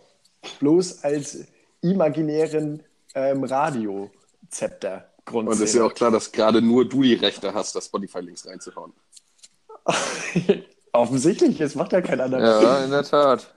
Bloß 0.60 1.04
als 1.04 1.46
imaginären 1.82 2.84
ähm, 3.16 3.44
Radio-Zepter. 3.44 5.10
Und 5.32 5.48
es 5.48 5.62
ist 5.62 5.76
ja 5.76 5.86
auch 5.86 5.94
klar, 5.94 6.12
dass 6.12 6.32
gerade 6.32 6.62
nur 6.62 6.88
du 6.88 7.04
die 7.04 7.14
Rechte 7.14 7.54
hast, 7.54 7.76
das 7.76 7.86
Spotify-Links 7.86 8.46
reinzuhauen. 8.48 8.92
Offensichtlich, 10.92 11.60
es 11.62 11.76
macht 11.76 11.94
ja 11.94 12.02
kein 12.02 12.20
anderer. 12.20 12.62
Ja, 12.62 12.84
in 12.84 12.92
der 12.92 13.04
Tat. 13.04 13.54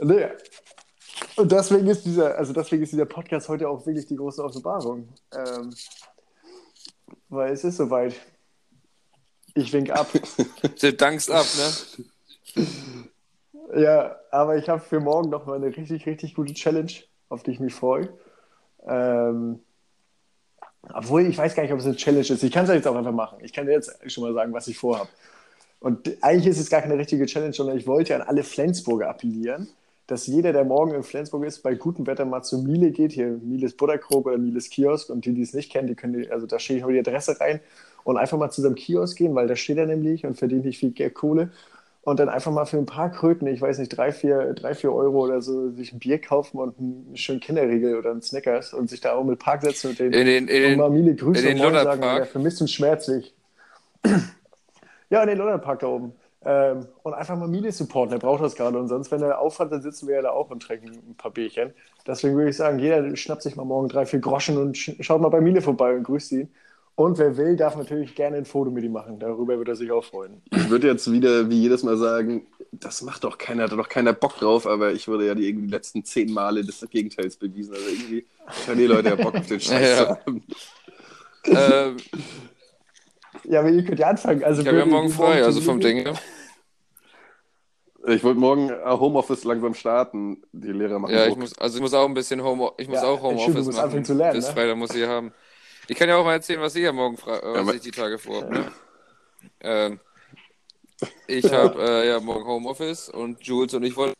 Nee. 0.00 0.28
Und 1.42 1.50
deswegen 1.50 1.88
ist 1.88 2.06
dieser, 2.06 2.38
also 2.38 2.52
deswegen 2.52 2.84
ist 2.84 2.92
dieser 2.92 3.04
Podcast 3.04 3.48
heute 3.48 3.68
auch 3.68 3.84
wirklich 3.84 4.06
die 4.06 4.14
große 4.14 4.44
Offenbarung. 4.44 5.08
Ähm, 5.32 5.74
weil 7.30 7.52
es 7.52 7.64
ist 7.64 7.78
soweit. 7.78 8.14
Ich 9.54 9.72
wink 9.72 9.90
ab. 9.90 10.06
Du 10.80 10.92
dankst 10.92 11.32
ab, 11.32 11.44
ne? 12.54 12.64
ja, 13.74 14.16
aber 14.30 14.56
ich 14.56 14.68
habe 14.68 14.80
für 14.80 15.00
morgen 15.00 15.30
noch 15.30 15.44
mal 15.46 15.56
eine 15.56 15.76
richtig, 15.76 16.06
richtig 16.06 16.36
gute 16.36 16.54
Challenge, 16.54 16.92
auf 17.28 17.42
die 17.42 17.50
ich 17.50 17.58
mich 17.58 17.74
freue. 17.74 18.08
Ähm, 18.86 19.58
obwohl 20.94 21.26
ich 21.26 21.36
weiß 21.36 21.56
gar 21.56 21.64
nicht, 21.64 21.72
ob 21.72 21.80
es 21.80 21.86
eine 21.86 21.96
Challenge 21.96 22.20
ist. 22.20 22.44
Ich 22.44 22.52
kann 22.52 22.66
es 22.66 22.68
ja 22.68 22.76
jetzt 22.76 22.86
auch 22.86 22.94
einfach 22.94 23.10
machen. 23.10 23.38
Ich 23.42 23.52
kann 23.52 23.66
dir 23.66 23.72
jetzt 23.72 23.98
schon 24.06 24.22
mal 24.22 24.32
sagen, 24.32 24.52
was 24.52 24.68
ich 24.68 24.78
vorhabe. 24.78 25.08
Und 25.80 26.08
eigentlich 26.22 26.52
ist 26.52 26.60
es 26.60 26.70
gar 26.70 26.82
keine 26.82 26.96
richtige 26.96 27.26
Challenge, 27.26 27.52
sondern 27.52 27.76
ich 27.76 27.88
wollte 27.88 28.14
an 28.14 28.22
alle 28.22 28.44
Flensburger 28.44 29.08
appellieren, 29.08 29.68
dass 30.12 30.26
jeder, 30.26 30.52
der 30.52 30.64
morgen 30.64 30.92
in 30.92 31.02
Flensburg 31.02 31.44
ist, 31.44 31.62
bei 31.62 31.74
gutem 31.74 32.06
Wetter 32.06 32.26
mal 32.26 32.42
zu 32.42 32.58
Miele 32.58 32.90
geht, 32.90 33.12
hier 33.12 33.38
Mieles 33.42 33.74
Butterkrog 33.74 34.26
oder 34.26 34.36
Mieles 34.36 34.68
Kiosk. 34.68 35.08
Und 35.08 35.24
die, 35.24 35.32
die 35.32 35.40
es 35.40 35.54
nicht 35.54 35.72
kennen, 35.72 35.88
die 35.88 35.94
können, 35.94 36.12
die, 36.12 36.30
also 36.30 36.46
da 36.46 36.58
stehe 36.58 36.78
ich 36.78 36.84
heute 36.84 37.02
die 37.02 37.08
Adresse 37.08 37.40
rein 37.40 37.60
und 38.04 38.18
einfach 38.18 38.36
mal 38.36 38.50
zu 38.50 38.60
seinem 38.60 38.74
Kiosk 38.74 39.16
gehen, 39.16 39.34
weil 39.34 39.46
da 39.46 39.56
steht 39.56 39.78
er 39.78 39.86
nämlich 39.86 40.26
und 40.26 40.36
verdient 40.36 40.66
nicht 40.66 40.78
viel 40.78 40.90
Geld, 40.90 41.14
Kohle. 41.14 41.50
Und 42.02 42.20
dann 42.20 42.28
einfach 42.28 42.52
mal 42.52 42.66
für 42.66 42.76
ein 42.76 42.84
paar 42.84 43.10
Kröten, 43.10 43.46
ich 43.46 43.62
weiß 43.62 43.78
nicht, 43.78 43.88
drei, 43.88 44.12
vier, 44.12 44.52
drei, 44.52 44.74
vier 44.74 44.92
Euro 44.92 45.24
oder 45.24 45.40
so, 45.40 45.70
sich 45.70 45.94
ein 45.94 45.98
Bier 45.98 46.20
kaufen 46.20 46.58
und 46.58 46.78
einen 46.78 47.16
schönen 47.16 47.40
Kinderriegel 47.40 47.96
oder 47.96 48.10
einen 48.10 48.20
Snickers 48.20 48.74
und 48.74 48.90
sich 48.90 49.00
da 49.00 49.14
auch 49.14 49.24
mit 49.24 49.38
Park 49.38 49.62
setzen 49.62 49.90
und 49.90 49.98
den 49.98 50.12
In 50.12 50.26
den, 50.26 50.48
in 50.48 50.62
und 50.62 50.70
den, 50.70 50.78
mal 50.78 50.90
Miele 50.90 51.14
Grüße 51.14 51.40
in 51.40 51.56
den 51.56 51.64
und 51.64 51.72
sagen, 51.72 51.86
Lodderpark. 51.86 52.16
der 52.18 52.26
vermisst 52.26 52.60
uns 52.60 52.72
schmerzlich. 52.72 53.32
ja, 55.10 55.22
in 55.22 55.28
den 55.28 55.38
Lodderpark 55.38 55.78
da 55.78 55.86
oben. 55.86 56.12
Ähm, 56.44 56.86
und 57.04 57.14
einfach 57.14 57.36
mal 57.36 57.46
Miele 57.48 57.70
supporten, 57.70 58.10
der 58.10 58.18
braucht 58.18 58.42
das 58.42 58.56
gerade. 58.56 58.76
Und 58.78 58.88
sonst, 58.88 59.10
wenn 59.12 59.22
er 59.22 59.38
aufhat, 59.38 59.70
dann 59.70 59.82
sitzen 59.82 60.08
wir 60.08 60.16
ja 60.16 60.22
da 60.22 60.30
auch 60.30 60.50
und 60.50 60.60
trinken 60.62 60.90
ein 61.10 61.14
paar 61.16 61.30
Bierchen. 61.30 61.72
Deswegen 62.06 62.34
würde 62.36 62.50
ich 62.50 62.56
sagen, 62.56 62.78
jeder 62.80 63.14
schnappt 63.16 63.42
sich 63.42 63.54
mal 63.56 63.64
morgen 63.64 63.88
drei, 63.88 64.06
vier 64.06 64.18
Groschen 64.20 64.56
und 64.58 64.76
sch 64.76 64.92
schaut 65.00 65.20
mal 65.20 65.28
bei 65.28 65.40
Miele 65.40 65.62
vorbei 65.62 65.94
und 65.94 66.02
grüßt 66.02 66.32
ihn. 66.32 66.48
Und 66.94 67.18
wer 67.18 67.36
will, 67.36 67.56
darf 67.56 67.76
natürlich 67.76 68.14
gerne 68.14 68.36
ein 68.36 68.44
Foto 68.44 68.70
mit 68.70 68.84
ihm 68.84 68.92
machen. 68.92 69.18
Darüber 69.18 69.56
wird 69.56 69.68
er 69.68 69.76
sich 69.76 69.90
auch 69.92 70.04
freuen. 70.04 70.42
Ich 70.52 70.68
würde 70.68 70.88
jetzt 70.88 71.10
wieder 71.10 71.48
wie 71.48 71.60
jedes 71.62 71.82
Mal 71.84 71.96
sagen, 71.96 72.46
das 72.72 73.02
macht 73.02 73.24
doch 73.24 73.38
keiner, 73.38 73.64
hat 73.64 73.72
doch 73.72 73.88
keiner 73.88 74.12
Bock 74.12 74.36
drauf, 74.38 74.66
aber 74.66 74.92
ich 74.92 75.08
wurde 75.08 75.26
ja 75.26 75.34
die 75.34 75.48
irgendwie 75.48 75.68
letzten 75.68 76.04
zehn 76.04 76.30
Male 76.32 76.62
des 76.64 76.84
Gegenteils 76.90 77.36
bewiesen. 77.36 77.74
Also 77.74 77.86
irgendwie 77.88 78.26
scheinen 78.66 78.78
die 78.78 78.86
Leute 78.86 79.08
ja 79.10 79.14
Bock 79.16 79.34
auf 79.34 79.46
den 79.46 79.60
Scheiß 79.60 79.98
Ja. 79.98 80.04
zu 80.06 80.08
haben. 80.08 80.42
ähm, 81.46 81.96
Ja, 83.44 83.60
aber 83.60 83.70
ihr 83.70 83.84
könnt 83.84 83.98
ja 83.98 84.08
anfangen. 84.08 84.44
Also 84.44 84.62
ich 84.62 84.68
habe 84.68 84.78
ja 84.78 84.86
morgen 84.86 85.08
frei, 85.10 85.42
also 85.44 85.60
vom 85.60 85.80
Ding 85.80 85.98
her. 85.98 86.14
Ich 88.06 88.24
wollte 88.24 88.40
morgen 88.40 88.68
äh, 88.70 88.82
Homeoffice 88.84 89.44
langsam 89.44 89.74
starten. 89.74 90.42
Die 90.52 90.72
Lehrer 90.72 90.98
machen 90.98 91.14
Ja, 91.14 91.26
ich 91.26 91.36
muss, 91.36 91.56
also 91.58 91.76
ich 91.76 91.82
muss 91.82 91.94
auch 91.94 92.06
ein 92.06 92.14
bisschen 92.14 92.42
Home, 92.42 92.72
ich 92.78 92.88
muss 92.88 93.02
Ja, 93.02 93.08
auch 93.08 93.22
Homeoffice 93.22 93.66
machen. 93.66 93.78
anfangen 93.78 94.04
zu 94.04 94.14
lernen, 94.14 94.34
Bis 94.38 94.48
ne? 94.48 94.52
Freitag 94.52 94.76
muss 94.76 94.94
ich 94.94 95.06
haben. 95.06 95.32
Ich 95.88 95.96
kann 95.96 96.08
ja 96.08 96.16
auch 96.16 96.24
mal 96.24 96.32
erzählen, 96.34 96.60
was 96.60 96.74
ich 96.74 96.82
ja 96.82 96.92
morgen, 96.92 97.14
äh, 97.16 97.20
was 97.26 97.58
aber- 97.60 97.74
ich 97.74 97.80
die 97.80 97.90
Tage 97.92 98.18
vorhabe. 98.18 98.52
Ne? 98.52 98.72
Ähm, 99.60 100.00
ich 101.28 101.52
habe 101.52 101.80
äh, 101.82 102.08
ja 102.08 102.20
morgen 102.20 102.44
Homeoffice 102.44 103.08
und 103.08 103.40
Jules 103.46 103.74
und 103.74 103.84
ich 103.84 103.96
wollen 103.96 104.12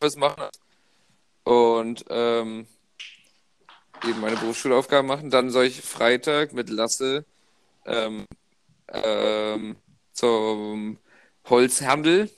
was 0.00 0.16
machen 0.16 0.44
und 1.44 2.04
ähm, 2.10 2.66
eben 4.06 4.20
meine 4.20 4.36
Berufsschulaufgaben 4.36 5.06
machen. 5.06 5.30
Dann 5.30 5.50
soll 5.50 5.64
ich 5.66 5.80
Freitag 5.82 6.52
mit 6.52 6.70
Lasse 6.70 7.24
ähm, 7.86 8.26
ähm, 8.92 9.76
zum 10.12 10.98
Holzhandel. 11.48 12.30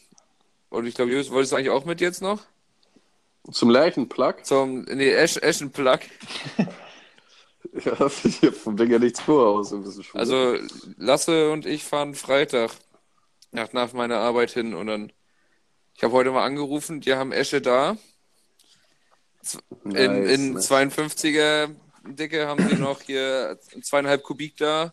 Und 0.68 0.87
ich 0.87 0.94
glaube, 0.94 1.11
Jules, 1.11 1.31
wolltest 1.31 1.53
du 1.53 1.57
eigentlich 1.57 1.70
auch 1.70 1.85
mit 1.85 2.01
jetzt 2.01 2.23
noch? 2.23 2.42
Zum 3.51 3.70
Lerchenplug? 3.70 4.44
Zum, 4.44 4.83
nee, 4.83 5.11
Esch, 5.11 5.37
Eschenplug. 5.37 6.01
Ja, 7.73 8.09
vom 8.09 8.77
Ding 8.77 8.90
ja 8.90 8.99
nichts 8.99 9.20
vor 9.20 9.46
aus. 9.46 9.73
Also 10.14 10.57
Lasse 10.96 11.53
und 11.53 11.66
ich 11.66 11.85
fahren 11.85 12.14
Freitag 12.14 12.73
nach, 13.53 13.73
nach 13.73 13.92
meiner 13.92 14.18
Arbeit 14.18 14.51
hin 14.51 14.75
und 14.75 14.87
dann. 14.87 15.12
Ich 15.94 16.03
habe 16.03 16.14
heute 16.14 16.31
mal 16.31 16.44
angerufen, 16.44 17.01
die 17.01 17.14
haben 17.14 17.31
Esche 17.31 17.61
da. 17.61 17.96
In, 19.85 20.26
in 20.26 20.53
nice. 20.55 20.70
52er 20.70 21.70
Dicke 22.05 22.46
haben 22.46 22.68
sie 22.68 22.76
noch 22.76 23.00
hier 23.03 23.59
zweieinhalb 23.83 24.22
Kubik 24.22 24.57
da. 24.57 24.92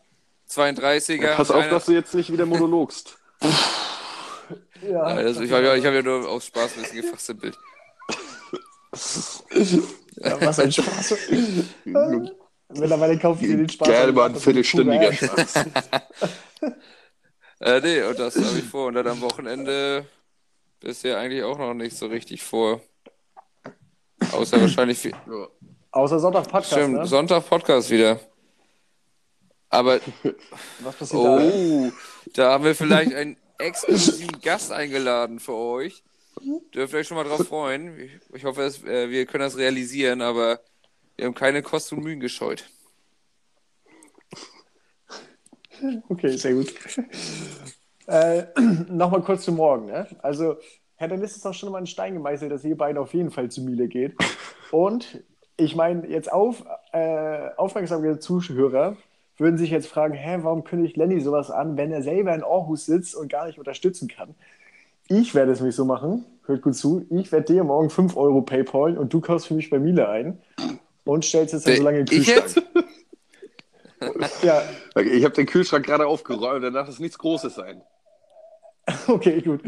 32er. 0.50 1.36
Pass 1.36 1.50
haben 1.50 1.58
auf, 1.58 1.64
sie 1.64 1.70
dass 1.70 1.84
du 1.86 1.92
jetzt 1.92 2.14
nicht 2.14 2.32
wieder 2.32 2.46
monologst. 2.46 3.18
Ja, 4.82 5.02
also 5.02 5.42
ich 5.42 5.50
habe 5.50 5.64
ja, 5.64 5.74
ich 5.74 5.84
hab 5.84 5.92
ja 5.92 6.02
nur 6.02 6.28
aus 6.28 6.46
Spaß 6.46 6.76
ein 6.76 6.82
bisschen 6.82 7.02
gefachsimpelt. 7.02 7.58
ja, 10.16 10.40
was 10.40 10.60
ein 10.60 10.72
Spaß. 10.72 11.16
Mittlerweile 12.74 13.18
kaufen 13.18 13.44
sie 13.44 13.56
den 13.56 13.68
Spaß. 13.68 13.88
Gerne 13.88 14.12
mal 14.12 14.28
ein 14.28 14.36
viertelstündiger 14.36 15.12
Spaß. 15.12 15.54
Äh, 17.60 17.80
nee, 17.80 18.02
und 18.02 18.16
das 18.20 18.36
habe 18.36 18.56
ich 18.56 18.64
vor. 18.64 18.86
Und 18.86 18.94
dann 18.94 19.08
am 19.08 19.20
Wochenende 19.20 20.06
bisher 20.78 21.18
eigentlich 21.18 21.42
auch 21.42 21.58
noch 21.58 21.74
nicht 21.74 21.96
so 21.96 22.06
richtig 22.06 22.44
vor. 22.44 22.80
Außer 24.32 24.60
wahrscheinlich 24.60 24.98
viel. 24.98 25.14
Außer 25.90 26.18
Sonntag 26.18 26.44
Podcast, 26.44 26.72
Stimmt, 26.72 26.94
ne? 26.94 27.06
Sonntag 27.06 27.48
Podcast 27.48 27.90
wieder. 27.90 28.20
Aber, 29.70 30.00
Was 30.80 30.96
passiert 30.96 31.24
da? 31.24 31.38
oh, 31.38 31.90
da 32.34 32.52
haben 32.52 32.64
wir 32.64 32.74
vielleicht 32.74 33.14
einen 33.14 33.36
exklusiven 33.58 34.40
Gast 34.40 34.72
eingeladen 34.72 35.40
für 35.40 35.54
euch. 35.54 36.02
Dürft 36.74 36.92
ihr 36.94 37.00
euch 37.00 37.08
schon 37.08 37.16
mal 37.16 37.24
drauf 37.24 37.46
freuen. 37.46 37.98
Ich, 37.98 38.12
ich 38.32 38.44
hoffe, 38.44 38.62
es, 38.62 38.82
äh, 38.84 39.10
wir 39.10 39.26
können 39.26 39.42
das 39.42 39.56
realisieren, 39.56 40.22
aber 40.22 40.60
wir 41.16 41.26
haben 41.26 41.34
keine 41.34 41.62
Kosten 41.62 41.96
und 41.96 42.04
Mühen 42.04 42.20
gescheut. 42.20 42.64
Okay, 46.08 46.36
sehr 46.36 46.54
gut. 46.54 46.72
äh, 48.06 48.44
Nochmal 48.88 49.22
kurz 49.22 49.44
zu 49.44 49.52
morgen. 49.52 49.86
Ne? 49.86 50.06
Also, 50.22 50.56
Herr 50.98 51.06
Dennis 51.06 51.36
ist 51.36 51.44
doch 51.44 51.54
schon 51.54 51.70
mal 51.70 51.78
ein 51.78 51.86
Stein 51.86 52.14
gemeißelt, 52.14 52.50
dass 52.50 52.64
ihr 52.64 52.76
beiden 52.76 52.98
auf 52.98 53.14
jeden 53.14 53.30
Fall 53.30 53.48
zu 53.50 53.62
Miele 53.62 53.86
geht. 53.86 54.16
Und 54.72 55.22
ich 55.56 55.76
meine, 55.76 56.08
jetzt 56.08 56.30
auf, 56.32 56.64
äh, 56.92 57.50
aufmerksame 57.56 58.18
Zuhörer 58.18 58.96
würden 59.36 59.56
sich 59.58 59.70
jetzt 59.70 59.86
fragen, 59.86 60.14
hä, 60.14 60.38
warum 60.42 60.64
kündigt 60.64 60.96
Lenny 60.96 61.20
sowas 61.20 61.52
an, 61.52 61.76
wenn 61.76 61.92
er 61.92 62.02
selber 62.02 62.34
in 62.34 62.42
Aarhus 62.42 62.86
sitzt 62.86 63.14
und 63.14 63.30
gar 63.30 63.46
nicht 63.46 63.60
unterstützen 63.60 64.08
kann? 64.08 64.34
Ich 65.06 65.36
werde 65.36 65.52
es 65.52 65.60
mich 65.60 65.76
so 65.76 65.84
machen, 65.84 66.24
hört 66.46 66.62
gut 66.62 66.74
zu, 66.74 67.06
ich 67.10 67.30
werde 67.30 67.52
dir 67.52 67.62
morgen 67.62 67.90
5 67.90 68.16
Euro 68.16 68.42
Paypal 68.42 68.98
und 68.98 69.12
du 69.14 69.20
kaufst 69.20 69.46
für 69.46 69.54
mich 69.54 69.70
bei 69.70 69.78
Miele 69.78 70.08
ein 70.08 70.42
und 71.04 71.24
stellst 71.24 71.54
es 71.54 71.62
dann 71.62 71.76
so 71.76 71.82
lange 71.84 72.00
in 72.00 72.06
den 72.06 72.20
ich 72.20 72.26
Kühlschrank. 72.26 72.56
jetzt? 72.56 74.42
Ja, 74.42 74.62
Okay, 74.94 75.10
Ich 75.10 75.24
habe 75.24 75.34
den 75.34 75.46
Kühlschrank 75.46 75.86
gerade 75.86 76.06
aufgeräumt, 76.08 76.64
danach 76.64 76.88
ist 76.88 76.98
nichts 76.98 77.18
Großes 77.18 77.54
sein. 77.54 77.82
Okay, 79.14 79.40
gut. 79.40 79.62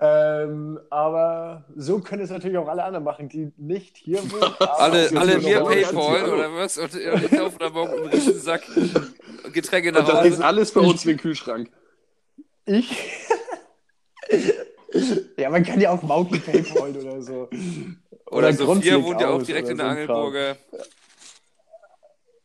Ähm, 0.00 0.78
aber 0.90 1.64
so 1.74 1.98
können 1.98 2.22
es 2.22 2.30
natürlich 2.30 2.56
auch 2.58 2.68
alle 2.68 2.84
anderen 2.84 3.04
machen, 3.04 3.28
die 3.28 3.50
nicht 3.56 3.96
hier 3.96 4.18
sind. 4.22 4.60
Alle, 4.60 5.10
alle 5.16 5.38
mir 5.40 5.64
Paypal 5.64 6.30
oder 6.32 6.54
was? 6.54 6.78
Und, 6.78 6.94
und 6.94 7.24
ich 7.24 7.30
kaufe 7.30 7.58
da 7.58 7.70
morgen 7.70 7.92
einen 7.92 8.06
riesen 8.06 8.38
Sack 8.40 8.62
Getränke 9.52 9.90
nach 9.90 10.00
Und 10.00 10.08
das 10.08 10.18
Hause. 10.20 10.28
ist 10.28 10.40
alles 10.40 10.72
bei 10.72 10.80
uns 10.80 11.04
in 11.04 11.08
den 11.08 11.18
Kühlschrank. 11.18 11.70
Ich? 12.66 12.96
ja, 15.36 15.50
man 15.50 15.64
kann 15.64 15.80
ja 15.80 15.90
auch 15.90 16.02
Mountain 16.02 16.40
Paypal 16.40 16.96
oder 16.96 17.20
so. 17.20 17.48
Oder 18.26 18.52
Sophia 18.52 18.64
Grundslick 18.66 19.02
wohnt 19.04 19.20
ja 19.20 19.28
auch 19.28 19.42
direkt 19.42 19.64
oder 19.64 19.72
in 19.72 19.78
der 19.78 19.86
so. 19.86 19.90
Angelburger. 19.90 20.56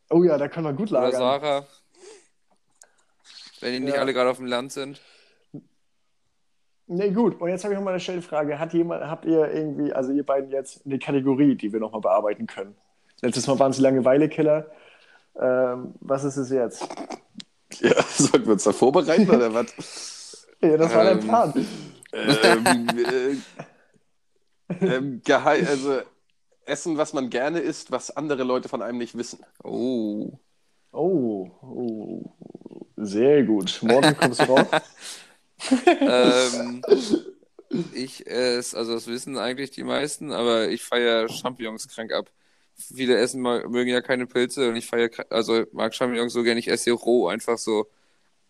Oh 0.09 0.23
ja, 0.23 0.37
da 0.37 0.47
kann 0.47 0.63
man 0.63 0.75
gut 0.75 0.91
Oder 0.91 1.01
lagern. 1.01 1.19
Sarah. 1.19 1.67
Wenn 3.61 3.73
die 3.73 3.79
nicht 3.81 3.95
Ja. 3.95 4.01
alle 4.01 4.13
gerade 4.13 4.29
auf 4.31 4.37
dem 4.37 4.47
Land 4.47 4.71
sind. 4.71 4.99
Nee, 6.91 7.11
gut. 7.11 7.39
Und 7.39 7.49
jetzt 7.49 7.63
habe 7.63 7.73
ich 7.73 7.77
noch 7.79 7.85
mal 7.85 7.91
eine 7.91 7.99
schnelle 7.99 8.23
Frage. 8.23 8.57
Hat 8.57 8.73
jemand, 8.73 9.03
habt 9.03 9.25
ihr 9.25 9.53
irgendwie, 9.53 9.93
also 9.93 10.11
ihr 10.11 10.25
beiden 10.25 10.49
jetzt, 10.49 10.85
eine 10.85 10.97
Kategorie, 10.97 11.55
die 11.55 11.71
wir 11.71 11.79
nochmal 11.79 12.01
bearbeiten 12.01 12.47
können? 12.47 12.75
Letztes 13.21 13.45
Mal 13.45 13.59
waren 13.59 13.69
es 13.71 13.77
Langeweile-Killer. 13.79 14.65
Ähm, 15.39 15.93
was 16.01 16.23
ist 16.23 16.37
es 16.37 16.49
jetzt? 16.49 16.87
Ja, 17.79 18.01
sollten 18.09 18.45
wir 18.47 18.53
uns 18.53 18.63
da 18.63 18.71
vorbereiten 18.73 19.29
oder 19.29 19.53
was? 19.53 19.67
Ja, 20.61 20.75
das 20.75 20.93
war 20.93 21.05
dein 21.05 21.19
Ähm, 21.19 21.19
Plan. 21.19 21.53
ähm, 22.11 22.89
äh, 22.99 23.35
ähm, 24.81 25.21
Gehei 25.23 25.65
also 25.65 26.01
Essen, 26.65 26.97
was 26.97 27.13
man 27.13 27.29
gerne 27.29 27.59
isst, 27.59 27.91
was 27.91 28.11
andere 28.15 28.43
Leute 28.43 28.67
von 28.67 28.81
einem 28.81 28.97
nicht 28.97 29.17
wissen. 29.17 29.39
Oh. 29.63 30.39
Oh, 30.91 31.49
oh, 31.61 32.33
sehr 32.97 33.43
gut. 33.43 33.79
Morgen 33.83 34.15
kommst 34.17 34.41
du 34.41 34.45
raus. 34.45 34.67
ähm, 36.01 36.81
ich 37.93 38.25
esse, 38.27 38.77
also 38.77 38.93
das 38.93 39.07
wissen 39.07 39.37
eigentlich 39.37 39.71
die 39.71 39.83
meisten, 39.83 40.31
aber 40.31 40.69
ich 40.69 40.83
feiere 40.83 41.29
Champignons 41.29 41.87
krank 41.87 42.11
ab. 42.13 42.29
Viele 42.75 43.17
essen 43.17 43.41
mögen 43.41 43.89
ja 43.89 44.01
keine 44.01 44.25
Pilze 44.25 44.69
und 44.69 44.75
ich 44.75 44.87
feiere, 44.87 45.09
also 45.29 45.63
mag 45.73 45.93
Champignons 45.93 46.33
so 46.33 46.43
gerne, 46.43 46.59
ich 46.59 46.69
esse 46.69 46.85
sie 46.85 46.89
roh, 46.91 47.27
einfach 47.27 47.57
so 47.57 47.87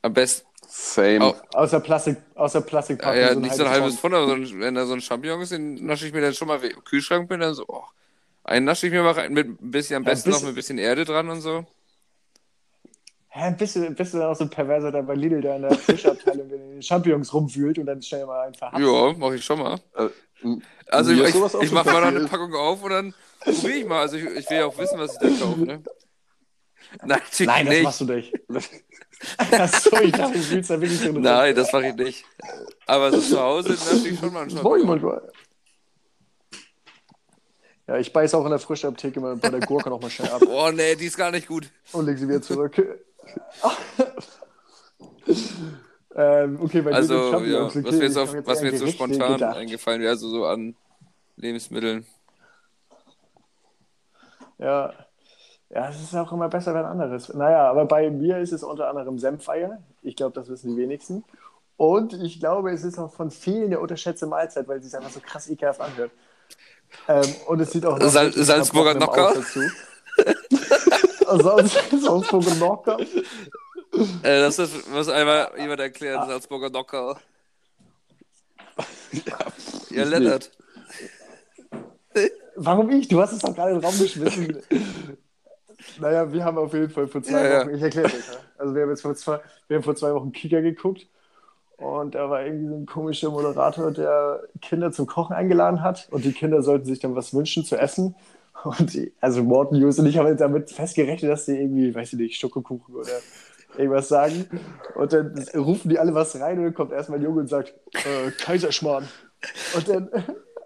am 0.02 0.14
besten. 0.14 0.48
Same. 0.68 1.26
Oh. 1.26 1.36
Außer 1.58 1.80
Plastik, 1.80 2.18
außer 2.36 2.62
Plastikpackung. 2.62 3.20
Ja, 3.20 3.34
nicht 3.34 3.56
so 3.56 3.64
ein 3.64 3.72
halbes 3.72 3.98
Pfund, 3.98 4.14
aber 4.14 4.28
so 4.28 4.34
ein, 4.34 4.60
wenn 4.60 4.76
da 4.76 4.86
so 4.86 4.94
ein 4.94 5.02
Champignon 5.02 5.42
ist, 5.42 5.52
den 5.52 5.84
nasche 5.86 6.06
ich 6.06 6.14
mir 6.14 6.22
dann 6.22 6.34
schon 6.36 6.48
mal 6.48 6.64
im 6.64 6.84
Kühlschrank 6.84 7.28
bin, 7.28 7.40
dann 7.40 7.56
so, 7.56 7.66
oh, 7.68 7.84
einen 8.44 8.66
nasche 8.66 8.86
ich 8.86 8.94
mir 8.94 9.02
mal 9.02 9.14
rein, 9.14 9.34
mit 9.34 9.48
ein 9.48 9.72
bisschen, 9.72 9.96
am 9.96 10.04
Ja, 10.04 10.12
besten 10.12 10.30
noch 10.30 10.38
bisschen- 10.38 10.48
mit 10.48 10.54
ein 10.54 10.56
bisschen 10.56 10.78
Erde 10.78 11.06
dran 11.06 11.28
und 11.30 11.42
so. 11.42 11.66
Hä, 13.32 13.54
bist 13.58 13.76
du, 13.76 13.90
bist 13.92 14.14
du 14.14 14.18
dann 14.18 14.28
auch 14.28 14.36
so 14.36 14.44
ein 14.46 14.50
Perverser, 14.50 14.92
der 14.92 15.04
bei 15.04 15.14
Lidl 15.14 15.42
da 15.42 15.56
in 15.56 15.62
der 15.62 15.76
Fischabteilung 15.76 16.50
in 16.50 16.72
den 16.72 16.82
Champignons 16.82 17.32
rumwühlt 17.34 17.78
und 17.78 17.86
dann 17.86 18.02
schnell 18.02 18.26
mal 18.26 18.42
einen 18.46 18.56
verhaftet? 18.56 18.82
Ja, 18.88 19.14
mache 19.14 19.36
ich 19.36 19.46
schon 19.46 19.60
mal. 19.60 19.80
Äh, 19.96 20.08
Also 20.88 21.12
ich, 21.12 21.22
ich 21.22 21.32
schon 21.34 21.74
mache 21.74 21.92
mal 21.92 22.02
noch 22.02 22.08
eine. 22.08 22.26
Packung 22.28 22.56
auf 22.56 22.82
und 22.84 22.90
dann 22.90 23.14
probiere 23.42 23.74
ich 23.78 23.86
mal. 23.86 24.00
Also 24.02 24.18
ich, 24.18 24.24
ich 24.26 24.50
will 24.50 24.58
ja 24.58 24.66
auch 24.66 24.78
wissen, 24.80 24.98
was 24.98 25.14
ich 25.14 25.20
da 25.20 25.46
kaufe, 25.46 25.60
ne? 25.60 25.84
Nein, 27.02 27.08
natürlich 27.10 27.48
Nein, 27.48 27.66
das 27.68 27.76
nicht. 27.76 27.84
machst 27.84 28.02
du 28.02 28.06
nicht. 28.06 28.34
Achso, 29.52 29.98
ich 30.02 30.12
dachte, 30.14 30.34
du 30.34 30.40
fühlst 30.44 30.70
da 30.72 30.82
wirklich 30.82 31.00
so 31.00 31.10
eine 31.10 31.20
Nein, 31.20 31.54
das 31.56 31.72
mache 31.72 31.88
ich 31.90 31.96
nicht. 31.96 32.26
Aber 32.88 33.12
so 33.12 33.20
zu 33.22 33.40
Hause 33.40 33.70
nasche 33.74 34.08
ich 34.08 34.18
schon 34.20 34.34
mal 34.34 34.44
einen 34.44 34.64
Wollen 34.64 34.88
Champignon. 34.88 35.02
wir 35.04 35.08
mal. 35.22 35.32
Ja, 37.88 37.98
ich 37.98 38.12
beiß 38.14 38.34
auch 38.36 38.44
in 38.46 38.52
der 38.52 38.60
Frischapotheke 38.60 39.20
mal 39.20 39.36
bei 39.36 39.50
der 39.50 39.60
Gurke 39.62 39.90
noch 39.90 40.00
mal 40.02 40.10
schnell 40.10 40.30
ab 40.30 40.42
Oh 40.48 40.70
nee, 40.72 40.96
die 40.96 41.06
ist 41.06 41.18
gar 41.18 41.32
nicht 41.32 41.48
gut. 41.48 41.70
und 41.92 42.06
leg 42.06 42.18
sie 42.18 42.28
wieder 42.28 42.42
zurück. 42.42 42.76
ähm, 46.16 46.60
okay, 46.62 46.82
bei 46.82 46.94
Also, 46.94 47.40
ja, 47.40 47.66
was 47.66 47.76
mir 47.76 48.04
jetzt, 48.04 48.18
auf, 48.18 48.34
was 48.46 48.62
mir 48.62 48.72
jetzt 48.72 48.80
so 48.80 48.88
spontan 48.88 49.34
gedacht. 49.34 49.58
eingefallen 49.58 50.02
wäre, 50.02 50.12
also 50.12 50.30
so 50.30 50.46
an 50.46 50.76
Lebensmitteln. 51.36 52.06
Ja. 54.58 54.94
Ja, 55.72 55.90
es 55.90 56.02
ist 56.02 56.16
auch 56.16 56.32
immer 56.32 56.50
besser, 56.50 56.74
wenn 56.74 56.86
anderes. 56.86 57.32
Naja, 57.34 57.70
aber 57.70 57.86
bei 57.86 58.10
mir 58.10 58.40
ist 58.40 58.52
es 58.52 58.64
unter 58.64 58.90
anderem 58.90 59.20
Senfeier. 59.20 59.78
Ich 60.02 60.16
glaube, 60.16 60.34
das 60.34 60.50
wissen 60.50 60.76
die 60.76 60.82
wenigsten. 60.82 61.24
Und 61.78 62.14
ich 62.14 62.40
glaube, 62.40 62.72
es 62.72 62.84
ist 62.84 62.98
auch 62.98 63.14
von 63.14 63.30
vielen 63.30 63.66
eine 63.66 63.80
unterschätzte 63.80 64.26
Mahlzeit, 64.26 64.68
weil 64.68 64.82
sie 64.82 64.88
es 64.88 64.96
einfach 64.96 65.12
so 65.12 65.20
krass 65.20 65.48
ekelhaft 65.50 65.80
anhört. 65.80 66.12
Ähm, 67.08 67.26
und 67.48 67.62
es 67.62 67.72
sieht 67.72 67.86
auch 67.86 68.00
Sal 68.02 68.34
Salzburger 68.34 68.92
verbrochen 68.92 69.18
im 69.18 69.24
Nocker? 69.24 69.30
Aus 69.30 69.36
dazu. 69.36 69.62
Salz- 71.38 72.02
Salzburger 72.02 72.56
Nocker. 72.56 73.00
Äh, 73.00 74.40
das 74.42 74.60
ist, 74.60 74.90
muss 74.92 75.10
einmal 75.10 75.52
jemand 75.58 75.80
erklären, 75.80 76.28
Salzburger 76.28 76.70
Nocker. 76.70 77.18
Ja, 79.90 80.04
Lennart. 80.06 80.52
Warum 82.56 82.90
ich? 82.92 83.08
Du 83.08 83.22
hast 83.22 83.32
es 83.34 83.40
doch 83.40 83.56
gerade 83.56 83.72
in 83.72 83.80
den 83.80 83.86
Raum 83.86 83.98
geschmissen. 83.98 84.58
naja, 86.00 86.32
wir 86.32 86.44
haben 86.44 86.58
auf 86.58 86.74
jeden 86.74 86.90
Fall 86.90 87.08
vor 87.08 87.24
zwei 87.24 87.44
Ja, 87.44 87.54
ja. 87.54 87.62
Wochen, 87.62 87.76
ich 87.76 87.82
erkläre 87.82 88.08
euch, 88.08 88.14
ja. 88.14 88.36
also 88.58 88.76
wir 88.76 88.82
haben 88.84 88.90
jetzt 88.90 89.02
vor 89.02 89.16
zwei, 89.16 89.40
wir 89.68 89.78
haben 89.78 89.84
vor 89.84 89.96
zwei 89.96 90.14
Wochen 90.14 90.32
Kika 90.32 90.60
geguckt 90.60 91.08
und 91.78 92.16
da 92.16 92.30
war 92.30 92.44
irgendwie 92.46 92.68
so 92.68 92.76
ein 92.76 92.86
komischer 92.86 93.30
Moderator, 93.30 93.92
der 93.92 94.44
Kinder 94.62 94.92
zum 94.92 95.08
Kochen 95.08 95.34
eingeladen 95.36 95.82
hat 95.82 96.08
und 96.12 96.26
die 96.26 96.34
Kinder 96.34 96.62
sollten 96.62 96.86
sich 96.86 97.00
dann 97.00 97.16
was 97.16 97.34
wünschen 97.34 97.64
zu 97.64 97.78
essen. 97.78 98.16
Und 98.64 98.94
die, 98.94 99.14
also 99.22 99.44
Morten, 99.44 99.76
Jus 99.76 100.00
und 100.00 100.08
ich 100.08 100.18
haben 100.18 100.28
jetzt 100.28 100.42
damit 100.42 100.72
festgerechnet, 100.72 101.32
dass 101.32 101.46
die 101.46 101.54
irgendwie, 101.54 101.94
weiß 101.94 102.14
ich 102.14 102.20
nicht, 102.20 102.40
Schokokuchen 102.40 102.96
oder 102.96 103.12
irgendwas 103.78 104.10
sagen. 104.10 104.46
Und 104.96 105.14
dann 105.14 105.34
rufen 105.56 105.90
die 105.90 106.00
alle 106.00 106.14
was 106.14 106.40
rein 106.40 106.58
und 106.58 106.66
dann 106.66 106.74
kommt 106.74 106.92
erstmal 106.92 107.20
ein 107.20 107.24
Junge 107.24 107.42
und 107.42 107.48
sagt, 107.48 107.74
äh, 107.94 108.32
Kaiserschmarrn. 108.32 109.08
Und 109.76 109.88
dann, 109.88 110.10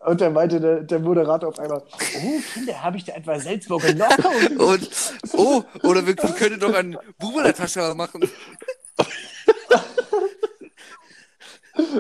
und 0.06 0.22
dann 0.22 0.34
meinte 0.34 0.60
der, 0.60 0.82
der 0.82 1.00
Moderator 1.00 1.50
auf 1.50 1.60
einmal, 1.60 1.84
oh 1.84 2.42
Kinder, 2.54 2.82
habe 2.84 2.98
ich 2.98 3.06
da 3.06 3.14
etwa 3.14 3.40
Salzburger 3.40 3.94
Nocker? 3.94 4.32
Und, 4.58 4.90
oh, 5.34 5.64
oder 5.84 6.06
wir 6.06 6.16
können 6.16 6.60
doch 6.60 6.74
einen 6.74 6.98
Buben 7.20 7.38
in 7.38 7.44
der 7.44 7.56
Tasche 7.56 7.94
machen. 7.96 8.22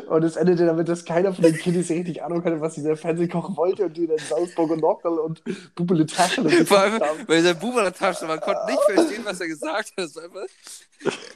Und 0.08 0.24
es 0.24 0.36
endete 0.36 0.68
damit, 0.68 0.88
dass 0.88 1.04
keiner 1.04 1.34
von 1.34 1.44
den 1.44 1.56
Kiddies 1.56 1.90
richtig 1.90 2.22
Ahnung 2.24 2.44
hatte, 2.44 2.62
was 2.62 2.76
dieser 2.76 2.96
Fernsehkoch 2.96 3.58
wollte 3.58 3.86
und 3.86 3.98
die 3.98 4.06
dann 4.06 4.20
Salzburger 4.20 4.78
Nockerl 4.78 5.18
und 5.18 5.42
Bubele 5.74 6.06
Taschen 6.06 6.46
und 6.46 6.54
Vor 6.68 6.78
allem, 6.78 7.00
haben. 7.00 7.26
Buben 7.26 7.78
in 7.80 7.84
der 7.84 7.94
Tasche, 7.94 8.26
man 8.26 8.40
konnte 8.40 8.66
nicht 8.68 8.84
verstehen, 8.84 9.26
was 9.26 9.42
er 9.42 9.48
gesagt 9.48 9.94
hat. 9.98 9.98
Das 9.98 10.16
war 10.16 10.24
einfach, 10.26 10.46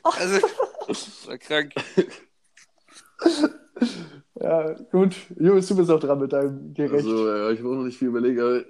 also, 0.04 0.48
das 0.88 1.28
war 1.28 1.38
krank. 1.40 1.74
Ja, 4.40 4.74
gut. 4.92 5.16
Jungs, 5.40 5.68
du 5.68 5.76
bist 5.76 5.90
auch 5.90 6.00
dran 6.00 6.20
mit 6.20 6.32
deinem 6.32 6.76
Gericht. 6.76 6.94
Also, 6.94 7.28
ja, 7.28 7.50
ich 7.50 7.62
muss 7.62 7.76
noch 7.76 7.84
nicht 7.86 7.98
viel 7.98 8.10
überlegen, 8.10 8.40
aber 8.40 8.64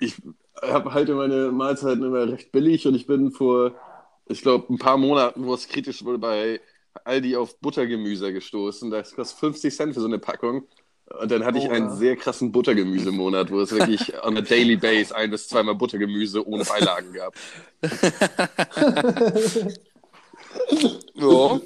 ich 0.00 0.16
habe 0.60 0.92
halte 0.92 1.14
meine 1.14 1.52
Mahlzeiten 1.52 2.02
immer 2.02 2.28
recht 2.28 2.50
billig 2.50 2.86
und 2.88 2.96
ich 2.96 3.06
bin 3.06 3.30
vor, 3.30 3.74
ich 4.26 4.42
glaube, 4.42 4.72
ein 4.72 4.78
paar 4.78 4.96
Monaten, 4.96 5.46
wo 5.46 5.54
es 5.54 5.68
kritisch 5.68 6.04
wurde, 6.04 6.18
bei 6.18 6.60
Aldi 7.04 7.36
auf 7.36 7.58
Buttergemüse 7.60 8.32
gestoßen. 8.32 8.90
Das 8.90 9.14
kostet 9.14 9.38
50 9.38 9.74
Cent 9.76 9.94
für 9.94 10.00
so 10.00 10.06
eine 10.06 10.18
Packung. 10.18 10.66
Und 11.20 11.30
dann 11.30 11.44
hatte 11.44 11.58
ich 11.58 11.68
Oh, 11.68 11.70
einen 11.70 11.88
ja. 11.88 11.90
sehr 11.90 12.16
krassen 12.16 12.50
Buttergemüsemonat, 12.52 13.50
wo 13.50 13.60
es 13.60 13.72
wirklich 13.72 14.12
on 14.24 14.36
a 14.36 14.40
daily 14.42 14.76
base 14.76 15.14
ein 15.14 15.30
bis 15.30 15.48
zweimal 15.48 15.74
Buttergemüse 15.76 16.46
ohne 16.46 16.64
Beilagen 16.64 17.12
gab. 17.12 17.34
Ja. 21.14 21.60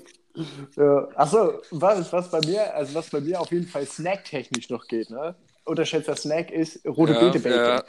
Ja. 0.76 1.08
Achso, 1.14 1.60
was, 1.70 2.12
was 2.12 2.30
bei 2.30 2.40
mir, 2.40 2.74
also 2.74 2.94
was 2.94 3.10
bei 3.10 3.20
mir 3.20 3.40
auf 3.40 3.50
jeden 3.52 3.66
Fall 3.66 3.86
snacktechnisch 3.86 4.70
noch 4.70 4.86
geht, 4.86 5.10
ne? 5.10 5.36
Unterschätzter 5.64 6.16
Snack 6.16 6.50
ist 6.50 6.84
rote 6.86 7.12
Ja, 7.12 7.14
Beete 7.14 7.40
Bacon. 7.40 7.76
ja. 7.76 7.84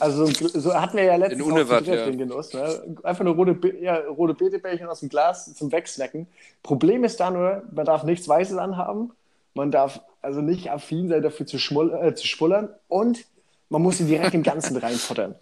Also 0.00 0.26
so, 0.26 0.74
hatten 0.74 0.96
wir 0.96 1.04
ja 1.04 1.16
letztens 1.16 1.42
auch 1.42 1.68
dritt 1.68 1.86
ja. 1.86 2.06
den 2.06 2.18
Genuss. 2.18 2.52
Ne? 2.52 2.96
Einfach 3.04 3.24
nur 3.24 3.34
rote, 3.34 3.54
Be 3.54 3.78
ja, 3.80 3.96
rote 3.96 4.34
Beetebällchen 4.34 4.88
aus 4.88 5.00
dem 5.00 5.08
Glas 5.08 5.54
zum 5.54 5.70
Wegsnacken. 5.70 6.26
Problem 6.62 7.04
ist 7.04 7.20
da 7.20 7.30
nur, 7.30 7.62
man 7.70 7.86
darf 7.86 8.02
nichts 8.02 8.28
Weißes 8.28 8.56
anhaben, 8.56 9.12
man 9.54 9.70
darf 9.70 10.00
also 10.20 10.40
nicht 10.40 10.70
affin 10.70 11.08
sein, 11.08 11.22
dafür 11.22 11.46
zu, 11.46 11.58
schmull 11.58 11.92
äh, 11.94 12.14
zu 12.14 12.26
schmullern 12.26 12.70
und 12.88 13.24
man 13.68 13.82
muss 13.82 13.98
sie 13.98 14.04
direkt 14.04 14.34
im 14.34 14.42
Ganzen 14.42 14.76
reinfuttern. 14.76 15.36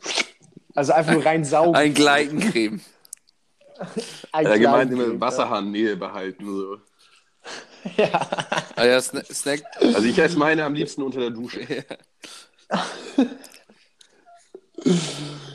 Also 0.74 0.92
einfach 0.92 1.12
nur 1.12 1.24
reinsaugen. 1.24 1.74
Ein 1.74 1.94
Gleitencreme. 1.94 2.80
Ein 4.32 4.62
Ja, 4.62 4.82
immer 4.82 5.20
Wasserhahn-Nähe 5.20 5.96
behalten. 5.96 6.44
So. 6.44 6.76
Ja. 7.96 8.20
Ah 8.76 8.84
ja, 8.84 9.00
Sna 9.00 9.24
Snack. 9.24 9.62
Also 9.80 10.04
ich 10.04 10.18
esse 10.18 10.38
meine 10.38 10.64
am 10.64 10.74
liebsten 10.74 11.02
unter 11.02 11.20
der 11.20 11.30
Dusche. 11.30 11.60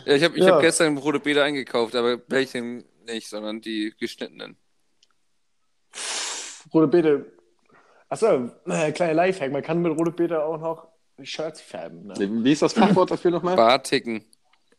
Ja, 0.05 0.13
ich 0.15 0.23
habe 0.23 0.37
ich 0.37 0.45
Ja. 0.45 0.55
hab 0.55 0.61
gestern 0.61 0.97
rote 0.97 1.19
Beete 1.19 1.43
eingekauft, 1.43 1.95
aber 1.95 2.17
Bällchen 2.17 2.83
nicht, 3.05 3.29
sondern 3.29 3.61
die 3.61 3.93
geschnittenen. 3.99 4.57
Rote 6.73 6.87
Beete. 6.87 7.25
Achso, 8.09 8.49
äh, 8.65 8.91
kleiner 8.91 9.13
Lifehack. 9.13 9.51
Man 9.51 9.63
kann 9.63 9.81
mit 9.81 9.97
rote 9.97 10.11
Beete 10.11 10.43
auch 10.43 10.59
noch 10.59 10.87
Shirts 11.23 11.61
färben. 11.61 12.07
Ne? 12.07 12.43
Wie 12.43 12.51
ist 12.51 12.61
das 12.61 12.73
Fachwort 12.73 13.11
dafür 13.11 13.31
nochmal? 13.31 13.55
Barticken. 13.55 14.23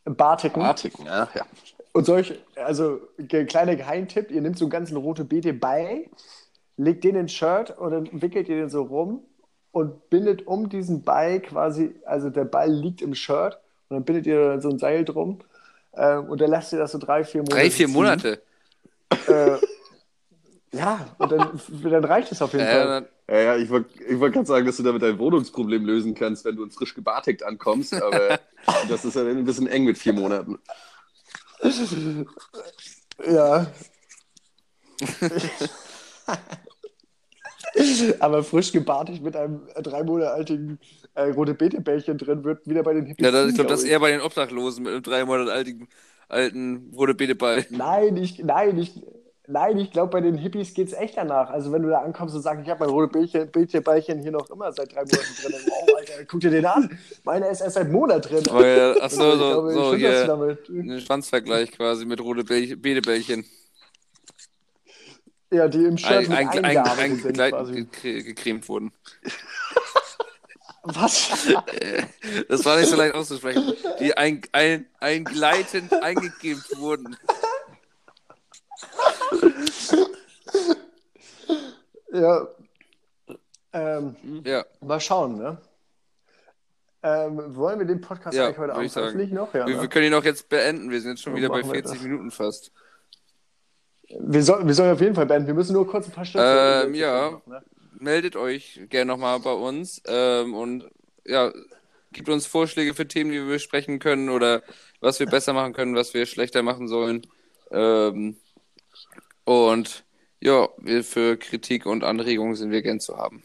Barticken. 0.04 0.62
Artigen, 0.62 1.04
ja. 1.04 1.28
ja. 1.34 1.46
Und 1.92 2.04
solch, 2.04 2.38
also 2.56 3.00
ge 3.18 3.44
kleiner 3.44 3.76
Geheimtipp, 3.76 4.30
ihr 4.30 4.40
nehmt 4.40 4.58
so 4.58 4.66
einen 4.66 4.70
ganzen 4.70 4.96
rote 4.96 5.24
Beete 5.24 5.52
bei, 5.52 6.08
legt 6.76 7.04
den 7.04 7.16
ins 7.16 7.32
Shirt 7.32 7.76
und 7.76 7.90
dann 7.90 8.22
wickelt 8.22 8.48
ihr 8.48 8.56
den 8.56 8.68
so 8.68 8.82
rum 8.82 9.24
und 9.72 10.08
bindet 10.10 10.46
um 10.46 10.68
diesen 10.68 11.02
Ball 11.02 11.40
quasi, 11.40 11.94
also 12.04 12.30
der 12.30 12.44
Ball 12.44 12.70
liegt 12.70 13.02
im 13.02 13.14
Shirt 13.14 13.58
und 13.88 13.96
dann 13.96 14.04
bindet 14.04 14.26
ihr 14.26 14.60
so 14.60 14.68
ein 14.70 14.78
Seil 14.78 15.04
drum 15.04 15.40
ähm, 15.96 16.26
und 16.26 16.40
dann 16.40 16.50
lasst 16.50 16.72
ihr 16.72 16.78
das 16.78 16.92
so 16.92 16.98
drei, 16.98 17.24
vier 17.24 17.40
Monate. 17.42 17.56
Drei, 17.56 17.70
vier 17.70 17.86
ziehen. 17.86 17.94
Monate. 17.94 18.42
Äh, 19.26 19.56
ja, 20.72 21.06
und 21.18 21.32
dann, 21.32 21.60
dann 21.82 22.04
reicht 22.04 22.30
es 22.30 22.42
auf 22.42 22.52
jeden 22.52 22.66
Äh, 22.66 22.72
Fall. 22.72 22.86
dann- 22.86 23.06
Ja, 23.30 23.38
ja, 23.40 23.56
ich 23.56 23.68
wollte 23.70 24.02
ich 24.04 24.20
wollt 24.20 24.34
gerade 24.34 24.46
sagen, 24.46 24.66
dass 24.66 24.76
du 24.76 24.82
damit 24.82 25.02
dein 25.02 25.18
Wohnungsproblem 25.18 25.84
lösen 25.84 26.14
kannst, 26.14 26.44
wenn 26.44 26.56
du 26.56 26.64
in 26.64 26.70
frisch 26.70 26.94
gebartigt 26.94 27.42
ankommst, 27.42 27.94
aber 27.94 28.38
das 28.88 29.04
ist 29.04 29.16
ja 29.16 29.24
dann 29.24 29.38
ein 29.38 29.44
bisschen 29.44 29.66
eng 29.66 29.84
mit 29.84 29.98
vier 29.98 30.12
Monaten. 30.12 30.58
Ja. 33.26 33.66
Aber 38.20 38.42
frisch 38.44 38.72
gebartigt 38.72 39.22
mit 39.22 39.36
einem 39.36 39.62
drei 39.82 40.02
Monate 40.02 40.30
alten 40.32 40.78
äh, 41.18 41.30
rote 41.32 41.54
Beete-Bällchen 41.54 42.16
drin 42.18 42.44
wird 42.44 42.66
wieder 42.66 42.82
bei 42.82 42.94
den 42.94 43.06
Hippies. 43.06 43.26
ja, 43.26 43.32
das, 43.32 43.48
ich 43.48 43.54
glaube, 43.54 43.70
das 43.70 43.82
ist 43.82 43.88
eher 43.88 44.00
bei 44.00 44.10
den 44.10 44.20
Obdachlosen 44.20 44.84
mit 44.84 44.92
einem 44.92 45.02
drei 45.02 45.24
Monate 45.24 45.52
alten, 45.52 45.88
alten 46.28 46.92
rote 46.94 47.14
Beete 47.14 47.34
bei. 47.34 47.66
Nein, 47.70 48.16
ich, 48.16 48.38
nein, 48.38 48.78
ich, 48.78 49.02
nein, 49.48 49.78
ich 49.78 49.90
glaube, 49.90 50.10
bei 50.12 50.20
den 50.20 50.36
Hippies 50.36 50.74
geht 50.74 50.88
es 50.88 50.94
echt 50.94 51.16
danach. 51.16 51.50
Also, 51.50 51.72
wenn 51.72 51.82
du 51.82 51.88
da 51.88 51.98
ankommst 52.02 52.36
und 52.36 52.42
sagst, 52.42 52.62
ich 52.62 52.70
habe 52.70 52.84
mein 52.84 52.90
rote 52.90 53.08
Bällchen, 53.12 53.50
Bällchen 53.50 54.20
hier 54.22 54.30
noch 54.30 54.48
immer 54.50 54.70
seit 54.72 54.94
drei 54.94 55.00
Monaten 55.00 55.34
drin. 55.42 55.52
Dann, 55.52 55.62
wow, 55.66 55.96
Alter, 55.98 56.24
guck 56.26 56.40
dir 56.40 56.50
den 56.50 56.66
an. 56.66 56.98
Meine 57.24 57.48
ist 57.48 57.60
erst 57.60 57.74
seit 57.74 57.90
Monat 57.90 58.30
drin. 58.30 58.44
Weil, 58.50 58.96
ach 59.00 59.10
so, 59.10 59.22
Also, 59.22 59.32
ich 59.32 59.38
so, 59.40 59.46
glaube, 59.48 59.72
so 59.72 59.96
hier 59.96 60.24
damit. 60.26 60.68
ein 60.68 61.00
Schwanzvergleich 61.00 61.72
quasi 61.72 62.04
mit 62.06 62.20
rote 62.20 62.42
Bäll- 62.44 62.76
Beetebällchen. 62.76 63.44
Ja, 65.50 65.66
die 65.66 65.84
im 65.84 65.96
Shirt 65.96 66.10
Ein, 66.10 66.28
mit 66.28 66.38
ein, 66.38 66.64
ein, 66.64 66.76
ein, 66.76 67.16
sind 67.16 67.38
quasi. 67.38 67.86
gecremt 68.02 68.68
wurden. 68.68 68.92
Was? 70.94 71.30
Das 72.48 72.64
war 72.64 72.78
nicht 72.78 72.88
so 72.88 72.96
leicht 72.96 73.14
auszusprechen. 73.14 73.74
Die 74.00 74.16
ein, 74.16 74.42
ein, 74.52 74.86
eingleitend 75.00 75.92
eingegeben 76.02 76.62
wurden. 76.76 77.16
Ja. 82.12 82.48
Ähm, 83.72 84.16
Ja, 84.44 84.64
mal 84.80 85.00
schauen, 85.00 85.36
ne? 85.38 85.58
Ähm, 87.02 87.54
wollen 87.54 87.78
wir 87.78 87.86
den 87.86 88.00
Podcast 88.00 88.36
Ja, 88.36 88.46
eigentlich 88.46 88.58
heute 88.58 88.74
Abend 88.74 88.90
veröffentlichen 88.90 89.34
noch? 89.34 89.54
Ja, 89.54 89.66
wir, 89.66 89.76
ne? 89.76 89.82
wir 89.82 89.88
können 89.88 90.06
ihn 90.06 90.14
auch 90.14 90.24
jetzt 90.24 90.48
beenden. 90.48 90.90
Wir 90.90 91.00
sind 91.00 91.12
jetzt 91.12 91.22
schon 91.22 91.32
Ja, 91.34 91.38
wieder 91.38 91.48
bei 91.48 91.60
machen 91.60 91.72
wir 91.72 91.82
40 91.82 91.92
das. 91.92 92.02
Minuten 92.02 92.30
fast. 92.30 92.72
wir, 94.08 94.42
soll, 94.42 94.66
wir 94.66 94.74
sollen 94.74 94.92
auf 94.92 95.00
jeden 95.00 95.14
Fall 95.14 95.26
beenden. 95.26 95.46
Wir 95.46 95.54
müssen 95.54 95.74
nur 95.74 95.86
kurz 95.86 96.06
ein 96.06 96.12
paar 96.12 96.24
Schritte. 96.24 96.84
Ähm, 96.86 96.94
ja. 96.94 97.40
Ne? 97.46 97.62
Meldet 98.00 98.36
euch 98.36 98.80
gerne 98.90 99.06
nochmal 99.12 99.40
bei 99.40 99.52
uns 99.52 100.02
ähm, 100.06 100.54
und 100.54 100.88
ja, 101.26 101.52
gibt 102.12 102.28
uns 102.28 102.46
Vorschläge 102.46 102.94
für 102.94 103.08
Themen, 103.08 103.32
die 103.32 103.38
wir 103.38 103.48
besprechen 103.48 103.98
können 103.98 104.28
oder 104.30 104.62
was 105.00 105.18
wir 105.20 105.26
besser 105.28 105.52
machen 105.52 105.72
können, 105.74 105.96
was 105.96 106.14
wir 106.14 106.26
schlechter 106.26 106.62
machen 106.62 106.88
sollen. 106.88 107.26
Ähm, 107.72 108.36
und 109.44 110.04
ja, 110.40 110.68
wir 110.78 111.02
für 111.04 111.36
Kritik 111.36 111.86
und 111.86 112.04
Anregungen 112.04 112.54
sind 112.54 112.70
wir 112.70 112.82
gern 112.82 113.00
zu 113.00 113.16
haben. 113.16 113.42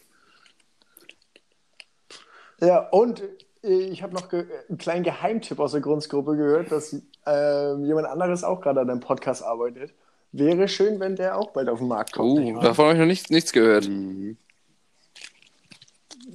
Ja, 2.61 2.79
und 2.89 3.21
äh, 3.63 3.67
ich 3.89 4.03
habe 4.03 4.13
noch 4.13 4.31
einen 4.31 4.77
kleinen 4.77 5.03
Geheimtipp 5.03 5.59
aus 5.59 5.71
der 5.73 5.81
Grundgruppe 5.81 6.35
gehört, 6.37 6.71
dass 6.71 6.93
ähm, 7.25 7.85
jemand 7.85 8.07
anderes 8.07 8.43
auch 8.43 8.61
gerade 8.61 8.81
an 8.81 8.89
einem 8.89 8.99
Podcast 8.99 9.43
arbeitet. 9.43 9.93
Wäre 10.31 10.67
schön, 10.67 10.99
wenn 10.99 11.15
der 11.15 11.37
auch 11.37 11.51
bald 11.51 11.69
auf 11.69 11.79
den 11.79 11.87
Markt 11.87 12.13
kommt. 12.13 12.37
nicht 12.37 12.55
Oh, 12.55 12.55
wahr? 12.55 12.63
davon 12.63 12.85
habe 12.85 12.93
ich 12.95 12.99
noch 12.99 13.07
nichts, 13.07 13.29
nichts 13.29 13.51
gehört. 13.53 13.89
Mhm. 13.89 14.37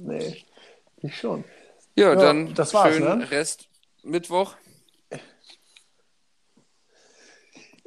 Nee, 0.01 0.43
ich 0.97 1.17
schon. 1.17 1.43
Ja, 1.95 2.09
ja 2.09 2.15
dann 2.15 2.53
das 2.53 2.73
war's, 2.73 2.95
schönen 2.95 3.19
ne? 3.19 3.31
Rest 3.31 3.69
Mittwoch. 4.03 4.55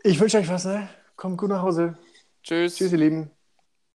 Ich 0.04 0.18
wünsche 0.18 0.38
euch 0.38 0.48
was, 0.48 0.64
ne? 0.64 0.88
Kommt 1.16 1.38
gut 1.38 1.50
nach 1.50 1.62
Hause. 1.62 1.96
Tschüss. 2.42 2.76
Tschüss, 2.76 2.92
ihr 2.92 2.98
Lieben. 2.98 3.30